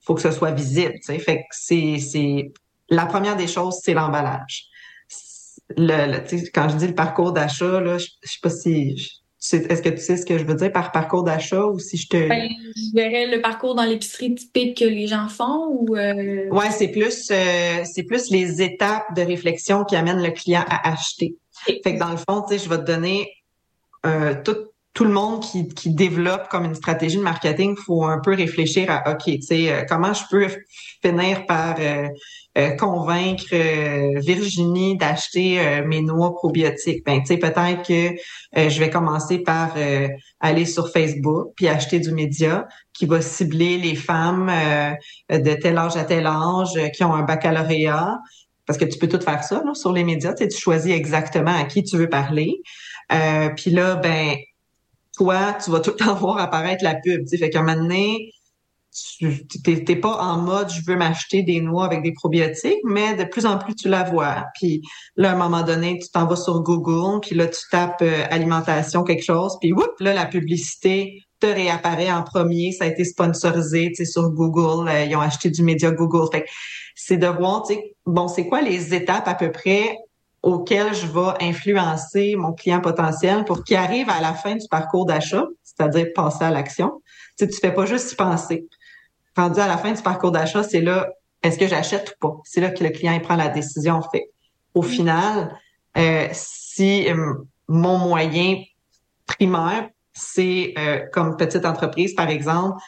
faut 0.06 0.14
que 0.14 0.22
ce 0.22 0.32
soit 0.32 0.52
visible, 0.52 0.94
tu 0.96 1.14
sais. 1.14 1.20
Fait 1.20 1.38
que 1.38 1.44
c'est 1.52 2.00
c'est 2.00 2.52
la 2.90 3.06
première 3.06 3.36
des 3.36 3.48
choses, 3.48 3.80
c'est 3.84 3.94
l'emballage. 3.94 4.66
Le, 5.76 6.12
le- 6.14 6.50
quand 6.54 6.70
je 6.70 6.78
dis 6.78 6.88
le 6.88 6.96
parcours 6.96 7.34
d'achat 7.34 7.82
là, 7.82 7.98
je, 7.98 8.06
je 8.24 8.32
sais 8.32 8.40
pas 8.42 8.50
si 8.50 8.96
je- 8.98 9.10
tu 9.10 9.14
sais- 9.40 9.66
est-ce 9.70 9.82
que 9.82 9.90
tu 9.90 9.98
sais 9.98 10.18
ce 10.18 10.26
que 10.26 10.38
je 10.38 10.46
veux 10.46 10.56
dire 10.56 10.72
par 10.72 10.92
parcours 10.92 11.24
d'achat 11.24 11.66
ou 11.66 11.78
si 11.78 11.98
je 11.98 12.08
te 12.08 12.28
Ben, 12.28 12.50
je 12.76 12.96
verrais 12.96 13.28
le 13.28 13.42
parcours 13.42 13.76
dans 13.76 13.84
l'épicerie 13.84 14.34
typique 14.34 14.78
que 14.78 14.86
les 14.86 15.08
gens 15.08 15.28
font 15.28 15.68
ou 15.70 15.96
euh, 15.96 16.50
Ouais, 16.50 16.72
c'est 16.72 16.88
plus 16.88 17.30
euh, 17.32 17.84
c'est 17.84 18.04
plus 18.04 18.32
les 18.32 18.62
étapes 18.62 19.14
de 19.16 19.22
réflexion 19.22 19.84
qui 19.84 19.96
amènent 19.96 20.24
le 20.24 20.32
client 20.32 20.64
à 20.68 20.90
acheter. 20.92 21.36
Fait 21.66 21.82
que 21.82 22.00
dans 22.00 22.12
le 22.12 22.18
fond, 22.18 22.44
tu 22.48 22.58
sais, 22.58 22.64
je 22.64 22.70
vais 22.70 22.78
te 22.78 22.84
donner 22.86 23.30
euh, 24.06 24.36
tout 24.44 24.56
tout 24.98 25.04
le 25.04 25.12
monde 25.12 25.44
qui, 25.44 25.68
qui 25.68 25.92
développe 25.92 26.48
comme 26.50 26.66
une 26.66 26.74
stratégie 26.74 27.18
de 27.18 27.22
marketing, 27.22 27.76
faut 27.78 28.04
un 28.06 28.18
peu 28.18 28.34
réfléchir 28.34 28.90
à 28.90 29.12
OK, 29.12 29.26
tu 29.26 29.42
sais, 29.44 29.72
euh, 29.72 29.84
comment 29.88 30.12
je 30.12 30.24
peux 30.28 30.48
finir 31.04 31.46
par 31.46 31.76
euh, 31.80 32.08
euh, 32.58 32.72
convaincre 32.72 33.46
euh, 33.54 34.20
Virginie 34.22 34.98
d'acheter 34.98 35.84
mes 35.86 36.02
noix 36.02 36.34
probiotiques. 36.34 37.06
Ben, 37.06 37.20
tu 37.20 37.28
sais, 37.28 37.38
peut-être 37.38 37.84
que 37.88 38.16
je 38.70 38.80
vais 38.80 38.90
commencer 38.90 39.38
par 39.38 39.76
aller 40.40 40.66
sur 40.66 40.90
Facebook 40.90 41.50
puis 41.56 41.68
acheter 41.68 42.00
du 42.00 42.12
média 42.12 42.68
qui 42.92 43.06
va 43.06 43.22
cibler 43.22 43.78
les 43.78 43.94
femmes 43.94 44.52
de 45.30 45.54
tel 45.54 45.78
âge 45.78 45.96
à 45.96 46.06
tel 46.06 46.26
âge 46.26 46.74
qui 46.96 47.04
ont 47.04 47.14
un 47.14 47.22
baccalauréat. 47.22 48.18
Parce 48.66 48.80
que 48.80 48.86
tu 48.86 48.98
peux 48.98 49.08
tout 49.08 49.22
faire 49.22 49.44
ça 49.44 49.62
là, 49.64 49.76
sur 49.76 49.94
les 49.94 50.04
médias. 50.04 50.34
Tu, 50.34 50.50
choisis 50.50 50.92
exactement 50.92 51.56
à 51.56 51.66
qui 51.66 51.84
tu 51.84 51.98
veux 51.98 52.10
parler. 52.10 52.62
Puis 53.56 53.70
là, 53.70 53.96
ben, 53.96 54.36
toi, 55.18 55.58
tu 55.64 55.72
vas 55.72 55.80
tout 55.80 55.92
le 55.92 56.06
temps 56.06 56.16
voir 56.20 56.38
apparaître 56.38 56.84
la 56.84 56.96
pub. 56.96 57.22
Tu 57.22 57.28
sais, 57.28 57.38
fait 57.38 57.50
qu'à 57.50 57.60
un 57.60 57.64
moment 57.64 57.82
donné, 57.84 58.32
tu 59.20 59.84
t'es 59.84 59.96
pas 59.96 60.18
en 60.18 60.38
mode 60.38 60.70
je 60.70 60.82
veux 60.86 60.96
m'acheter 60.96 61.44
des 61.44 61.62
noix 61.62 61.86
avec 61.86 62.02
des 62.04 62.14
probiotiques, 62.14 62.80
mais 62.84 63.16
de 63.16 63.26
plus 63.26 63.46
en 63.46 63.58
plus 63.58 63.76
tu 63.76 63.90
la 63.90 64.04
vois. 64.04 64.46
Puis 64.56 64.82
là, 65.16 65.32
à 65.32 65.34
un 65.34 65.38
moment 65.38 65.62
donné, 65.64 66.00
tu 66.00 66.10
t'en 66.10 66.26
vas 66.26 66.36
sur 66.36 66.62
Google, 66.62 67.20
puis 67.22 67.36
là, 67.36 67.48
tu 67.48 67.60
tapes 67.70 68.02
euh, 68.02 68.24
alimentation 68.30 69.04
quelque 69.04 69.24
chose, 69.24 69.58
puis 69.62 69.72
whoop, 69.72 69.92
là, 70.00 70.14
la 70.14 70.26
publicité 70.26 71.22
te 71.40 71.46
réapparaît 71.46 72.12
en 72.12 72.24
premier. 72.24 72.72
Ça 72.72 72.86
a 72.86 72.88
été 72.88 73.04
sponsorisé, 73.06 73.94
sur 74.04 74.32
Google. 74.32 74.90
euh, 74.90 75.04
ils 75.04 75.16
ont 75.16 75.22
acheté 75.22 75.50
du 75.52 75.64
média 75.64 75.92
Google. 75.92 76.28
Fait 76.32 76.46
c'est 76.96 77.18
de 77.18 77.28
voir, 77.28 77.64
bon, 78.08 78.28
c'est 78.28 78.48
quoi 78.48 78.62
les 78.62 78.96
étapes 78.96 79.28
à 79.28 79.36
peu 79.36 79.52
près 79.52 79.96
auxquelles 80.48 80.94
je 80.94 81.06
vais 81.08 81.46
influencer 81.46 82.38
mon 82.38 82.54
client 82.54 82.80
potentiel 82.80 83.44
pour 83.44 83.66
qu'il 83.66 83.76
arrive 83.76 84.10
à 84.10 84.22
la 84.22 84.34
fin 84.34 84.56
du 84.56 84.66
parcours 84.70 85.06
d'achat, 85.06 85.44
c'est-à-dire 85.62 86.08
passer 86.16 86.46
à 86.46 86.52
l'action. 86.52 87.02
Tu 87.38 87.44
sais, 87.44 87.48
tu 87.50 87.60
fais 87.60 87.74
pas 87.74 87.86
juste 87.86 88.14
y 88.14 88.16
penser. 88.16 88.66
Rendu 89.36 89.60
à 89.60 89.68
la 89.68 89.78
fin 89.78 89.92
du 89.92 90.02
parcours 90.02 90.32
d'achat, 90.32 90.64
c'est 90.64 90.80
là, 90.80 91.10
est-ce 91.44 91.60
que 91.60 91.68
j'achète 91.68 92.12
ou 92.12 92.28
pas? 92.28 92.38
C'est 92.46 92.62
là 92.62 92.72
que 92.72 92.82
le 92.82 92.92
client 92.92 93.12
il 93.12 93.22
prend 93.22 93.36
la 93.36 93.50
décision. 93.50 94.02
Fait 94.10 94.32
au 94.74 94.84
final, 94.84 95.54
euh, 95.98 96.30
si 96.32 97.10
euh, 97.10 97.34
mon 97.68 97.98
moyen 97.98 98.64
primaire, 99.26 99.90
c'est 100.14 100.74
euh, 100.78 101.02
comme 101.12 101.36
petite 101.36 101.66
entreprise, 101.66 102.16
par 102.16 102.30
exemple, 102.30 102.82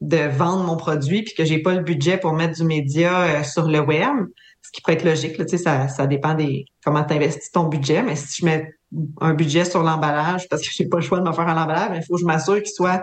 de 0.00 0.18
vendre 0.28 0.64
mon 0.64 0.76
produit 0.76 1.22
puis 1.22 1.34
que 1.34 1.44
j'ai 1.44 1.58
pas 1.58 1.74
le 1.74 1.82
budget 1.82 2.18
pour 2.18 2.32
mettre 2.32 2.54
du 2.54 2.64
média 2.64 3.22
euh, 3.22 3.42
sur 3.42 3.66
le 3.68 3.80
web, 3.80 4.26
ce 4.62 4.70
qui 4.72 4.80
pourrait 4.80 4.94
être 4.94 5.04
logique, 5.04 5.38
là, 5.38 5.46
ça, 5.48 5.88
ça 5.88 6.06
dépend 6.06 6.34
des 6.34 6.66
comment 6.84 7.04
tu 7.04 7.14
investis 7.14 7.50
ton 7.50 7.64
budget, 7.64 8.02
mais 8.02 8.16
si 8.16 8.40
je 8.40 8.44
mets 8.44 8.72
un 9.20 9.34
budget 9.34 9.64
sur 9.64 9.82
l'emballage 9.82 10.48
parce 10.48 10.62
que 10.62 10.68
j'ai 10.70 10.86
pas 10.86 10.98
le 10.98 11.02
choix 11.02 11.20
de 11.20 11.28
me 11.28 11.32
faire 11.32 11.48
un 11.48 11.62
emballage, 11.62 11.96
il 11.96 12.04
faut 12.04 12.14
que 12.14 12.20
je 12.20 12.26
m'assure 12.26 12.56
qu'il 12.56 12.72
soit 12.72 13.02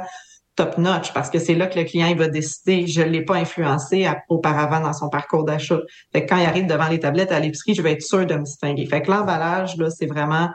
top 0.56 0.78
notch 0.78 1.14
parce 1.14 1.30
que 1.30 1.38
c'est 1.38 1.54
là 1.54 1.68
que 1.68 1.78
le 1.78 1.86
client 1.86 2.08
il 2.08 2.18
va 2.18 2.28
décider. 2.28 2.88
Je 2.88 3.02
l'ai 3.02 3.24
pas 3.24 3.36
influencé 3.36 4.08
auparavant 4.30 4.80
dans 4.80 4.94
son 4.94 5.10
parcours 5.10 5.44
d'achat. 5.44 5.80
Fait 6.14 6.26
que 6.26 6.30
quand 6.30 6.38
il 6.38 6.46
arrive 6.46 6.66
devant 6.66 6.88
les 6.88 7.00
tablettes 7.00 7.32
à 7.32 7.40
l'épicerie, 7.40 7.76
je 7.76 7.82
vais 7.82 7.92
être 7.92 8.02
sûr 8.02 8.26
de 8.26 8.36
me 8.36 8.44
distinguer. 8.44 8.86
Fait 8.86 9.02
que 9.02 9.12
l'emballage 9.12 9.76
là, 9.78 9.90
c'est 9.90 10.08
vraiment 10.08 10.50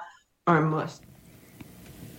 un 0.46 0.60
must. 0.62 1.02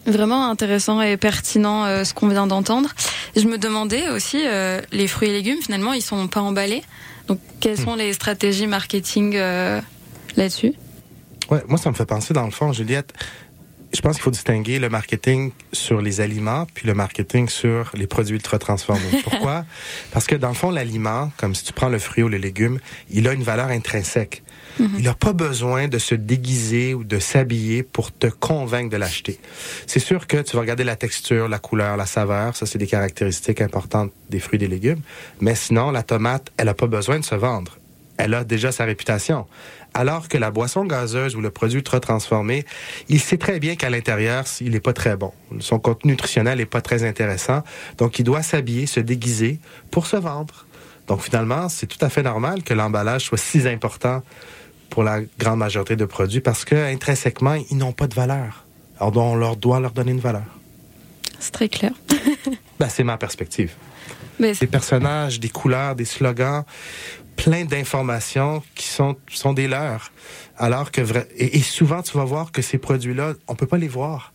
Vraiment 0.05 0.49
intéressant 0.49 1.01
et 1.01 1.15
pertinent 1.17 1.85
euh, 1.85 2.03
ce 2.03 2.13
qu'on 2.13 2.27
vient 2.27 2.47
d'entendre. 2.47 2.89
Je 3.35 3.45
me 3.47 3.57
demandais 3.57 4.09
aussi, 4.09 4.41
euh, 4.45 4.81
les 4.91 5.07
fruits 5.07 5.29
et 5.29 5.33
légumes, 5.33 5.61
finalement, 5.61 5.93
ils 5.93 6.01
sont 6.01 6.27
pas 6.27 6.41
emballés. 6.41 6.83
Donc, 7.27 7.39
quelles 7.59 7.77
sont 7.77 7.95
les 7.95 8.13
stratégies 8.13 8.67
marketing 8.67 9.35
euh, 9.35 9.79
là-dessus? 10.35 10.73
Ouais, 11.51 11.61
moi, 11.67 11.77
ça 11.77 11.91
me 11.91 11.95
fait 11.95 12.05
penser, 12.05 12.33
dans 12.33 12.45
le 12.45 12.51
fond, 12.51 12.73
Juliette, 12.73 13.13
je 13.93 14.01
pense 14.01 14.15
qu'il 14.15 14.23
faut 14.23 14.31
distinguer 14.31 14.79
le 14.79 14.89
marketing 14.89 15.51
sur 15.73 16.01
les 16.01 16.21
aliments 16.21 16.65
puis 16.73 16.87
le 16.87 16.93
marketing 16.93 17.49
sur 17.49 17.91
les 17.93 18.07
produits 18.07 18.35
ultra 18.35 18.57
transformés. 18.57 19.01
Pourquoi? 19.23 19.65
Parce 20.11 20.27
que 20.27 20.35
dans 20.35 20.49
le 20.49 20.55
fond, 20.55 20.71
l'aliment, 20.71 21.31
comme 21.37 21.53
si 21.53 21.63
tu 21.63 21.73
prends 21.73 21.89
le 21.89 21.99
fruit 21.99 22.23
ou 22.23 22.29
le 22.29 22.37
légume, 22.37 22.79
il 23.09 23.27
a 23.27 23.33
une 23.33 23.43
valeur 23.43 23.67
intrinsèque. 23.67 24.43
Il 24.79 25.03
n'a 25.03 25.13
pas 25.13 25.33
besoin 25.33 25.87
de 25.87 25.97
se 25.97 26.15
déguiser 26.15 26.93
ou 26.93 27.03
de 27.03 27.19
s'habiller 27.19 27.83
pour 27.83 28.11
te 28.11 28.27
convaincre 28.27 28.89
de 28.89 28.97
l'acheter. 28.97 29.39
C'est 29.87 29.99
sûr 29.99 30.27
que 30.27 30.37
tu 30.37 30.55
vas 30.55 30.61
regarder 30.61 30.83
la 30.83 30.95
texture, 30.95 31.47
la 31.47 31.59
couleur, 31.59 31.97
la 31.97 32.05
saveur, 32.05 32.55
ça 32.55 32.65
c'est 32.65 32.77
des 32.77 32.87
caractéristiques 32.87 33.61
importantes 33.61 34.11
des 34.29 34.39
fruits 34.39 34.57
et 34.57 34.59
des 34.59 34.67
légumes. 34.67 35.01
Mais 35.39 35.55
sinon, 35.55 35.91
la 35.91 36.03
tomate, 36.03 36.51
elle 36.57 36.65
n'a 36.65 36.73
pas 36.73 36.87
besoin 36.87 37.19
de 37.19 37.25
se 37.25 37.35
vendre. 37.35 37.77
Elle 38.17 38.33
a 38.33 38.43
déjà 38.43 38.71
sa 38.71 38.85
réputation. 38.85 39.47
Alors 39.93 40.29
que 40.29 40.37
la 40.37 40.51
boisson 40.51 40.85
gazeuse 40.85 41.35
ou 41.35 41.41
le 41.41 41.49
produit 41.49 41.77
ultra 41.77 41.99
transformé, 41.99 42.65
il 43.09 43.19
sait 43.19 43.37
très 43.37 43.59
bien 43.59 43.75
qu'à 43.75 43.89
l'intérieur, 43.89 44.45
il 44.61 44.71
n'est 44.71 44.79
pas 44.79 44.93
très 44.93 45.17
bon. 45.17 45.33
Son 45.59 45.79
contenu 45.79 46.11
nutritionnel 46.11 46.59
n'est 46.59 46.65
pas 46.65 46.81
très 46.81 47.03
intéressant. 47.03 47.63
Donc, 47.97 48.19
il 48.19 48.23
doit 48.23 48.43
s'habiller, 48.43 48.85
se 48.85 48.99
déguiser 48.99 49.59
pour 49.89 50.05
se 50.05 50.15
vendre. 50.15 50.65
Donc, 51.07 51.21
finalement, 51.21 51.67
c'est 51.67 51.87
tout 51.87 52.03
à 52.05 52.09
fait 52.09 52.23
normal 52.23 52.63
que 52.63 52.73
l'emballage 52.73 53.25
soit 53.25 53.37
si 53.37 53.67
important 53.67 54.23
pour 54.91 55.03
la 55.03 55.21
grande 55.39 55.57
majorité 55.59 55.95
de 55.95 56.05
produits 56.05 56.41
parce 56.41 56.63
que 56.65 56.75
intrinsèquement, 56.75 57.55
ils 57.71 57.77
n'ont 57.77 57.93
pas 57.93 58.05
de 58.07 58.13
valeur. 58.13 58.65
Alors, 58.99 59.17
on 59.17 59.35
leur 59.35 59.55
doit 59.55 59.79
leur 59.79 59.91
donner 59.91 60.11
une 60.11 60.19
valeur. 60.19 60.43
C'est 61.39 61.51
très 61.51 61.69
clair. 61.69 61.91
Ben, 62.79 62.89
c'est 62.89 63.03
ma 63.03 63.17
perspective. 63.17 63.73
Mais 64.39 64.53
Des 64.53 64.65
personnages, 64.65 65.39
des 65.39 65.49
couleurs, 65.49 65.95
des 65.95 66.05
slogans, 66.05 66.63
plein 67.35 67.63
d'informations 67.63 68.63
qui 68.73 68.87
sont, 68.87 69.15
sont 69.31 69.53
des 69.53 69.67
leurs. 69.67 70.11
Alors 70.57 70.89
que 70.91 71.01
vra- 71.01 71.27
et, 71.37 71.57
et 71.57 71.61
souvent, 71.61 72.01
tu 72.01 72.17
vas 72.17 72.23
voir 72.25 72.51
que 72.51 72.63
ces 72.63 72.79
produits-là, 72.79 73.33
on 73.47 73.53
peut 73.55 73.67
pas 73.67 73.77
les 73.77 73.87
voir. 73.87 74.33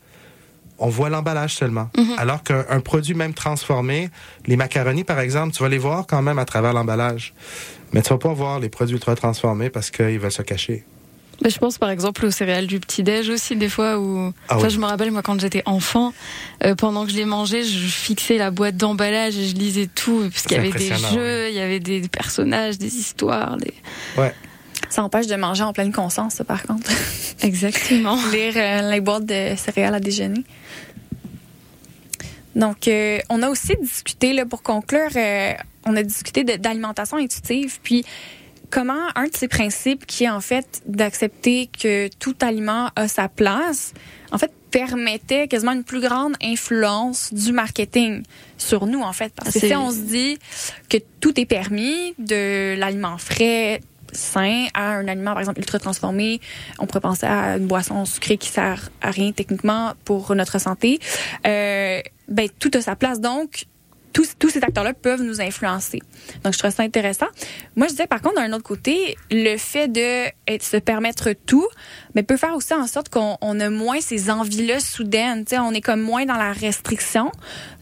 On 0.79 0.88
voit 0.88 1.09
l'emballage 1.09 1.55
seulement. 1.55 1.88
Alors 2.19 2.42
qu'un 2.45 2.64
un 2.69 2.81
produit 2.81 3.14
même 3.14 3.35
transformé, 3.35 4.11
les 4.47 4.57
macaronis 4.57 5.05
par 5.05 5.19
exemple, 5.21 5.53
tu 5.55 5.62
vas 5.62 5.69
les 5.71 5.79
voir 5.79 6.07
quand 6.07 6.23
même 6.23 6.38
à 6.38 6.45
travers 6.45 6.73
l'emballage. 6.73 7.33
Mais 7.92 8.03
tu 8.03 8.11
vas 8.11 8.18
pas 8.18 8.33
voir 8.33 8.61
les 8.61 8.68
produits 8.68 8.94
ultra 8.94 9.14
transformés 9.14 9.70
parce 9.70 9.90
qu'ils 9.90 10.18
veulent 10.18 10.33
se 10.33 10.42
cacher. 10.42 10.85
Mais 11.42 11.51
je 11.51 11.59
pense 11.59 11.77
par 11.79 11.90
exemple 11.90 12.25
aux 12.25 12.31
céréales 12.31 12.66
du 12.66 12.81
petit-déj 12.81 13.29
aussi, 13.29 13.57
des 13.57 13.68
fois 13.68 13.99
où. 13.99 14.33
Ah 14.49 14.57
enfin, 14.57 14.66
oui. 14.66 14.72
je 14.72 14.79
me 14.79 14.87
rappelle, 14.87 15.11
moi, 15.11 15.22
quand 15.22 15.38
j'étais 15.38 15.62
enfant, 15.66 16.14
euh, 16.64 16.75
pendant 16.75 17.05
que 17.05 17.12
je 17.12 17.16
les 17.16 17.27
mangeais, 17.27 17.62
je 17.62 17.87
fixais 17.87 18.38
la 18.38 18.51
boîte 18.51 18.77
d'emballage 18.77 19.37
et 19.37 19.46
je 19.46 19.55
lisais 19.55 19.88
tout, 19.94 20.29
parce 20.33 20.44
qu'il 20.44 20.57
y 20.57 20.61
avait 20.61 20.72
des 20.72 20.94
jeux, 20.94 21.49
il 21.51 21.55
y 21.55 21.61
avait 21.61 21.81
des 21.81 22.09
personnages, 22.09 22.78
des 22.78 22.97
histoires. 22.97 23.59
Des... 23.59 23.74
Ouais. 24.16 24.32
ça 24.89 25.03
empêche 25.03 25.26
de 25.26 25.37
manger 25.37 25.62
en 25.62 25.74
pleine 25.74 25.93
conscience, 25.93 26.34
ça, 26.34 26.45
par 26.45 26.62
contre. 26.62 26.91
Exactement. 27.43 28.18
Lire 28.32 28.55
euh, 28.57 28.91
les 28.91 29.01
boîtes 29.01 29.26
de 29.26 29.55
céréales 29.57 29.95
à 29.95 30.01
déjeuner. 30.01 30.43
Donc, 32.55 32.89
euh, 32.89 33.18
on 33.28 33.43
a 33.43 33.51
aussi 33.51 33.76
discuté, 33.82 34.32
là, 34.32 34.47
pour 34.47 34.62
conclure, 34.62 35.11
euh, 35.14 35.53
on 35.87 35.97
a 35.97 36.03
discuté 36.03 36.45
d'alimentation 36.45 37.16
intuitive, 37.16 37.78
puis 37.82 38.05
comment 38.70 39.09
un 39.14 39.24
de 39.24 39.37
ces 39.37 39.49
principes 39.49 40.07
qui 40.07 40.24
est 40.24 40.30
en 40.30 40.41
fait 40.41 40.82
d'accepter 40.87 41.68
que 41.68 42.09
tout 42.18 42.34
aliment 42.41 42.91
a 42.97 43.09
sa 43.09 43.28
place, 43.28 43.95
en 44.32 44.39
fait, 44.39 44.53
permettait 44.70 45.49
quasiment 45.49 45.72
une 45.72 45.84
plus 45.84 46.01
grande 46.01 46.34
influence 46.43 47.32
du 47.32 47.53
marketing 47.53 48.22
sur 48.59 48.87
nous, 48.87 49.01
en 49.01 49.12
fait. 49.12 49.32
Parce 49.34 49.55
que 49.55 49.61
si 49.61 49.74
on 49.74 49.91
se 49.91 50.01
dit 50.01 50.39
que 50.89 50.99
tout 51.20 51.41
est 51.41 51.47
permis, 51.47 52.14
de 52.18 52.74
l'aliment 52.76 53.16
frais, 53.16 53.80
sain 54.12 54.66
à 54.74 54.93
un 54.93 55.09
aliment, 55.09 55.32
par 55.32 55.41
exemple, 55.41 55.61
ultra 55.61 55.78
transformé. 55.78 56.41
On 56.78 56.87
pourrait 56.87 57.01
penser 57.01 57.26
à 57.26 57.57
une 57.57 57.66
boisson 57.66 58.05
sucrée 58.05 58.39
qui 58.39 58.49
sert 58.49 58.91
à 59.01 59.11
rien 59.11 59.32
techniquement 59.32 59.93
pour 60.05 60.34
notre 60.34 60.61
santé. 60.61 60.99
Euh, 61.47 62.01
ben, 62.28 62.49
tout 62.59 62.70
a 62.74 62.80
sa 62.80 62.97
place. 62.97 63.20
Donc, 63.20 63.66
tous, 64.17 64.33
tous 64.39 64.49
ces 64.49 64.64
acteurs-là 64.64 64.95
peuvent 64.95 65.21
nous 65.21 65.43
influencer. 65.43 66.01
Donc, 66.43 66.55
je 66.55 66.59
trouve 66.59 66.71
ça 66.71 66.83
intéressant. 66.83 67.27
Moi, 67.77 67.87
je 67.87 67.93
disais, 67.93 68.07
par 68.07 68.23
contre, 68.23 68.37
d'un 68.37 68.51
autre 68.55 68.62
côté, 68.62 69.14
le 69.31 69.59
fait 69.59 69.89
de 69.89 70.25
se 70.59 70.79
permettre 70.79 71.35
tout, 71.35 71.69
mais 72.17 72.23
peut 72.23 72.39
faire 72.39 72.57
aussi 72.57 72.73
en 72.73 72.87
sorte 72.87 73.11
qu'on 73.11 73.37
a 73.61 73.71
moins 73.71 74.01
ces 74.01 74.31
envies-là 74.31 74.81
soudaines. 74.81 75.45
sais, 75.47 75.59
on 75.59 75.73
est 75.73 75.83
comme 75.83 76.01
moins 76.01 76.25
dans 76.25 76.37
la 76.37 76.53
restriction. 76.53 77.31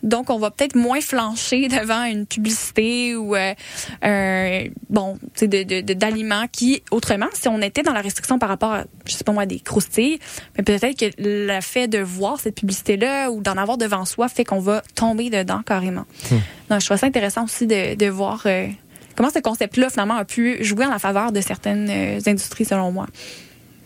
Donc, 0.03 0.29
on 0.29 0.39
va 0.39 0.51
peut-être 0.51 0.75
moins 0.75 1.01
flancher 1.01 1.69
devant 1.81 2.03
une 2.03 2.27
publicité 2.27 3.15
ou 3.15 3.37
euh, 3.37 3.55
un, 4.03 4.65
bon, 4.91 5.17
d'aliments 5.41 6.41
de, 6.41 6.47
de, 6.47 6.51
qui, 6.51 6.83
autrement, 6.91 7.29
si 7.33 7.47
on 7.47 7.63
était 7.63 7.85
dans 7.85 7.93
la 7.93 8.01
restriction 8.01 8.41
par 8.41 8.49
rapport 8.49 8.73
à, 8.73 8.85
je 9.07 9.13
sais 9.13 9.23
pas 9.23 9.31
moi, 9.31 9.47
des 9.47 9.61
croustilles, 9.61 10.19
mais 10.59 10.65
peut-être 10.65 10.99
que 10.99 11.07
le 11.19 11.61
fait 11.61 11.87
de 11.87 12.01
voir 12.01 12.41
cette 12.41 12.57
publicité-là 12.57 13.31
ou 13.31 13.41
d'en 13.41 13.57
avoir 13.57 13.79
devant 13.79 14.05
soi 14.05 14.29
fait 14.29 14.45
qu'on 14.45 14.59
va 14.59 14.83
tomber 14.97 15.31
dedans 15.31 15.63
carrément. 15.65 16.07
Hmm. 16.33 16.39
Donc, 16.71 16.81
je 16.81 16.87
trouve 16.87 16.99
ça 16.99 17.07
intéressant 17.07 17.45
aussi 17.45 17.69
de, 17.69 17.95
de 17.95 18.07
voir 18.07 18.43
euh, 18.47 18.67
comment 19.15 19.31
ce 19.31 19.39
concept-là, 19.39 19.91
finalement, 19.91 20.17
a 20.17 20.25
pu 20.25 20.65
jouer 20.65 20.87
en 20.87 20.91
la 20.91 20.99
faveur 20.99 21.31
de 21.31 21.41
certaines 21.41 21.89
euh, 21.89 22.19
industries, 22.27 22.65
selon 22.65 22.91
moi. 22.91 23.07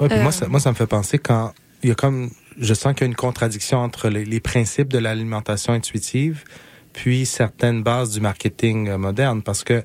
Ouais, 0.01 0.23
moi, 0.23 0.33
ça, 0.33 0.49
moi, 0.49 0.61
ça 0.61 0.71
me 0.71 0.77
fait 0.77 0.87
penser 0.87 1.19
quand 1.19 1.53
il 1.83 1.89
y 1.89 1.93
a 1.93 1.95
comme, 1.95 2.31
je 2.59 2.75
sens 2.75 2.95
qu'il 2.95 3.03
y 3.03 3.05
a 3.05 3.07
une 3.07 3.17
contradiction 3.17 3.79
entre 3.79 4.09
les, 4.09 4.41
principes 4.41 4.89
de 4.89 4.99
l'alimentation 4.99 5.73
intuitive 5.73 6.45
puis 6.93 7.27
certaines 7.27 7.83
bases 7.83 8.11
du 8.11 8.21
marketing 8.21 8.89
euh, 8.89 8.99
moderne, 8.99 9.43
parce 9.43 9.63
que 9.63 9.85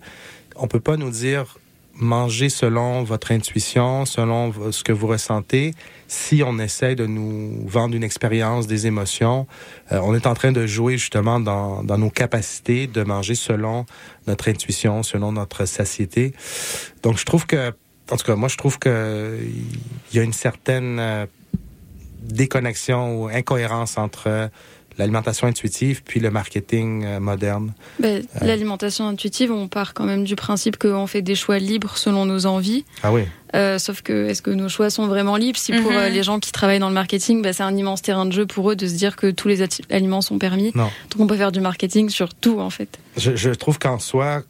on 0.56 0.68
peut 0.68 0.80
pas 0.80 0.98
nous 0.98 1.12
dire 1.12 1.58
manger 1.96 2.50
selon 2.50 3.04
votre 3.04 3.32
intuition, 3.32 4.06
selon 4.06 4.52
ce 4.72 4.84
que 4.84 4.92
vous 4.92 5.06
ressentez, 5.06 5.76
si 6.08 6.42
on 6.44 6.58
essaie 6.58 6.96
de 6.96 7.06
nous 7.06 7.68
vendre 7.68 7.96
une 7.96 8.04
expérience, 8.04 8.66
des 8.66 8.88
émotions. 8.88 9.46
Euh, 9.92 10.00
on 10.02 10.16
est 10.16 10.26
en 10.26 10.34
train 10.34 10.52
de 10.52 10.66
jouer 10.66 10.98
justement 10.98 11.40
dans, 11.40 11.84
dans 11.84 12.00
nos 12.00 12.10
capacités 12.10 12.88
de 12.88 13.04
manger 13.04 13.36
selon 13.36 13.86
notre 14.26 14.50
intuition, 14.50 15.04
selon 15.04 15.34
notre 15.34 15.66
satiété. 15.66 16.34
Donc 17.04 17.20
je 17.20 17.26
trouve 17.26 17.46
que 17.46 17.74
en 18.12 18.18
tout 18.18 18.26
cas, 18.26 18.36
moi, 18.36 18.50
je 18.50 18.58
trouve 18.58 18.80
que 18.80 19.40
il 20.12 20.16
y 20.16 20.20
a 20.20 20.24
une 20.24 20.34
certaine 20.34 20.98
euh, 21.00 21.26
déconnexion 22.22 23.22
ou 23.22 23.28
incohérence 23.28 23.98
entre 23.98 24.50
l'alimentation 25.00 25.48
intuitive 25.48 26.04
puis 26.04 26.20
le 26.20 26.30
marketing 26.30 27.04
euh, 27.04 27.20
moderne. 27.20 27.74
Ben, 28.00 28.22
euh. 28.22 28.46
L'alimentation 28.46 29.08
intuitive, 29.08 29.52
on 29.52 29.68
part 29.68 29.94
quand 29.94 30.04
même 30.04 30.24
du 30.24 30.36
principe 30.36 30.78
qu'on 30.78 31.08
fait 31.08 31.24
des 31.24 31.34
choix 31.34 31.58
libres 31.58 31.98
selon 31.98 32.26
nos 32.26 32.46
envies. 32.46 32.86
Ah 33.02 33.12
oui. 33.12 33.24
sauf 33.80 34.02
que 34.02 34.28
est-ce 34.28 34.42
que 34.42 34.52
nos 34.52 34.70
choix 34.70 34.90
sont 34.90 35.08
vraiment 35.08 35.38
libres? 35.38 35.58
Si 35.58 35.72
pour 35.72 35.92
mhm. 35.92 36.12
les 36.12 36.24
gens 36.24 36.40
qui 36.40 36.52
travaillent 36.52 36.80
dans 36.80 36.90
le 36.90 36.94
marketing, 36.94 37.42
ben, 37.42 37.54
c'est 37.54 37.64
un 37.64 37.76
immense 37.76 38.02
terrain 38.02 38.26
de 38.26 38.34
jeu 38.34 38.46
pour 38.46 38.70
eux 38.70 38.76
de 38.76 38.86
se 38.86 38.94
dire 38.94 39.16
que 39.16 39.32
tous 39.32 39.48
les 39.48 39.64
aliments 39.90 40.22
sont 40.22 40.38
permis. 40.38 40.72
Non. 40.76 40.90
Donc 41.10 41.20
on 41.20 41.28
peut 41.28 41.38
faire 41.38 41.54
du 41.54 41.62
marketing 41.62 42.10
sur 42.10 42.34
tout 42.34 42.60
en 42.60 42.70
fait. 42.70 43.00
Je, 43.18 43.36
je 43.36 43.50
trouve 43.50 43.80
qu'en 43.80 43.98
soi, 43.98 44.44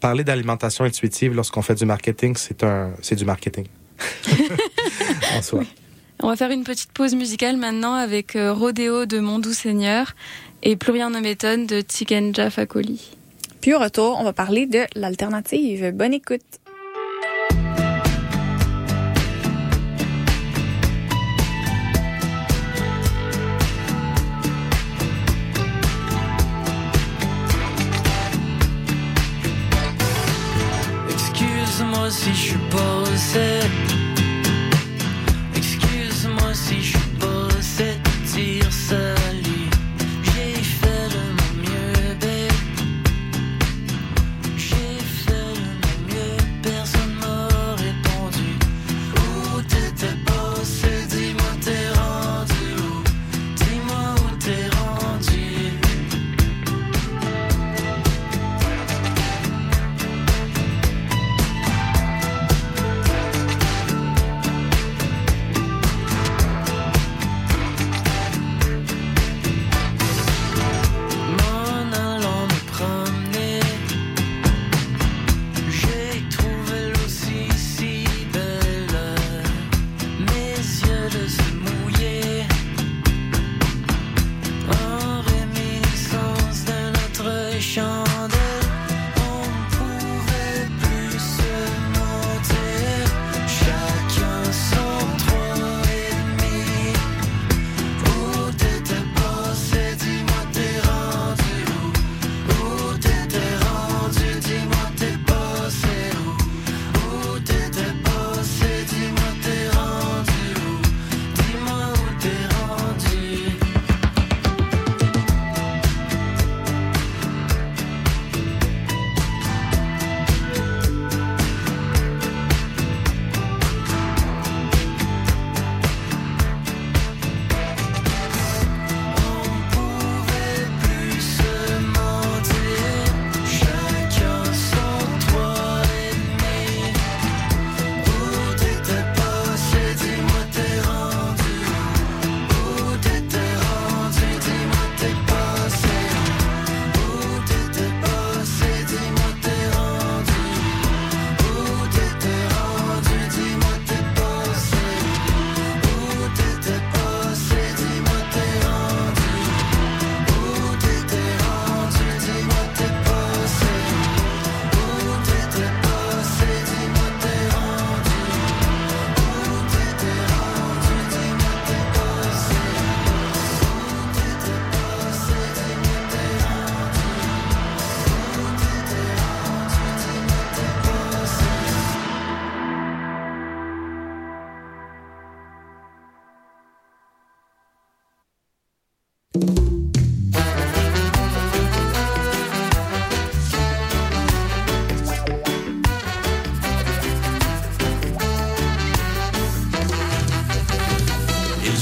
parler 0.00 0.24
d'alimentation 0.24 0.84
intuitive 0.84 1.34
lorsqu'on 1.34 1.62
fait 1.62 1.74
du 1.74 1.84
marketing, 1.84 2.34
c'est 2.36 2.62
un, 2.62 2.92
c'est 3.02 3.16
du 3.16 3.24
marketing. 3.24 3.66
en 5.36 5.42
soi. 5.42 5.62
On 6.20 6.28
va 6.28 6.36
faire 6.36 6.50
une 6.50 6.64
petite 6.64 6.92
pause 6.92 7.14
musicale 7.14 7.56
maintenant 7.56 7.94
avec 7.94 8.36
euh, 8.36 8.52
Rodéo 8.52 9.06
de 9.06 9.18
Mon 9.18 9.38
Doux 9.38 9.52
Seigneur 9.52 10.14
et 10.62 10.76
Plus 10.76 10.92
rien 10.92 11.10
ne 11.10 11.20
m'étonne 11.20 11.66
de 11.66 11.80
Tikenja 11.80 12.50
Fakoli. 12.50 13.16
Puis 13.60 13.74
au 13.74 13.78
retour, 13.78 14.16
on 14.18 14.24
va 14.24 14.32
parler 14.32 14.66
de 14.66 14.84
l'alternative. 14.94 15.90
Bonne 15.92 16.14
écoute. 16.14 16.42
Si 32.10 32.32
je 32.34 32.40
suis 32.50 32.58
pas 32.70 33.00
recette 33.00 34.05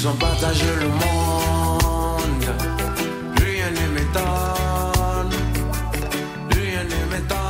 Ils 0.04 0.08
ont 0.08 0.16
partagé 0.16 0.66
le 0.80 0.88
monde. 0.88 2.46
Rien 3.38 3.70
ne 3.70 3.86
m'étonne. 3.94 5.32
Rien 6.50 6.84
ne 6.84 7.00
m'étonne. 7.10 7.40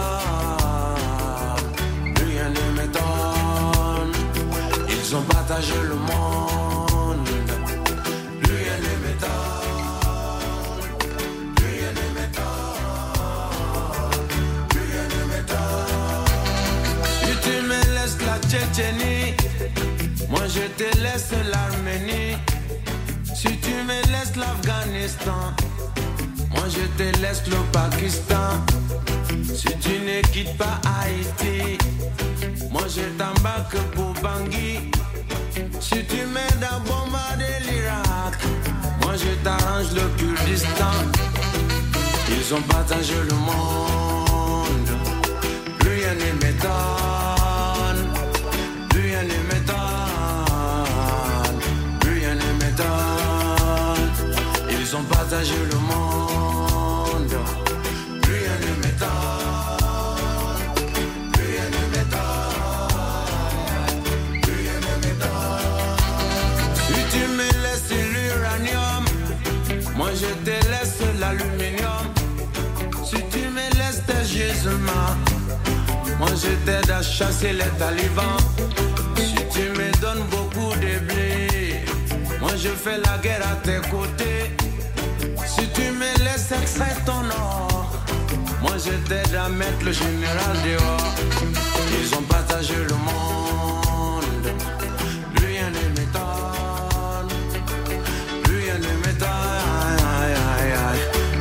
Rien 2.15 2.49
ne 2.51 2.65
m'étonne. 2.77 4.15
Ils 4.89 5.17
ont 5.17 5.23
partagé 5.23 5.75
le 5.83 5.97
monde. 5.97 7.29
Rien 8.45 8.77
ne 8.87 8.95
m'étonne. 9.03 9.33
Rien 11.59 11.91
ne 11.99 12.07
m'étonne. 12.15 12.55
Rien 14.77 15.05
ne 15.13 15.21
m'étonne. 15.33 15.75
Tu 17.43 17.55
me 17.67 17.79
laisses 17.97 18.19
la 18.25 18.37
Tchétchénie 18.49 19.35
moi 20.29 20.47
je 20.49 20.67
te 20.79 20.99
laisse 20.99 21.33
l'Arménie. 21.51 22.37
Si 23.35 23.59
tu 23.59 23.75
me 23.89 24.01
laisses 24.13 24.37
l'Afghanistan, 24.37 25.53
moi 26.51 26.65
je 26.69 26.85
te 26.99 27.21
laisse 27.21 27.43
le 27.47 27.57
Pakistan. 27.73 28.65
Si 29.55 29.69
tu 29.79 29.99
ne 30.01 30.21
quittes 30.33 30.57
pas 30.57 30.81
Haïti, 31.01 31.79
moi 32.71 32.83
je 32.89 33.03
t'embarque 33.19 33.77
pour 33.95 34.13
Bangui. 34.23 34.91
Si 35.81 36.05
tu 36.07 36.27
m'aides 36.27 36.65
à 36.69 36.79
bombarder 36.81 37.57
l'Irak, 37.69 38.39
moi 39.03 39.15
je 39.17 39.31
t'arrange 39.45 39.93
le 39.95 40.07
Kurdistan. 40.17 40.95
Ils 42.31 42.55
ont 42.55 42.63
partagé 42.63 43.15
le 43.15 43.35
monde, 43.35 44.91
rien 45.81 46.15
ne 46.15 46.45
m'étonne, 46.45 47.34
Partagé 55.03 55.55
le 55.71 55.79
monde, 55.79 57.35
plus 58.23 58.33
rien 58.33 58.59
ne 58.61 58.73
m'étonne, 58.83 59.11
plus 61.33 61.47
rien 61.51 61.69
ne 61.75 61.83
m'étonne, 61.93 62.93
plus 64.41 64.55
rien 64.55 64.79
ne 64.87 64.93
m'étonne. 65.05 66.75
Si 66.87 66.99
tu 67.13 67.23
me 67.27 67.49
laisses 67.65 67.93
l'uranium, 68.13 69.05
moi 69.97 70.11
je 70.15 70.31
te 70.45 70.57
laisse 70.71 71.03
l'aluminium. 71.19 72.07
Si 73.05 73.19
tu 73.31 73.43
me 73.49 73.67
laisses 73.79 74.03
tes 74.07 74.25
gisements, 74.25 75.17
moi 76.19 76.31
je 76.31 76.53
t'aide 76.65 76.91
à 76.91 77.03
chasser 77.03 77.53
les 77.53 77.73
talibans. 77.79 78.41
Si 79.17 79.35
tu 79.53 79.65
me 79.71 79.89
donnes 80.01 80.25
beaucoup 80.31 80.75
de 80.77 80.99
blé, 81.01 81.85
moi 82.41 82.53
je 82.57 82.69
fais 82.69 82.99
la 82.99 83.19
guerre 83.19 83.43
à 83.53 83.57
tes 83.57 83.81
côtés. 83.91 84.44
Si 85.55 85.69
tu 85.69 85.91
me 85.93 86.11
laisses 86.25 86.51
extraire 86.53 87.05
ton 87.05 87.25
or, 87.31 87.87
moi 88.61 88.73
je 88.85 88.93
t'aide 89.09 89.35
à 89.35 89.49
mettre 89.49 89.85
le 89.85 89.93
général 89.93 90.57
dehors. 90.65 91.15
Ils 92.01 92.15
ont 92.17 92.23
partagé 92.23 92.75
le 92.75 92.97
monde, 93.09 94.47
plus 95.35 95.47
rien 95.47 95.71
ne 95.71 95.89
m'étonne, 95.97 97.33
plus 98.43 98.59
rien 98.65 98.79
ne 98.79 98.93
m'étonne, 99.07 100.41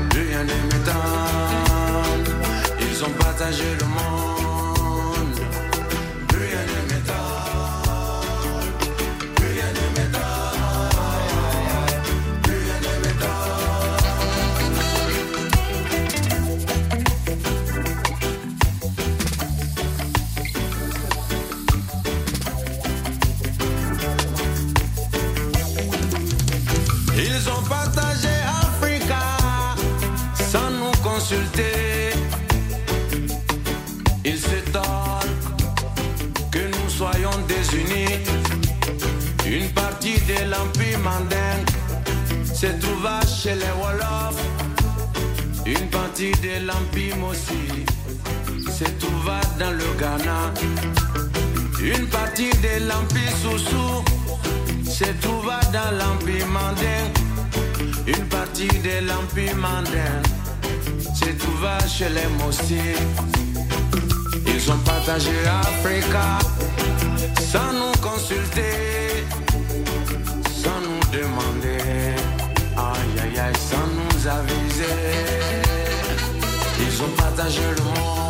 plus 0.09 0.27
rien 0.29 0.43
ne 0.43 0.57
m'étonne. 0.69 2.23
Ils 2.79 3.03
ont 3.03 3.13
partagé 3.19 3.65
le 3.79 3.85
monde, 3.85 4.32
les 62.09 62.27
Mossi. 62.43 62.79
Ils 64.45 64.71
ont 64.71 64.77
partagé 64.79 65.31
Africa 65.47 66.39
sans 67.51 67.71
nous 67.73 67.95
consulter, 68.01 69.25
sans 70.63 70.79
nous 70.85 71.03
demander, 71.11 71.77
aïe 72.77 73.19
aïe 73.23 73.39
aïe, 73.39 73.53
sans 73.69 73.87
nous 73.97 74.27
aviser. 74.27 74.95
Ils 76.79 77.01
ont 77.03 77.13
partagé 77.17 77.61
le 77.61 77.83
monde, 77.83 78.22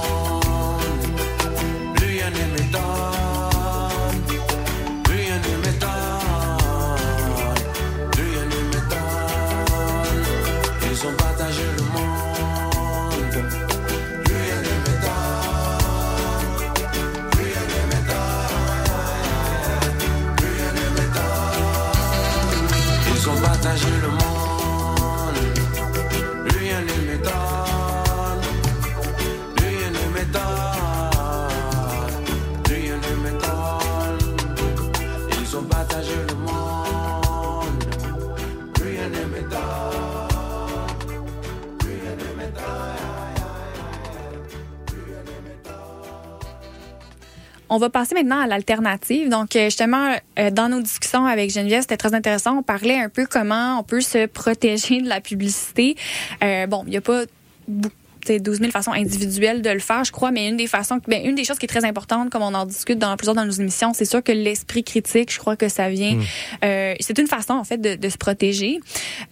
On 47.75 47.79
va 47.79 47.89
passer 47.89 48.13
maintenant 48.13 48.39
à 48.39 48.45
l'alternative. 48.45 49.29
Donc, 49.29 49.55
euh, 49.55 49.65
justement, 49.65 50.15
euh, 50.37 50.51
dans 50.51 50.69
nos 50.69 50.79
discussions 50.79 51.25
avec 51.25 51.49
Geneviève, 51.49 51.81
c'était 51.81 51.97
très 51.97 52.13
intéressant. 52.13 52.59
On 52.59 52.61
parlait 52.61 52.99
un 52.99 53.09
peu 53.09 53.25
comment 53.25 53.79
on 53.79 53.83
peut 53.83 54.01
se 54.01 54.27
protéger 54.27 55.01
de 55.01 55.09
la 55.09 55.21
publicité. 55.21 55.95
Euh, 56.43 56.67
bon, 56.67 56.83
il 56.85 56.91
n'y 56.91 56.97
a 56.97 57.01
pas 57.01 57.23
beaucoup. 57.67 57.95
Tu 58.25 58.33
sais, 58.33 58.39
12 58.39 58.59
000 58.59 58.71
façons 58.71 58.91
individuelles 58.91 59.61
de 59.61 59.69
le 59.69 59.79
faire, 59.79 60.03
je 60.03 60.11
crois, 60.11 60.31
mais 60.31 60.47
une 60.49 60.57
des 60.57 60.67
façons, 60.67 60.99
ben, 61.07 61.21
une 61.25 61.35
des 61.35 61.43
choses 61.43 61.57
qui 61.59 61.65
est 61.65 61.69
très 61.69 61.85
importante, 61.85 62.29
comme 62.29 62.41
on 62.41 62.53
en 62.53 62.65
discute 62.65 62.97
dans 62.99 63.15
plusieurs 63.17 63.35
de 63.35 63.41
nos 63.43 63.51
émissions, 63.51 63.93
c'est 63.93 64.05
sûr 64.05 64.23
que 64.23 64.31
l'esprit 64.31 64.83
critique, 64.83 65.31
je 65.31 65.39
crois 65.39 65.55
que 65.55 65.69
ça 65.69 65.89
vient, 65.89 66.17
euh, 66.63 66.93
c'est 66.99 67.17
une 67.19 67.27
façon 67.27 67.53
en 67.53 67.63
fait 67.63 67.77
de, 67.77 67.95
de 67.95 68.09
se 68.09 68.17
protéger. 68.17 68.79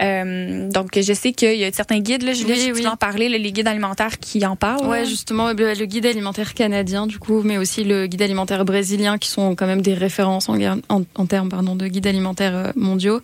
Euh, 0.01 0.69
donc, 0.69 0.99
je 0.99 1.13
sais 1.13 1.33
qu'il 1.33 1.55
y 1.57 1.63
a 1.63 1.71
certains 1.71 1.99
guides, 1.99 2.23
là, 2.23 2.33
Julie, 2.33 2.51
Oui, 2.53 2.65
tu 2.67 2.71
oui. 2.73 2.81
vas 2.83 2.93
en 2.93 2.97
parler, 2.97 3.29
là, 3.29 3.37
les 3.37 3.51
guides 3.51 3.67
alimentaires 3.67 4.19
qui 4.19 4.45
en 4.45 4.55
parlent. 4.55 4.85
Ouais, 4.87 4.99
là. 4.99 5.05
justement, 5.05 5.49
le, 5.53 5.73
le 5.73 5.85
guide 5.85 6.05
alimentaire 6.05 6.53
canadien, 6.53 7.07
du 7.07 7.19
coup, 7.19 7.41
mais 7.43 7.57
aussi 7.57 7.83
le 7.83 8.07
guide 8.07 8.21
alimentaire 8.21 8.65
brésilien, 8.65 9.17
qui 9.17 9.29
sont 9.29 9.55
quand 9.55 9.67
même 9.67 9.81
des 9.81 9.93
références 9.93 10.49
en, 10.49 10.57
guerre- 10.57 10.77
en, 10.89 11.01
en 11.15 11.25
termes 11.25 11.49
pardon, 11.49 11.75
de 11.75 11.87
guides 11.87 12.07
alimentaires 12.07 12.55
euh, 12.55 12.71
mondiaux. 12.75 13.21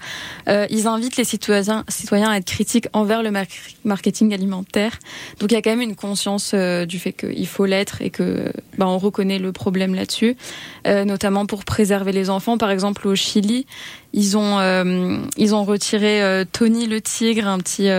Euh, 0.48 0.66
ils 0.70 0.88
invitent 0.88 1.18
les 1.18 1.24
citoyens, 1.24 1.84
citoyens 1.88 2.30
à 2.32 2.38
être 2.38 2.46
critiques 2.46 2.88
envers 2.94 3.24
le 3.24 3.32
mar- 3.32 3.46
marketing 3.84 4.34
alimentaire. 4.34 4.98
Donc, 5.40 5.52
il 5.52 5.56
y 5.58 5.60
a 5.60 5.62
quand 5.62 5.70
même 5.72 5.82
une 5.82 5.96
conscience 5.96 6.52
euh, 6.54 6.86
du 6.86 6.98
fait 7.00 7.12
qu'il 7.14 7.48
faut 7.48 7.66
l'être 7.66 8.02
et 8.02 8.10
que 8.10 8.52
bah, 8.78 8.88
on 8.88 8.98
reconnaît 8.98 9.40
le 9.40 9.52
problème 9.52 9.94
là-dessus, 9.96 10.36
Euh, 10.88 11.04
notamment 11.06 11.46
pour 11.46 11.66
préserver 11.66 12.12
les 12.14 12.30
enfants. 12.30 12.58
Par 12.58 12.72
exemple, 12.72 13.08
au 13.08 13.16
Chili, 13.16 13.66
ils 14.14 14.38
ont 14.38 14.60
euh, 14.60 15.18
ils 15.38 15.54
ont 15.54 15.64
retiré 15.64 16.44
Tony 16.52 16.88
le 16.88 17.02
tigre, 17.02 17.48
un 17.48 17.58
petit 17.60 17.90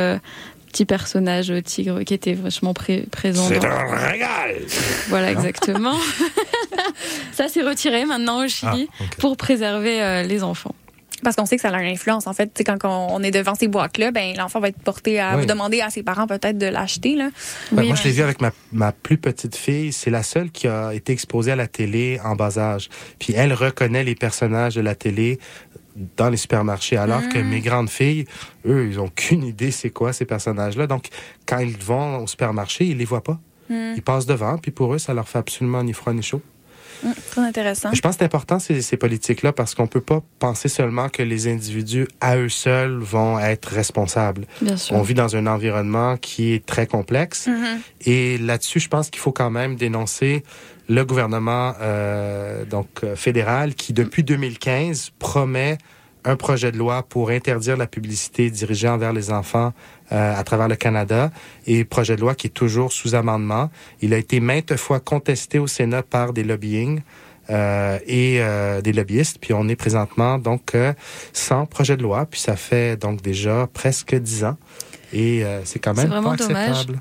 petit 0.72 0.84
personnage 0.84 1.50
tigre 1.64 2.02
qui 2.02 2.12
était 2.12 2.34
vachement 2.34 2.74
pré- 2.74 3.06
présent. 3.10 3.46
C'est 3.48 3.58
dans- 3.58 3.68
un 3.68 3.96
régal 4.10 4.56
Voilà, 5.08 5.30
exactement. 5.32 5.96
Ça, 7.32 7.46
c'est 7.48 7.62
retiré 7.62 8.04
maintenant 8.04 8.44
au 8.44 8.48
Chili 8.48 8.88
Ah, 9.00 9.04
pour 9.18 9.36
préserver 9.36 10.24
les 10.26 10.42
enfants. 10.42 10.74
Parce 11.22 11.34
qu'on 11.36 11.46
sait 11.46 11.56
que 11.56 11.62
ça 11.62 11.68
a 11.68 11.82
une 11.82 11.90
influence. 11.92 12.26
En 12.26 12.32
fait, 12.32 12.62
quand 12.64 12.78
on 12.84 13.22
est 13.22 13.30
devant 13.30 13.54
ces 13.54 13.66
boîtes-là, 13.68 14.10
ben, 14.12 14.36
l'enfant 14.36 14.60
va 14.60 14.68
être 14.68 14.78
porté 14.78 15.18
à 15.18 15.36
Oui. 15.38 15.46
demander 15.46 15.80
à 15.80 15.90
ses 15.90 16.02
parents 16.02 16.26
peut-être 16.26 16.58
de 16.58 16.66
l'acheter. 16.66 17.16
Là. 17.16 17.30
Ben, 17.72 17.82
Oui, 17.82 17.88
moi, 17.88 17.96
je 17.96 18.04
l'ai 18.04 18.10
vu 18.12 18.22
avec 18.22 18.40
ma, 18.40 18.52
ma 18.72 18.92
plus 18.92 19.18
petite 19.18 19.56
fille. 19.56 19.92
C'est 19.92 20.10
la 20.10 20.22
seule 20.22 20.50
qui 20.50 20.68
a 20.68 20.94
été 20.94 21.12
exposée 21.12 21.52
à 21.52 21.56
la 21.56 21.66
télé 21.66 22.20
en 22.24 22.36
bas 22.36 22.56
âge. 22.58 22.88
Puis 23.18 23.32
elle 23.36 23.52
reconnaît 23.52 24.04
les 24.04 24.14
personnages 24.14 24.74
de 24.76 24.80
la 24.80 24.94
télé 24.94 25.38
dans 26.16 26.28
les 26.30 26.36
supermarchés, 26.36 26.96
alors 26.96 27.28
que 27.28 27.38
mes 27.38 27.58
grandes 27.60 27.90
filles, 27.90 28.24
eux, 28.66 28.86
ils 28.88 29.00
ont 29.00 29.06
aucune 29.06 29.42
idée 29.42 29.72
c'est 29.72 29.90
quoi 29.90 30.12
ces 30.12 30.24
personnages-là? 30.24 30.86
Donc, 30.86 31.06
quand 31.44 31.58
ils 31.58 31.76
vont 31.76 32.18
au 32.18 32.26
supermarché, 32.28 32.84
ils 32.84 32.96
les 32.96 33.04
voient 33.04 33.24
pas. 33.24 33.38
Ils 33.70 34.02
passent 34.02 34.24
devant, 34.26 34.56
puis 34.58 34.70
pour 34.70 34.94
eux, 34.94 34.98
ça 34.98 35.12
leur 35.12 35.28
fait 35.28 35.38
absolument 35.38 35.82
ni 35.82 35.92
froid 35.92 36.12
ni 36.12 36.22
chaud. 36.22 36.40
Très 37.30 37.40
intéressant. 37.40 37.90
Je 37.92 38.00
pense 38.00 38.14
que 38.14 38.18
c'est 38.20 38.24
important 38.24 38.58
ces, 38.58 38.82
ces 38.82 38.96
politiques-là 38.96 39.52
parce 39.52 39.74
qu'on 39.74 39.86
peut 39.86 40.00
pas 40.00 40.22
penser 40.38 40.68
seulement 40.68 41.08
que 41.08 41.22
les 41.22 41.48
individus 41.48 42.06
à 42.20 42.36
eux 42.36 42.48
seuls 42.48 42.98
vont 42.98 43.38
être 43.38 43.66
responsables. 43.66 44.46
Bien 44.60 44.76
sûr. 44.76 44.96
On 44.96 45.02
vit 45.02 45.14
dans 45.14 45.36
un 45.36 45.46
environnement 45.46 46.16
qui 46.16 46.52
est 46.52 46.64
très 46.64 46.86
complexe. 46.86 47.46
Mhm. 47.46 47.80
Et 48.06 48.38
là-dessus, 48.38 48.80
je 48.80 48.88
pense 48.88 49.10
qu'il 49.10 49.20
faut 49.20 49.32
quand 49.32 49.50
même 49.50 49.76
dénoncer 49.76 50.42
le 50.88 51.04
gouvernement 51.04 51.74
euh, 51.80 52.64
donc 52.64 52.88
euh, 53.04 53.14
fédéral 53.14 53.74
qui, 53.74 53.92
depuis 53.92 54.22
2015, 54.22 55.12
promet 55.18 55.78
un 56.24 56.36
projet 56.36 56.72
de 56.72 56.76
loi 56.78 57.02
pour 57.02 57.30
interdire 57.30 57.76
la 57.76 57.86
publicité 57.86 58.50
dirigée 58.50 58.88
envers 58.88 59.12
les 59.12 59.30
enfants 59.30 59.72
euh, 60.12 60.34
à 60.38 60.42
travers 60.44 60.68
le 60.68 60.76
Canada 60.76 61.30
et 61.66 61.84
projet 61.84 62.16
de 62.16 62.20
loi 62.20 62.34
qui 62.34 62.48
est 62.48 62.50
toujours 62.50 62.92
sous 62.92 63.14
amendement. 63.14 63.70
Il 64.00 64.12
a 64.14 64.18
été 64.18 64.40
maintes 64.40 64.76
fois 64.76 65.00
contesté 65.00 65.58
au 65.58 65.66
Sénat 65.66 66.02
par 66.02 66.32
des 66.32 66.44
lobbying 66.44 67.00
euh, 67.50 67.98
et 68.06 68.38
euh, 68.40 68.80
des 68.82 68.92
lobbyistes. 68.92 69.38
Puis 69.40 69.54
on 69.54 69.68
est 69.68 69.76
présentement 69.76 70.38
donc 70.38 70.74
euh, 70.74 70.92
sans 71.32 71.64
projet 71.66 71.96
de 71.96 72.02
loi. 72.02 72.26
Puis 72.26 72.40
ça 72.40 72.56
fait 72.56 72.96
donc 73.00 73.22
déjà 73.22 73.68
presque 73.72 74.14
dix 74.14 74.44
ans. 74.44 74.56
Et 75.12 75.44
euh, 75.44 75.60
c'est 75.64 75.78
quand 75.78 75.94
C'est 75.94 76.02
même 76.02 76.10
vraiment 76.10 76.30
pas 76.30 76.36
dommage. 76.36 76.68
acceptable. 76.70 77.00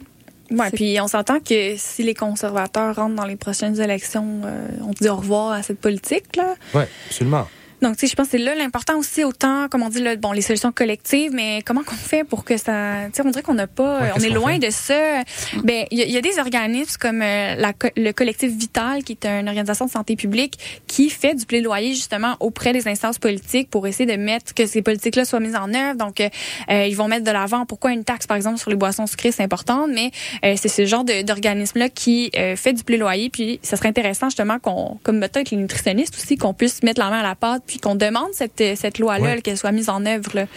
Ouais, 0.49 0.67
C'est- 0.69 0.75
puis 0.77 0.97
on 1.01 1.09
s'entend 1.09 1.39
que 1.41 1.75
si 1.75 2.03
les 2.03 2.13
conservateurs 2.13 2.95
rentrent 2.95 3.15
dans 3.15 3.25
les 3.25 3.35
prochaines 3.35 3.81
élections, 3.81 4.41
euh, 4.45 4.67
on 4.81 4.91
dit 4.91 5.09
au 5.09 5.17
revoir 5.17 5.51
à 5.51 5.61
cette 5.63 5.81
politique-là. 5.81 6.55
Oui, 6.73 6.83
absolument. 7.07 7.47
Donc, 7.81 7.95
tu 7.97 8.01
sais, 8.01 8.07
je 8.11 8.15
pense 8.15 8.25
que 8.27 8.31
c'est 8.31 8.37
là 8.43 8.55
l'important 8.55 8.97
aussi, 8.97 9.23
autant, 9.23 9.67
comme 9.69 9.83
on 9.83 9.89
dit, 9.89 9.99
là, 10.01 10.15
bon, 10.15 10.31
les 10.31 10.41
solutions 10.41 10.71
collectives, 10.71 11.31
mais 11.33 11.61
comment 11.65 11.83
qu'on 11.83 11.95
fait 11.95 12.23
pour 12.23 12.43
que 12.43 12.57
ça. 12.57 13.05
Tu 13.07 13.17
sais, 13.17 13.21
on 13.25 13.29
dirait 13.29 13.43
qu'on 13.43 13.53
n'a 13.53 13.67
pas. 13.67 13.99
Ouais, 14.01 14.11
on 14.15 14.19
est 14.19 14.29
loin 14.29 14.57
de 14.57 14.69
ça. 14.69 15.21
Ben, 15.63 15.85
il 15.91 15.99
y, 15.99 16.01
a- 16.01 16.05
il 16.05 16.11
y 16.11 16.17
a 16.17 16.21
des 16.21 16.39
organismes 16.39 16.97
comme 16.99 17.21
euh, 17.21 17.55
la, 17.55 17.73
le 17.95 18.11
collectif 18.13 18.51
Vital, 18.51 19.03
qui 19.03 19.13
est 19.13 19.25
une 19.27 19.47
organisation 19.47 19.85
de 19.85 19.91
santé 19.91 20.15
publique, 20.15 20.57
qui 20.87 21.09
fait 21.09 21.35
du 21.35 21.45
plaidoyer 21.45 21.93
justement 21.93 22.35
auprès 22.39 22.73
des 22.73 22.87
instances 22.87 23.19
politiques 23.19 23.69
pour 23.69 23.85
essayer 23.85 24.05
de 24.05 24.19
mettre 24.21 24.53
que 24.53 24.65
ces 24.65 24.81
politiques-là 24.81 25.25
soient 25.25 25.39
mises 25.39 25.55
en 25.55 25.73
œuvre. 25.73 25.95
Donc, 25.97 26.19
euh, 26.19 26.29
euh, 26.71 26.85
ils 26.87 26.95
vont 26.95 27.07
mettre 27.07 27.25
de 27.25 27.31
l'avant 27.31 27.65
pourquoi 27.65 27.91
une 27.91 28.03
taxe, 28.03 28.25
par 28.25 28.37
exemple, 28.37 28.57
sur 28.57 28.69
les 28.71 28.75
boissons 28.75 29.05
sucrées, 29.07 29.31
c'est 29.31 29.43
important, 29.43 29.87
mais 29.87 30.11
euh, 30.43 30.55
c'est 30.57 30.67
ce 30.69 30.85
genre 30.85 31.03
d'organisme-là 31.03 31.89
qui 31.89 32.31
euh, 32.37 32.55
fait 32.55 32.73
du 32.73 32.83
plaidoyer. 32.83 33.29
Puis, 33.29 33.59
ça 33.61 33.77
serait 33.77 33.89
intéressant 33.89 34.29
justement 34.29 34.57
qu'on, 34.59 34.99
comme 35.03 35.19
peut-être 35.19 35.51
les 35.51 35.57
nutritionnistes 35.57 36.15
aussi, 36.15 36.37
qu'on 36.37 36.53
puisse 36.53 36.81
mettre 36.83 36.99
la 36.99 37.09
main 37.09 37.19
à 37.19 37.23
la 37.23 37.35
pâte, 37.35 37.63
puis 37.67 37.79
qu'on 37.79 37.95
demande 37.95 38.29
cette, 38.33 38.63
cette 38.75 38.97
loi-là, 38.99 39.35
Ouais. 39.35 39.41
qu'elle 39.41 39.57
soit 39.57 39.71
mise 39.71 39.89
en 39.89 40.05
œuvre. 40.05 40.31
là. 40.33 40.41
Ouais, 40.43 40.47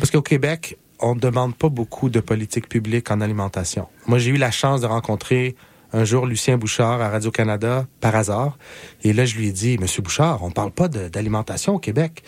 Parce 0.00 0.10
qu'au 0.10 0.22
Québec, 0.22 0.76
on 1.00 1.14
ne 1.14 1.20
demande 1.20 1.54
pas 1.54 1.68
beaucoup 1.68 2.08
de 2.08 2.20
politique 2.20 2.68
publique 2.68 3.10
en 3.10 3.20
alimentation. 3.20 3.86
Moi, 4.06 4.18
j'ai 4.18 4.30
eu 4.30 4.36
la 4.36 4.50
chance 4.50 4.80
de 4.80 4.86
rencontrer 4.86 5.54
un 5.92 6.04
jour 6.04 6.26
Lucien 6.26 6.56
Bouchard 6.56 7.00
à 7.00 7.08
Radio-Canada 7.08 7.86
par 8.00 8.16
hasard. 8.16 8.58
Et 9.04 9.12
là, 9.12 9.24
je 9.24 9.36
lui 9.36 9.48
ai 9.48 9.52
dit, 9.52 9.78
Monsieur 9.78 10.02
Bouchard, 10.02 10.42
on 10.42 10.48
ne 10.48 10.52
parle 10.52 10.72
pas 10.72 10.88
d'alimentation 10.88 11.74
au 11.74 11.78
Québec. 11.78 12.22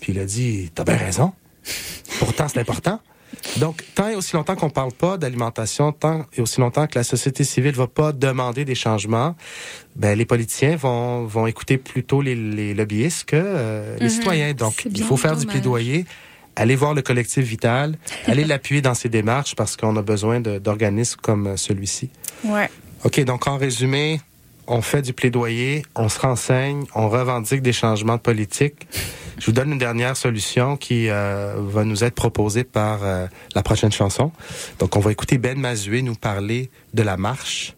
Puis 0.00 0.12
il 0.12 0.18
a 0.20 0.24
dit, 0.24 0.70
T'as 0.74 0.84
bien 0.84 0.96
raison. 0.96 1.32
Pourtant, 2.18 2.46
c'est 2.48 2.60
important. 2.60 3.00
Donc, 3.56 3.82
tant 3.94 4.08
et 4.08 4.14
aussi 4.14 4.34
longtemps 4.36 4.56
qu'on 4.56 4.70
parle 4.70 4.92
pas 4.92 5.16
d'alimentation, 5.16 5.92
tant 5.92 6.26
et 6.36 6.40
aussi 6.40 6.60
longtemps 6.60 6.86
que 6.86 6.98
la 6.98 7.04
société 7.04 7.44
civile 7.44 7.74
va 7.74 7.86
pas 7.86 8.12
demander 8.12 8.64
des 8.64 8.74
changements, 8.74 9.34
ben, 9.96 10.16
les 10.16 10.24
politiciens 10.24 10.76
vont, 10.76 11.24
vont 11.24 11.46
écouter 11.46 11.78
plutôt 11.78 12.20
les, 12.22 12.34
les 12.34 12.74
lobbyistes 12.74 13.24
que 13.24 13.36
euh, 13.36 13.96
les 13.98 14.04
Mhm. 14.06 14.10
citoyens. 14.10 14.52
Donc, 14.54 14.86
il 14.92 15.02
faut 15.02 15.16
faire 15.16 15.36
du 15.36 15.46
plaidoyer, 15.46 16.06
aller 16.56 16.76
voir 16.76 16.94
le 16.94 17.02
collectif 17.02 17.44
Vital, 17.44 17.96
aller 18.26 18.44
l'appuyer 18.44 18.82
dans 18.82 18.94
ses 18.94 19.08
démarches 19.08 19.54
parce 19.54 19.76
qu'on 19.76 19.96
a 19.96 20.02
besoin 20.02 20.40
d'organismes 20.40 21.18
comme 21.22 21.46
euh, 21.48 21.56
celui-ci. 21.56 22.10
Ouais. 22.44 22.68
OK, 23.04 23.20
donc 23.24 23.46
en 23.46 23.56
résumé, 23.56 24.20
on 24.68 24.82
fait 24.82 25.02
du 25.02 25.12
plaidoyer, 25.12 25.82
on 25.96 26.08
se 26.08 26.20
renseigne, 26.20 26.84
on 26.94 27.08
revendique 27.08 27.62
des 27.62 27.72
changements 27.72 28.16
de 28.16 28.20
politique. 28.20 28.86
Je 29.38 29.46
vous 29.46 29.52
donne 29.52 29.72
une 29.72 29.78
dernière 29.78 30.16
solution 30.16 30.76
qui 30.76 31.08
euh, 31.08 31.54
va 31.58 31.84
nous 31.84 32.04
être 32.04 32.14
proposée 32.14 32.64
par 32.64 33.00
euh, 33.02 33.26
la 33.54 33.62
prochaine 33.62 33.92
chanson. 33.92 34.30
Donc, 34.78 34.96
on 34.96 35.00
va 35.00 35.12
écouter 35.12 35.38
Ben 35.38 35.58
Mazué 35.58 36.02
nous 36.02 36.14
parler 36.14 36.70
de 36.92 37.02
la 37.02 37.16
marche. 37.16 37.74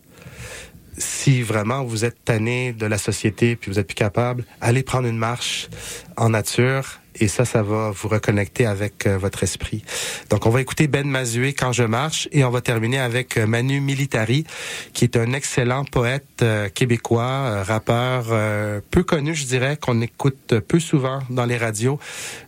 Si 0.99 1.43
vraiment 1.43 1.85
vous 1.85 2.05
êtes 2.05 2.25
tanné 2.25 2.73
de 2.73 2.87
la 2.87 2.99
société 2.99 3.57
puis 3.57 3.71
vous 3.71 3.79
êtes 3.79 3.87
plus 3.87 3.95
capable, 3.95 4.45
allez 4.61 4.83
prendre 4.83 5.09
une 5.09 5.19
marche 5.19 5.69
en 6.17 6.31
nature 6.31 7.01
et 7.21 7.29
ça, 7.29 7.45
ça 7.45 7.63
va 7.63 7.91
vous 7.91 8.09
reconnecter 8.09 8.67
avec 8.67 9.07
euh, 9.07 9.19
votre 9.19 9.43
esprit. 9.43 9.83
Donc, 10.31 10.47
on 10.47 10.51
va 10.51 10.61
écouter 10.61 10.87
Ben 10.87 11.07
Mazué 11.07 11.53
quand 11.53 11.73
je 11.73 11.83
marche 11.83 12.29
et 12.33 12.45
on 12.45 12.51
va 12.51 12.61
terminer 12.61 12.99
avec 12.99 13.37
euh, 13.37 13.47
Manu 13.47 13.81
Militari, 13.81 14.45
qui 14.93 15.05
est 15.05 15.17
un 15.17 15.33
excellent 15.33 15.85
poète 15.85 16.25
euh, 16.43 16.69
québécois, 16.69 17.63
rappeur 17.63 18.27
peu 18.91 19.03
connu, 19.03 19.35
je 19.35 19.45
dirais, 19.45 19.77
qu'on 19.77 20.01
écoute 20.01 20.55
peu 20.61 20.81
souvent 20.81 21.21
dans 21.31 21.45
les 21.45 21.57
radios, 21.57 21.99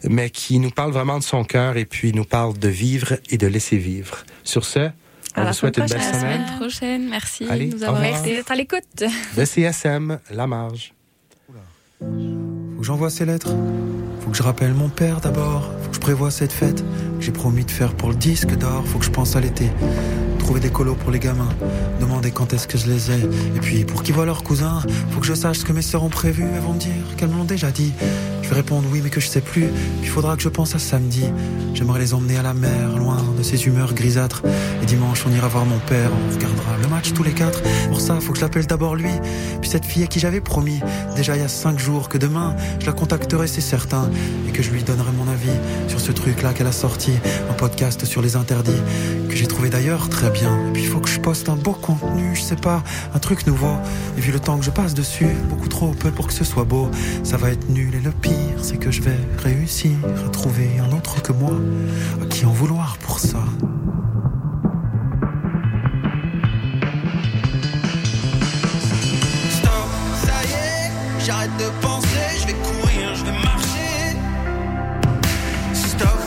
mais 0.04 0.30
qui 0.30 0.58
nous 0.58 0.70
parle 0.70 0.92
vraiment 0.92 1.18
de 1.18 1.24
son 1.24 1.44
cœur 1.44 1.76
et 1.76 1.84
puis 1.84 2.12
nous 2.12 2.24
parle 2.24 2.58
de 2.58 2.68
vivre 2.68 3.14
et 3.30 3.38
de 3.38 3.46
laisser 3.46 3.76
vivre. 3.76 4.24
Sur 4.44 4.64
ce, 4.64 4.90
on 5.36 5.44
vous 5.44 5.52
souhaite 5.52 5.78
une 5.78 5.88
semaine 5.88 6.00
belle 6.02 6.08
À 6.08 6.12
la 6.12 6.18
semaine 6.20 6.44
semaine 6.46 6.58
prochaine. 6.58 7.08
Merci 7.08 7.46
Allez, 7.48 7.66
de 7.68 7.76
nous 7.76 7.82
avoir. 7.82 8.00
Merci 8.00 8.30
d'être 8.30 8.50
à 8.50 8.54
l'écoute. 8.54 8.82
de 9.36 9.44
CSM, 9.44 10.18
La 10.30 10.46
Marge. 10.46 10.92
Faut 12.00 12.06
que 12.80 12.84
j'envoie 12.84 13.10
ces 13.10 13.24
lettres. 13.24 13.54
Faut 14.20 14.30
que 14.30 14.36
je 14.36 14.42
rappelle 14.42 14.72
mon 14.74 14.88
père 14.88 15.20
d'abord. 15.20 15.72
Faut 15.82 15.88
que 15.90 15.94
je 15.94 16.00
prévoie 16.00 16.30
cette 16.30 16.52
fête 16.52 16.82
que 16.82 17.20
j'ai 17.24 17.32
promis 17.32 17.64
de 17.64 17.70
faire 17.70 17.94
pour 17.94 18.08
le 18.10 18.14
disque 18.16 18.54
d'or. 18.56 18.84
Faut 18.86 18.98
que 18.98 19.04
je 19.04 19.10
pense 19.10 19.36
à 19.36 19.40
l'été. 19.40 19.70
Des 20.60 20.70
colos 20.70 20.94
pour 20.94 21.10
les 21.10 21.18
gamins. 21.18 21.48
Demander 21.98 22.30
quand 22.30 22.52
est-ce 22.52 22.68
que 22.68 22.78
je 22.78 22.86
les 22.86 23.10
ai. 23.10 23.18
Et 23.56 23.60
puis 23.60 23.84
pour 23.84 24.04
qu'ils 24.04 24.14
voient 24.14 24.26
leurs 24.26 24.44
cousins, 24.44 24.80
faut 25.10 25.18
que 25.18 25.26
je 25.26 25.34
sache 25.34 25.58
ce 25.58 25.64
que 25.64 25.72
mes 25.72 25.82
sœurs 25.82 26.04
ont 26.04 26.08
prévu. 26.08 26.44
Elles 26.54 26.60
vont 26.60 26.74
me 26.74 26.78
dire 26.78 26.92
qu'elles 27.16 27.30
me 27.30 27.36
l'ont 27.36 27.44
déjà 27.44 27.72
dit. 27.72 27.92
Je 28.42 28.48
vais 28.48 28.56
répondre 28.56 28.86
oui, 28.92 29.00
mais 29.02 29.10
que 29.10 29.20
je 29.20 29.26
sais 29.26 29.40
plus. 29.40 29.66
Puis 30.02 30.10
faudra 30.10 30.36
que 30.36 30.42
je 30.42 30.48
pense 30.48 30.74
à 30.74 30.78
samedi. 30.78 31.24
J'aimerais 31.74 32.00
les 32.00 32.14
emmener 32.14 32.36
à 32.36 32.42
la 32.42 32.54
mer, 32.54 32.96
loin 32.96 33.16
de 33.36 33.42
ces 33.42 33.66
humeurs 33.66 33.94
grisâtres. 33.94 34.42
Et 34.82 34.86
dimanche, 34.86 35.24
on 35.26 35.32
ira 35.32 35.48
voir 35.48 35.64
mon 35.64 35.78
père. 35.78 36.10
On 36.12 36.34
regardera 36.34 36.76
le 36.80 36.88
match 36.88 37.12
tous 37.12 37.22
les 37.22 37.32
quatre. 37.32 37.62
Pour 37.88 38.00
ça, 38.00 38.20
faut 38.20 38.32
que 38.32 38.38
je 38.38 38.44
l'appelle 38.44 38.66
d'abord 38.66 38.94
lui. 38.94 39.10
Puis 39.60 39.70
cette 39.70 39.84
fille 39.84 40.04
à 40.04 40.06
qui 40.06 40.20
j'avais 40.20 40.40
promis, 40.40 40.80
déjà 41.16 41.34
il 41.34 41.40
y 41.40 41.44
a 41.44 41.48
cinq 41.48 41.78
jours, 41.78 42.08
que 42.08 42.18
demain, 42.18 42.54
je 42.78 42.86
la 42.86 42.92
contacterai, 42.92 43.46
c'est 43.46 43.60
certain. 43.60 44.10
Et 44.48 44.52
que 44.52 44.62
je 44.62 44.70
lui 44.70 44.82
donnerai 44.82 45.12
mon 45.12 45.30
avis 45.30 45.58
sur 45.88 46.00
ce 46.00 46.12
truc-là 46.12 46.52
qu'elle 46.52 46.66
a 46.66 46.72
sorti. 46.72 47.12
Un 47.50 47.54
podcast 47.54 48.04
sur 48.04 48.22
les 48.22 48.36
interdits. 48.36 48.72
Que 49.28 49.36
j'ai 49.36 49.46
trouvé 49.46 49.70
d'ailleurs 49.70 50.08
très 50.08 50.30
bien. 50.30 50.41
Et 50.42 50.72
puis 50.72 50.84
faut 50.84 51.00
que 51.00 51.08
je 51.08 51.20
poste 51.20 51.48
un 51.48 51.56
beau 51.56 51.72
contenu, 51.72 52.34
je 52.34 52.42
sais 52.42 52.56
pas, 52.56 52.82
un 53.14 53.18
truc 53.18 53.46
nouveau. 53.46 53.76
Et 54.16 54.20
vu 54.20 54.32
le 54.32 54.40
temps 54.40 54.58
que 54.58 54.64
je 54.64 54.70
passe 54.70 54.94
dessus, 54.94 55.28
beaucoup 55.48 55.68
trop 55.68 55.90
peu 55.92 56.10
pour 56.10 56.26
que 56.26 56.32
ce 56.32 56.44
soit 56.44 56.64
beau. 56.64 56.90
Ça 57.22 57.36
va 57.36 57.50
être 57.50 57.68
nul 57.68 57.94
et 57.94 58.00
le 58.00 58.10
pire, 58.10 58.32
c'est 58.62 58.76
que 58.76 58.90
je 58.90 59.02
vais 59.02 59.16
réussir 59.38 59.92
à 60.26 60.28
trouver 60.30 60.78
un 60.78 60.92
autre 60.96 61.22
que 61.22 61.32
moi. 61.32 61.52
À 62.22 62.26
qui 62.26 62.44
en 62.46 62.52
vouloir 62.52 62.96
pour 62.98 63.18
ça 63.18 63.38
Stop, 69.50 69.70
ça 70.24 70.32
y 70.44 70.52
est, 70.52 71.24
j'arrête 71.24 71.50
de 71.58 71.68
penser, 71.80 72.08
je 72.40 72.46
vais 72.48 72.54
courir, 72.54 73.14
je 73.14 73.24
vais 73.24 73.32
marcher. 73.32 74.16
Stop, 75.74 76.18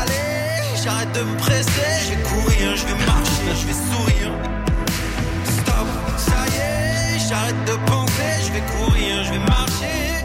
allez, 0.00 0.82
j'arrête 0.84 1.12
de 1.12 1.22
me 1.22 1.36
presser, 1.36 1.70
je 2.04 2.10
vais 2.10 2.22
courir, 2.22 2.76
je 2.76 2.86
vais 2.86 3.06
marcher, 3.06 3.25
je 3.60 3.66
vais 3.66 3.72
sourire. 3.72 4.32
Stop, 5.44 5.88
ça 6.16 6.46
y 6.46 6.56
est, 6.56 7.28
j'arrête 7.28 7.64
de 7.66 7.76
penser, 7.86 8.32
je 8.46 8.52
vais 8.52 8.62
courir, 8.76 9.24
je 9.24 9.32
vais 9.32 9.38
marcher. 9.38 10.24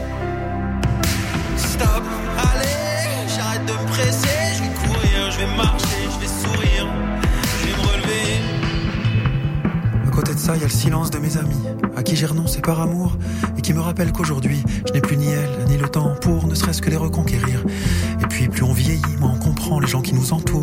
Stop, 1.56 2.04
allez, 2.38 3.28
j'arrête 3.34 3.64
de 3.66 3.72
me 3.72 3.86
presser, 3.88 4.38
je 4.56 4.62
vais 4.62 4.74
courir, 4.86 5.30
je 5.30 5.38
vais 5.38 5.56
marcher, 5.56 6.02
je 6.14 6.20
vais 6.20 6.26
sourire, 6.26 6.86
je 7.60 7.66
vais 7.66 7.76
me 7.76 7.82
relever. 7.88 8.26
À 10.06 10.10
côté 10.10 10.34
de 10.34 10.38
ça, 10.38 10.54
il 10.56 10.60
y 10.60 10.64
a 10.64 10.68
le 10.68 10.72
silence 10.72 11.10
de 11.10 11.18
mes 11.18 11.36
amis, 11.38 11.62
à 11.96 12.02
qui 12.02 12.16
j'ai 12.16 12.26
renoncé 12.26 12.60
par 12.60 12.80
amour, 12.80 13.16
et 13.56 13.62
qui 13.62 13.72
me 13.72 13.80
rappellent 13.80 14.12
qu'aujourd'hui, 14.12 14.62
je 14.86 14.92
n'ai 14.92 15.00
plus 15.00 15.16
ni 15.16 15.28
elle, 15.28 15.64
ni 15.68 15.78
le 15.78 15.88
temps 15.88 16.14
pour 16.20 16.46
ne 16.46 16.54
serait-ce 16.54 16.82
que 16.82 16.90
les 16.90 16.96
reconquérir. 16.96 17.64
Et 18.20 18.26
puis, 18.26 18.48
plus 18.48 18.62
on 18.62 18.72
vieillit, 18.72 19.16
moins 19.18 19.32
on 19.34 19.38
comprend 19.38 19.80
les 19.80 19.86
gens 19.88 20.02
qui 20.02 20.12
nous 20.12 20.32
entourent. 20.32 20.61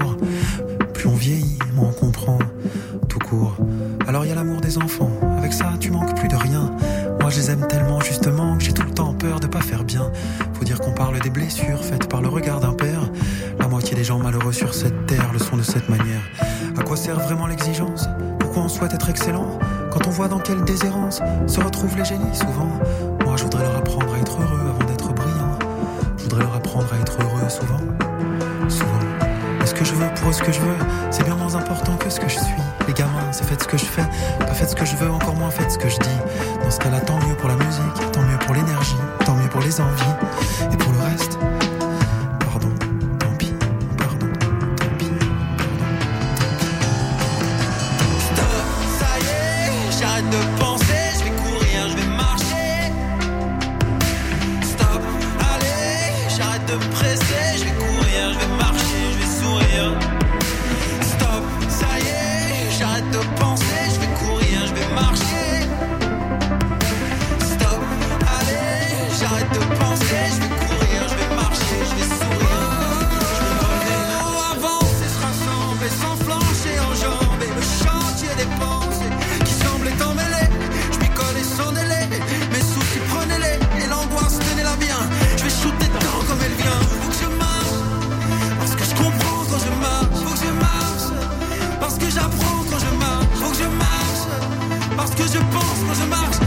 Que 95.19 95.27
je 95.27 95.39
pense 95.51 95.79
quand 95.85 95.93
je 95.93 96.09
marche. 96.09 96.38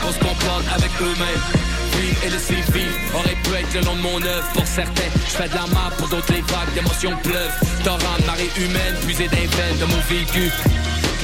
Qu'on 0.00 0.12
se 0.12 0.18
comporte 0.18 0.64
avec 0.74 0.90
eux-mêmes. 1.00 1.42
Et 2.24 2.30
laisser 2.30 2.54
vivre 2.72 2.98
aurait 3.14 3.36
pu 3.42 3.54
être 3.54 3.74
le 3.74 3.80
nom 3.82 3.96
de 3.96 4.00
mon 4.00 4.22
œuvre 4.22 4.48
pour 4.54 4.66
certains. 4.66 5.10
Je 5.26 5.36
fais 5.36 5.48
de 5.48 5.54
la 5.54 5.66
map 5.66 5.90
pour 5.98 6.08
d'autres, 6.08 6.32
les 6.32 6.40
vagues 6.42 6.74
d'émotions 6.74 7.16
pleuvent. 7.22 7.52
Torrent 7.84 8.18
de 8.20 8.26
marée 8.26 8.50
humaine, 8.56 8.94
puisé 9.04 9.28
d'un 9.28 9.36
veines 9.36 9.78
de 9.80 9.84
mon 9.84 10.00
vécu. 10.08 10.50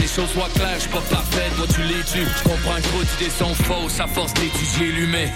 Les 0.00 0.06
choses 0.06 0.30
soient 0.32 0.48
claires, 0.54 0.78
je 0.80 0.88
pas 0.88 1.02
parfaite, 1.10 1.56
toi 1.56 1.66
tu 1.74 1.82
les 1.82 2.02
tues. 2.04 2.28
Je 2.38 2.42
comprends 2.42 2.76
que 2.76 2.88
vos 2.88 3.02
idées 3.02 3.30
sont 3.30 3.54
fausses, 3.54 4.00
à 4.00 4.06
force 4.06 4.34
d'étudier 4.34 4.92
l'humain. 4.92 5.28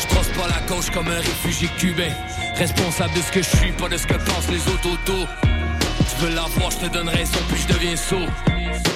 Je 0.00 0.06
trosse 0.08 0.28
pas 0.28 0.48
la 0.48 0.66
gauche 0.66 0.90
comme 0.90 1.08
un 1.08 1.20
réfugié 1.20 1.68
cubain. 1.78 2.12
Responsable 2.56 3.14
de 3.14 3.22
ce 3.22 3.32
que 3.32 3.42
je 3.42 3.56
suis, 3.56 3.72
pas 3.72 3.88
de 3.88 3.96
ce 3.96 4.06
que 4.06 4.14
pensent 4.14 4.50
les 4.50 4.60
autres 4.72 4.92
autour. 4.92 5.26
Tu 5.42 6.24
veux 6.24 6.34
l'avoir, 6.34 6.70
je 6.70 6.86
te 6.86 6.92
donne 6.92 7.08
raison, 7.08 7.38
puis 7.48 7.62
je 7.66 7.74
deviens 7.74 7.96
sourd. 7.96 8.53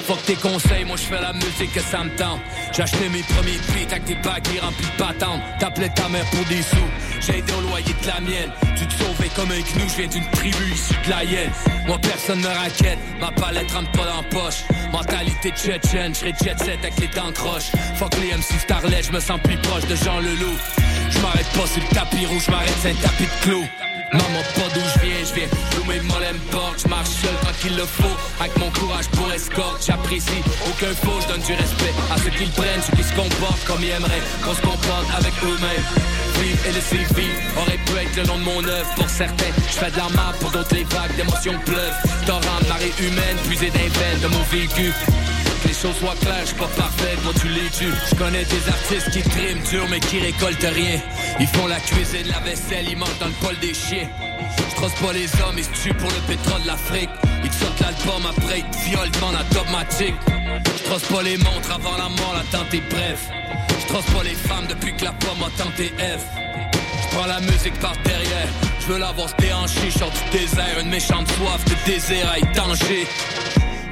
Fuck 0.08 0.24
tes 0.24 0.36
conseils, 0.36 0.86
moi 0.86 0.96
je 0.96 1.02
fais 1.02 1.20
la 1.20 1.34
musique 1.34 1.70
que 1.74 1.80
ça 1.80 2.02
me 2.02 2.08
tente. 2.16 2.40
J'ai 2.74 2.82
acheté 2.82 3.10
mes 3.10 3.22
premiers 3.24 3.58
beats 3.68 3.92
avec 3.92 4.04
des 4.04 4.14
baguilles 4.14 4.58
remplis 4.58 4.86
de 4.86 4.96
patentes. 4.96 5.42
T'appelais 5.60 5.90
ta 5.90 6.08
mère 6.08 6.24
pour 6.30 6.46
des 6.46 6.62
sous, 6.62 6.88
j'ai 7.20 7.40
aidé 7.40 7.52
au 7.52 7.60
loyer 7.60 7.92
de 7.92 8.06
la 8.06 8.18
mienne. 8.22 8.50
Tu 8.74 8.86
te 8.86 8.94
sauvais 8.94 9.28
comme 9.36 9.50
un 9.50 9.60
gnou, 9.60 9.86
je 9.86 9.96
viens 9.98 10.06
d'une 10.06 10.30
tribu 10.30 10.72
issue 10.72 10.94
de 11.04 11.10
la 11.10 11.24
hyène. 11.24 11.50
Moi 11.86 11.98
personne 12.00 12.40
me 12.40 12.46
raquette, 12.46 12.98
ma 13.20 13.30
palette 13.32 13.70
rentre 13.70 13.90
pas 13.90 14.06
dans 14.06 14.22
poche. 14.30 14.64
Mentalité 14.92 15.50
tchétchène, 15.50 16.14
j'serai 16.14 16.32
jet 16.42 16.58
set 16.58 16.78
avec 16.80 16.98
les 17.00 17.08
dents 17.08 17.32
croches. 17.34 17.70
Fuck 17.96 18.14
les 18.16 18.34
MC 18.34 18.58
Starlet, 18.60 19.02
je 19.02 19.12
me 19.12 19.20
sens 19.20 19.38
plus 19.44 19.58
proche 19.58 19.84
de 19.88 19.94
Jean 19.94 20.20
Leloup. 20.20 20.56
Je 21.10 21.18
m'arrête 21.18 21.52
pas 21.52 21.66
sur 21.66 21.82
le 21.82 21.94
tapis 21.94 22.24
rouge, 22.24 22.44
j'm'arrête 22.46 22.72
c'est 22.80 22.92
un 22.92 22.94
tapis 22.94 23.24
de 23.24 23.42
clous. 23.42 23.68
Maman, 24.14 24.42
pas 24.54 24.72
d'où 24.72 24.80
je 24.80 25.00
viens, 25.04 25.20
je 25.20 25.34
viens 25.34 25.48
d'où 25.76 25.84
mes 25.84 26.00
mollets 26.00 26.32
me. 26.32 26.38
Je 26.82 26.88
marche 26.88 27.08
seul 27.08 27.34
quand 27.60 27.68
il 27.68 27.76
le 27.76 27.84
faut, 27.84 28.16
avec 28.40 28.56
mon 28.58 28.70
courage 28.70 29.08
pour 29.08 29.32
escorte. 29.32 29.84
J'apprécie 29.86 30.42
aucun 30.66 30.94
faux, 30.94 31.20
je 31.22 31.28
donne 31.28 31.42
du 31.42 31.52
respect 31.52 31.94
à 32.10 32.18
ceux 32.18 32.30
qui 32.30 32.44
le 32.44 32.52
prennent, 32.52 32.82
ceux 32.82 32.96
qui 32.96 33.02
se 33.02 33.14
comportent 33.14 33.64
comme 33.64 33.82
ils 33.82 33.90
aimeraient 33.90 34.22
qu'on 34.44 34.54
se 34.54 34.60
comporte 34.60 35.06
avec 35.16 35.32
eux-mêmes. 35.42 35.86
Vivre 36.40 36.66
et 36.68 36.72
laisser 36.72 37.14
vivre 37.14 37.40
aurait 37.56 37.78
pu 37.84 37.92
être 37.98 38.16
le 38.16 38.22
nom 38.24 38.38
de 38.38 38.44
mon 38.44 38.64
œuvre 38.64 38.94
pour 38.96 39.08
certains. 39.08 39.52
Je 39.70 39.76
fais 39.78 39.90
de 39.90 39.96
la 39.96 40.08
map 40.10 40.32
pour 40.40 40.50
d'autres, 40.50 40.74
les 40.74 40.84
vagues 40.84 41.14
d'émotions 41.16 41.58
pleuvent. 41.64 41.98
Torrent 42.26 42.60
de 42.62 42.68
marée 42.68 42.92
humaine, 43.00 43.36
puisé 43.46 43.70
d'un 43.70 43.88
veine 43.88 44.20
de 44.22 44.28
mon 44.28 44.42
vécu. 44.50 44.92
Les 45.66 45.74
choses 45.74 45.96
soient 45.98 46.14
claires, 46.20 46.46
je 46.46 46.54
pas 46.54 46.70
parfaite, 46.76 47.18
moi 47.24 47.32
tu 47.40 47.48
les 47.48 47.68
tues. 47.70 47.94
Je 48.10 48.14
connais 48.14 48.44
des 48.44 48.68
artistes 48.68 49.10
qui 49.10 49.22
triment 49.22 49.62
dur 49.68 49.84
mais 49.90 50.00
qui 50.00 50.20
récoltent 50.20 50.74
rien. 50.74 51.00
Ils 51.40 51.48
font 51.48 51.66
la 51.66 51.80
cuisine, 51.80 52.28
la 52.28 52.40
vaisselle, 52.40 52.86
ils 52.88 52.96
mangent 52.96 53.18
dans 53.18 53.26
le 53.26 53.38
bol 53.42 53.58
des 53.60 53.74
chiens. 53.74 54.08
Je 54.80 55.04
pas 55.04 55.12
les 55.12 55.28
hommes, 55.42 55.58
ils 55.58 55.64
se 55.64 55.82
tuent 55.82 55.94
pour 55.94 56.08
le 56.08 56.20
pétrole 56.28 56.62
de 56.62 56.66
l'Afrique. 56.68 57.10
Ils 57.48 57.54
te 57.54 57.64
sortent 57.64 57.80
l'album 57.80 58.26
après, 58.26 58.58
ils 58.58 58.70
te 58.70 58.76
violent 58.84 59.10
devant 59.10 59.32
la 59.32 59.42
dogmatique. 59.54 60.14
Je 60.76 60.84
trosse 60.84 61.02
pas 61.04 61.22
les 61.22 61.38
montres 61.38 61.72
avant 61.72 61.96
la 61.96 62.10
mort, 62.10 62.34
l'attente 62.34 62.74
est 62.74 62.90
bref. 62.90 63.30
Je 63.80 63.86
trosse 63.86 64.04
pas 64.04 64.22
les 64.22 64.34
femmes 64.34 64.66
depuis 64.68 64.94
que 64.94 65.04
la 65.04 65.12
pomme 65.12 65.42
a 65.42 65.62
tenté 65.62 65.86
F. 65.98 66.26
Je 67.02 67.16
prends 67.16 67.26
la 67.26 67.40
musique 67.40 67.78
par 67.80 67.94
derrière, 68.04 68.48
je 68.80 68.92
veux 68.92 68.98
la 68.98 69.12
voir 69.12 69.30
se 69.30 69.36
déhancher, 69.36 69.90
je 69.90 69.98
sors 69.98 70.10
du 70.10 70.38
désert, 70.38 70.78
une 70.78 70.90
méchante 70.90 71.26
soif 71.28 71.64
de 71.64 71.90
désir 71.90 72.28
à 72.30 72.38
étancher. 72.38 73.06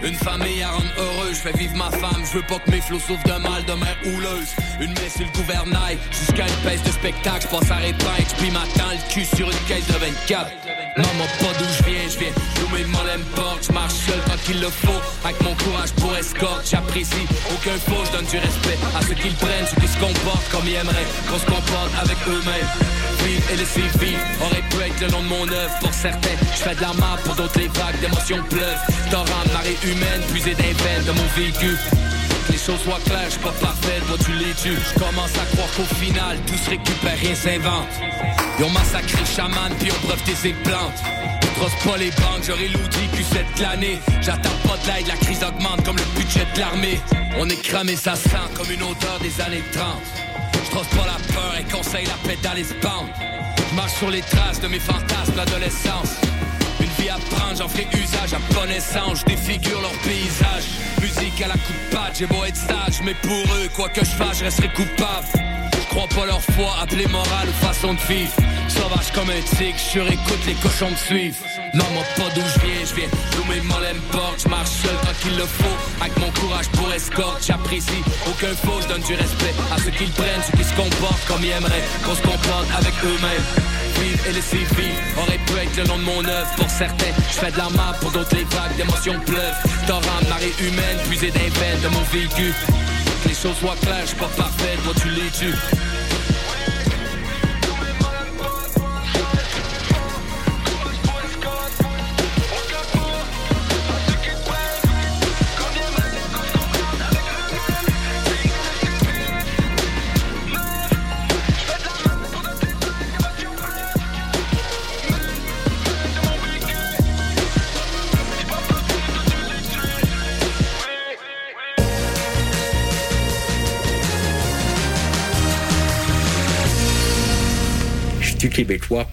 Une 0.03 0.15
famille 0.15 0.63
à 0.63 0.71
rendre 0.71 0.93
heureux, 0.99 1.31
je 1.31 1.39
fais 1.39 1.57
vivre 1.59 1.77
ma 1.77 1.91
femme, 1.91 2.23
je 2.25 2.39
veux 2.39 2.47
pas 2.47 2.59
que 2.59 2.71
mes 2.71 2.81
flots 2.81 3.01
souffrent 3.01 3.25
de 3.25 3.39
mal 3.43 3.65
de 3.65 3.73
mer 3.73 3.97
houleuse. 4.05 4.55
Une 4.81 4.93
main 4.93 5.09
sur 5.09 5.25
le 5.25 5.33
gouvernail, 5.33 5.99
jusqu'à 6.11 6.47
une 6.47 6.69
pèse 6.69 6.83
de 6.83 6.91
spectacle, 6.91 7.47
je 7.51 7.57
passe 7.57 7.71
à 7.71 7.77
répète, 7.77 8.29
j'plie 8.31 8.51
ma 8.51 8.61
temps 8.77 8.93
le 8.93 9.13
cul 9.13 9.25
sur 9.25 9.47
une 9.47 9.65
caisse 9.67 9.87
de 9.87 9.99
24. 9.99 10.51
Maman, 10.99 11.27
pas 11.41 11.59
d'où 11.59 11.65
je 11.79 11.91
viens, 11.91 12.09
je 12.09 12.19
viens 12.19 12.33
d'où 12.57 12.77
mes 12.77 12.85
mollets 12.85 13.19
me 13.19 13.25
portent, 13.35 13.67
je 13.67 13.73
marche 13.73 13.95
seul 13.95 14.21
quand 14.27 14.39
il 14.49 14.61
le 14.61 14.69
faut, 14.69 15.01
avec 15.25 15.41
mon 15.43 15.55
courage 15.57 15.93
pour 15.93 16.15
escorte, 16.17 16.69
j'apprécie 16.71 17.27
aucun 17.53 17.79
faux, 17.79 18.05
je 18.05 18.13
donne 18.13 18.27
du 18.27 18.39
respect 18.39 18.79
à 18.97 19.03
ceux 19.03 19.15
qui 19.15 19.29
le 19.29 19.37
prennent, 19.37 19.67
ceux 19.67 19.81
qui 19.81 19.89
se 19.89 19.99
comportent 19.99 20.49
comme 20.51 20.67
ils 20.67 20.75
aimeraient 20.75 21.09
qu'on 21.29 21.39
se 21.39 21.47
comporte 21.47 21.93
avec 22.01 22.19
eux-mêmes. 22.29 23.06
Et 23.25 23.57
laisser 23.57 23.83
vivre 23.99 24.19
aurait 24.41 24.63
pu 24.71 24.77
être 24.83 25.01
le 25.01 25.09
nom 25.09 25.23
de 25.23 25.29
mon 25.29 25.49
œuvre 25.49 25.79
pour 25.81 25.93
certains. 25.93 26.37
Je 26.55 26.63
fais 26.63 26.75
de 26.75 26.81
la 26.81 26.93
map 26.95 27.17
pour 27.25 27.35
d'autres, 27.35 27.59
les 27.59 27.69
vagues 27.69 27.99
d'émotions 28.01 28.43
pleuvent. 28.51 28.81
Torrent 29.11 29.45
de 29.47 29.53
marée 29.53 29.79
humaine, 29.85 30.23
puisé 30.31 30.55
d'un 30.55 30.63
veine 30.63 31.05
de 31.05 31.13
mon 31.13 31.27
vécu. 31.37 31.77
Que 32.47 32.53
les 32.53 32.59
choses 32.59 32.81
soient 32.85 33.01
claires, 33.05 33.31
je 33.31 33.39
pas 33.39 33.53
parfaite, 33.61 34.03
moi 34.09 34.17
tu 34.25 34.33
les 34.33 34.55
tues. 34.55 34.79
Je 34.79 34.99
commence 34.99 35.35
à 35.35 35.45
croire 35.55 35.69
qu'au 35.77 35.95
final, 35.97 36.39
tout 36.47 36.57
se 36.57 36.71
récupère, 36.71 37.19
rien 37.21 37.35
s'invente. 37.35 37.89
Ils 38.59 38.65
ont 38.65 38.71
massacré 38.71 39.25
chaman, 39.25 39.73
puis 39.79 39.91
on 39.91 40.07
breveté 40.07 40.35
ses 40.35 40.53
plantes. 40.53 41.01
trosse 41.57 41.77
pas 41.85 41.97
les 41.99 42.11
banques, 42.11 42.45
j'aurai 42.47 42.69
l'outil 42.69 43.09
plus 43.13 43.25
cette 43.25 43.59
l'année. 43.61 43.99
J'attends 44.23 44.59
pas 44.67 44.77
de 44.77 44.87
l'aide, 44.87 45.09
la 45.09 45.17
crise 45.17 45.43
augmente 45.43 45.85
comme 45.85 45.97
le 45.97 46.21
budget 46.21 46.47
de 46.55 46.61
l'armée. 46.61 47.01
On 47.39 47.49
est 47.49 47.63
cramé, 47.63 47.97
ça 47.97 48.15
sent 48.15 48.49
comme 48.57 48.71
une 48.71 48.83
odeur 48.83 49.19
des 49.21 49.41
années 49.41 49.65
30. 49.73 49.85
Trosse 50.77 50.89
pas 50.89 51.07
la 51.07 51.35
peur 51.35 51.55
et 51.59 51.65
conseille 51.65 52.05
la 52.05 52.29
pédale 52.29 52.59
et 52.59 52.65
Je 52.65 53.75
marche 53.75 53.95
sur 53.95 54.11
les 54.11 54.21
traces 54.21 54.61
de 54.61 54.69
mes 54.69 54.79
fantasmes 54.79 55.33
d'adolescence. 55.35 56.21
Une 56.81 57.03
vie 57.03 57.09
à 57.09 57.17
prendre, 57.35 57.57
j'en 57.57 57.67
ferai 57.67 57.89
usage 57.95 58.35
à 58.35 58.39
bon 58.53 58.71
essence. 58.71 59.21
Je 59.21 59.25
défigure 59.25 59.81
leur 59.81 59.97
paysage. 60.01 60.65
Musique 61.01 61.41
à 61.41 61.49
la 61.49 61.55
coupe 61.55 61.91
de 61.91 61.97
patte, 61.97 62.19
j'ai 62.19 62.27
beau 62.27 62.45
être 62.45 62.57
sage, 62.57 63.01
mais 63.03 63.15
pour 63.15 63.55
eux, 63.57 63.71
quoi 63.75 63.89
que 63.89 64.05
je 64.05 64.11
fasse, 64.11 64.41
je 64.41 64.45
resterai 64.45 64.69
coupable. 64.69 65.56
Crois 65.97 66.09
pas 66.09 66.27
leur 66.27 66.43
foi, 66.43 66.77
appeler 66.83 67.07
morale 67.07 67.49
ou 67.49 67.67
façon 67.67 67.95
de 67.95 68.01
vivre. 68.01 68.31
Sauvage 68.69 69.11
comme 69.15 69.31
un 69.31 69.41
tigre, 69.57 69.79
je 69.95 70.01
écoute 70.01 70.45
les 70.47 70.53
cochons 70.61 70.91
me 70.91 70.97
suivent. 70.97 71.41
Non, 71.73 71.87
moi 71.95 72.05
pas 72.17 72.29
d'où 72.35 72.43
je 72.43 72.61
viens, 72.61 72.85
je 72.85 72.95
viens 72.97 73.09
d'où 73.33 73.45
mon 73.45 74.01
porte. 74.13 74.43
Je 74.45 74.49
marche 74.51 74.69
seul 74.69 74.95
quand 75.01 75.17
il 75.25 75.39
le 75.39 75.47
faut, 75.47 75.77
avec 76.03 76.15
mon 76.19 76.31
courage 76.33 76.69
pour 76.69 76.93
escorte. 76.93 77.47
J'apprécie 77.47 78.05
aucun 78.29 78.55
faux, 78.55 78.79
je 78.83 78.89
donne 78.89 79.01
du 79.09 79.15
respect 79.15 79.55
à 79.73 79.79
ceux 79.79 79.91
qui 79.91 80.05
le 80.05 80.13
prennent, 80.13 80.43
ceux 80.45 80.59
qui 80.59 80.65
se 80.65 80.75
comportent 80.75 81.25
comme 81.29 81.43
ils 81.43 81.57
aimeraient 81.57 81.85
qu'on 82.05 82.15
se 82.15 82.21
comporte 82.21 82.69
avec 82.77 82.93
eux-mêmes. 83.03 83.47
Et 84.29 84.33
laisser 84.33 84.69
vivre 84.77 85.01
aurait 85.17 85.41
pu 85.49 85.55
être 85.65 85.77
le 85.79 85.85
nom 85.85 85.97
de 85.97 86.03
mon 86.03 86.23
œuvre 86.29 86.51
pour 86.59 86.69
certains. 86.69 87.17
Je 87.33 87.39
fais 87.41 87.51
de 87.51 87.57
la 87.57 87.71
map 87.71 87.97
pour 88.03 88.11
d'autres 88.11 88.37
les 88.37 88.45
vagues 88.45 88.77
d'émotions 88.77 89.19
pleuvent. 89.25 89.61
Torrent 89.87 90.29
marée 90.29 90.53
humaine, 90.61 90.99
puisé 91.09 91.31
des 91.31 91.49
veines 91.49 91.81
de 91.83 91.89
mon 91.89 92.03
vécu. 92.13 92.53
Choses 93.47 93.59
soient 93.59 93.77
je 94.01 94.07
suis 94.07 94.17
pas 94.17 94.27
parfait, 94.37 94.77
toi 94.83 94.93
tu 95.01 95.09
les 95.09 95.31
tues. 95.31 95.96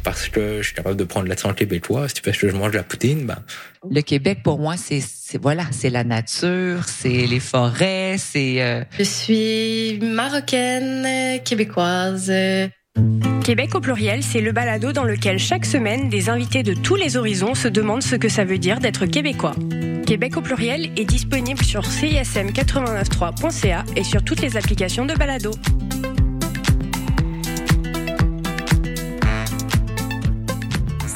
Parce 0.03 0.29
que 0.29 0.61
je 0.61 0.67
suis 0.67 0.75
capable 0.75 0.95
de 0.95 1.03
prendre 1.03 1.27
l'accent 1.27 1.53
québécois. 1.53 2.07
Si 2.07 2.15
tu 2.15 2.21
fais 2.21 2.31
que 2.31 2.49
je 2.49 2.55
mange 2.55 2.71
de 2.71 2.77
la 2.77 2.83
poutine, 2.83 3.25
ben. 3.25 3.39
Le 3.89 4.01
Québec, 4.01 4.39
pour 4.43 4.59
moi, 4.59 4.75
c'est, 4.77 5.01
voilà, 5.41 5.65
c'est 5.71 5.89
la 5.89 6.03
nature, 6.03 6.87
c'est 6.87 7.27
les 7.27 7.39
forêts, 7.39 8.15
c'est. 8.17 8.61
Euh, 8.61 8.83
je 8.97 9.03
suis 9.03 9.99
marocaine, 10.01 11.41
québécoise. 11.43 12.31
Québec 13.43 13.75
au 13.75 13.81
pluriel, 13.81 14.23
c'est 14.23 14.39
le 14.39 14.51
balado 14.51 14.93
dans 14.93 15.03
lequel 15.03 15.39
chaque 15.39 15.65
semaine, 15.65 16.09
des 16.09 16.29
invités 16.29 16.63
de 16.63 16.73
tous 16.73 16.95
les 16.95 17.17
horizons 17.17 17.55
se 17.55 17.67
demandent 17.67 18.03
ce 18.03 18.15
que 18.15 18.29
ça 18.29 18.45
veut 18.45 18.59
dire 18.59 18.79
d'être 18.79 19.05
québécois. 19.05 19.55
Québec 20.05 20.37
au 20.37 20.41
pluriel 20.41 20.91
est 20.95 21.05
disponible 21.05 21.63
sur 21.63 21.81
cism893.ca 21.81 23.83
et 23.95 24.03
sur 24.03 24.23
toutes 24.23 24.41
les 24.41 24.55
applications 24.55 25.05
de 25.05 25.13
balado. 25.13 25.51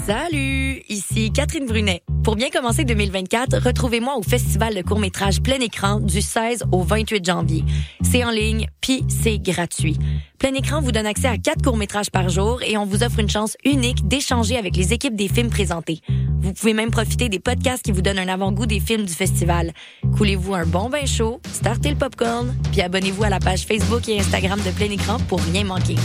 Salut, 0.08 0.84
ici 0.88 1.34
Catherine 1.34 1.66
Brunet. 1.66 2.02
Pour 2.24 2.38
bien 2.38 2.50
commencer 2.50 2.86
2024, 2.86 3.58
retrouvez-moi 3.58 4.16
au 4.16 4.22
Festival 4.22 4.74
de 4.74 4.82
court-métrage 4.82 5.42
plein 5.42 5.60
écran 5.60 6.00
du 6.00 6.22
16 6.22 6.64
au 6.72 6.82
28 6.82 7.26
janvier. 7.26 7.66
C'est 8.04 8.24
en 8.24 8.30
ligne, 8.30 8.68
puis 8.80 9.04
c'est 9.10 9.38
gratuit. 9.38 9.98
Plein 10.40 10.54
écran 10.54 10.82
vous 10.82 10.92
donne 10.92 11.08
accès 11.08 11.28
à 11.28 11.40
quatre 11.40 11.64
courts-métrages 11.64 12.12
par 12.12 12.30
jour 12.30 12.62
et 12.62 12.78
on 12.78 12.86
vous 12.86 13.04
offre 13.04 13.20
une 13.20 13.30
chance 13.30 13.58
unique 13.66 14.08
d'échanger 14.08 14.56
avec 14.56 14.76
les 14.76 14.94
équipes 14.94 15.16
des 15.16 15.28
films 15.28 15.50
présentés. 15.50 16.02
Vous 16.40 16.54
pouvez 16.54 16.74
même 16.74 16.92
profiter 16.92 17.28
des 17.28 17.40
podcasts 17.40 17.84
qui 17.84 17.92
vous 17.92 18.04
donnent 18.04 18.20
un 18.20 18.28
avant-goût 18.28 18.68
des 18.68 18.80
films 18.80 19.06
du 19.06 19.14
festival. 19.14 19.74
Coulez-vous 20.16 20.54
un 20.54 20.66
bon 20.66 20.90
bain 20.90 21.08
chaud, 21.08 21.42
startez 21.52 21.90
le 21.90 21.96
popcorn, 21.96 22.56
puis 22.72 22.82
abonnez-vous 22.82 23.24
à 23.24 23.30
la 23.30 23.40
page 23.40 23.66
Facebook 23.66 24.08
et 24.10 24.20
Instagram 24.20 24.60
de 24.64 24.70
Plein 24.70 24.92
Écran 24.92 25.18
pour 25.28 25.42
rien 25.42 25.64
manquer. 25.64 25.96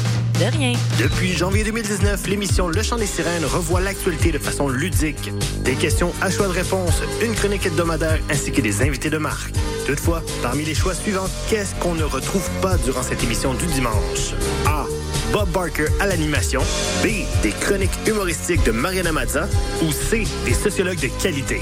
De 0.41 0.57
rien. 0.57 0.73
Depuis 0.99 1.33
janvier 1.33 1.63
2019, 1.65 2.27
l'émission 2.27 2.69
Le 2.69 2.83
Chant 2.83 2.97
des 2.97 3.07
Sirènes 3.07 3.45
revoit 3.45 3.83
l'actualité 3.83 4.33
de 4.33 4.39
façon 4.39 4.67
ludique. 4.67 5.31
Des 5.63 5.75
questions 5.75 6.11
à 6.23 6.31
choix 6.31 6.49
de 6.49 6.53
réponse, 6.53 7.03
une 7.23 7.35
chronique 7.35 7.67
hebdomadaire 7.67 8.19
ainsi 8.31 8.51
que 8.51 8.63
des 8.63 8.81
invités 8.81 9.11
de 9.11 9.19
marque. 9.19 9.53
Toutefois, 9.87 10.23
parmi 10.43 10.65
les 10.65 10.75
choix 10.75 10.95
suivants, 10.95 11.29
qu'est-ce 11.51 11.75
qu'on 11.77 11.95
ne 11.95 12.05
retrouve 12.05 12.49
pas 12.61 12.77
durant 12.79 13.03
cette 13.03 13.23
émission 13.23 13.53
du 13.55 13.67
dimanche? 13.67 14.22
A. 14.67 14.87
Bob 15.33 15.49
Barker 15.51 15.87
à 16.01 16.07
l'animation. 16.07 16.61
B. 17.03 17.25
Des 17.43 17.51
chroniques 17.51 17.97
humoristiques 18.07 18.65
de 18.65 18.73
Mariana 18.73 19.13
Mazza. 19.13 19.49
Ou 19.83 19.93
C. 19.93 20.25
Des 20.45 20.55
sociologues 20.55 21.01
de 21.01 21.09
qualité. 21.23 21.61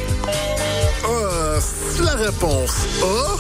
Euh, 1.09 1.61
la 2.05 2.15
réponse 2.15 2.87
A. 3.03 3.37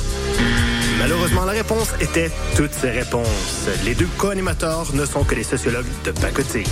Malheureusement, 0.99 1.45
la 1.45 1.53
réponse 1.53 1.89
était 2.01 2.31
toutes 2.57 2.75
ces 2.75 2.91
réponses. 2.91 3.69
Les 3.85 3.95
deux 3.95 4.09
co-animateurs 4.19 4.87
ne 4.95 5.07
sont 5.07 5.25
que 5.25 5.35
des 5.35 5.45
sociologues 5.45 5.87
de 6.05 6.11
pacotille. 6.11 6.67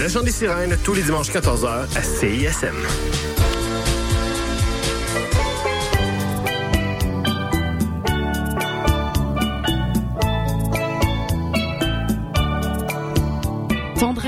Le 0.00 0.08
chant 0.08 0.22
des 0.22 0.30
sirènes, 0.30 0.76
tous 0.84 0.94
les 0.94 1.02
dimanches 1.02 1.30
14h 1.30 1.86
à 1.96 2.02
CISM. 2.02 2.76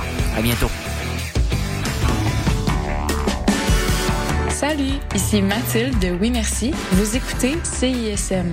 À 0.00 0.40
bientôt. 0.40 0.70
Salut, 4.48 4.94
ici 5.14 5.42
Mathilde 5.42 5.98
de 5.98 6.12
Oui 6.12 6.30
Merci. 6.30 6.72
Vous 6.92 7.16
écoutez 7.16 7.56
CISM. 7.64 8.52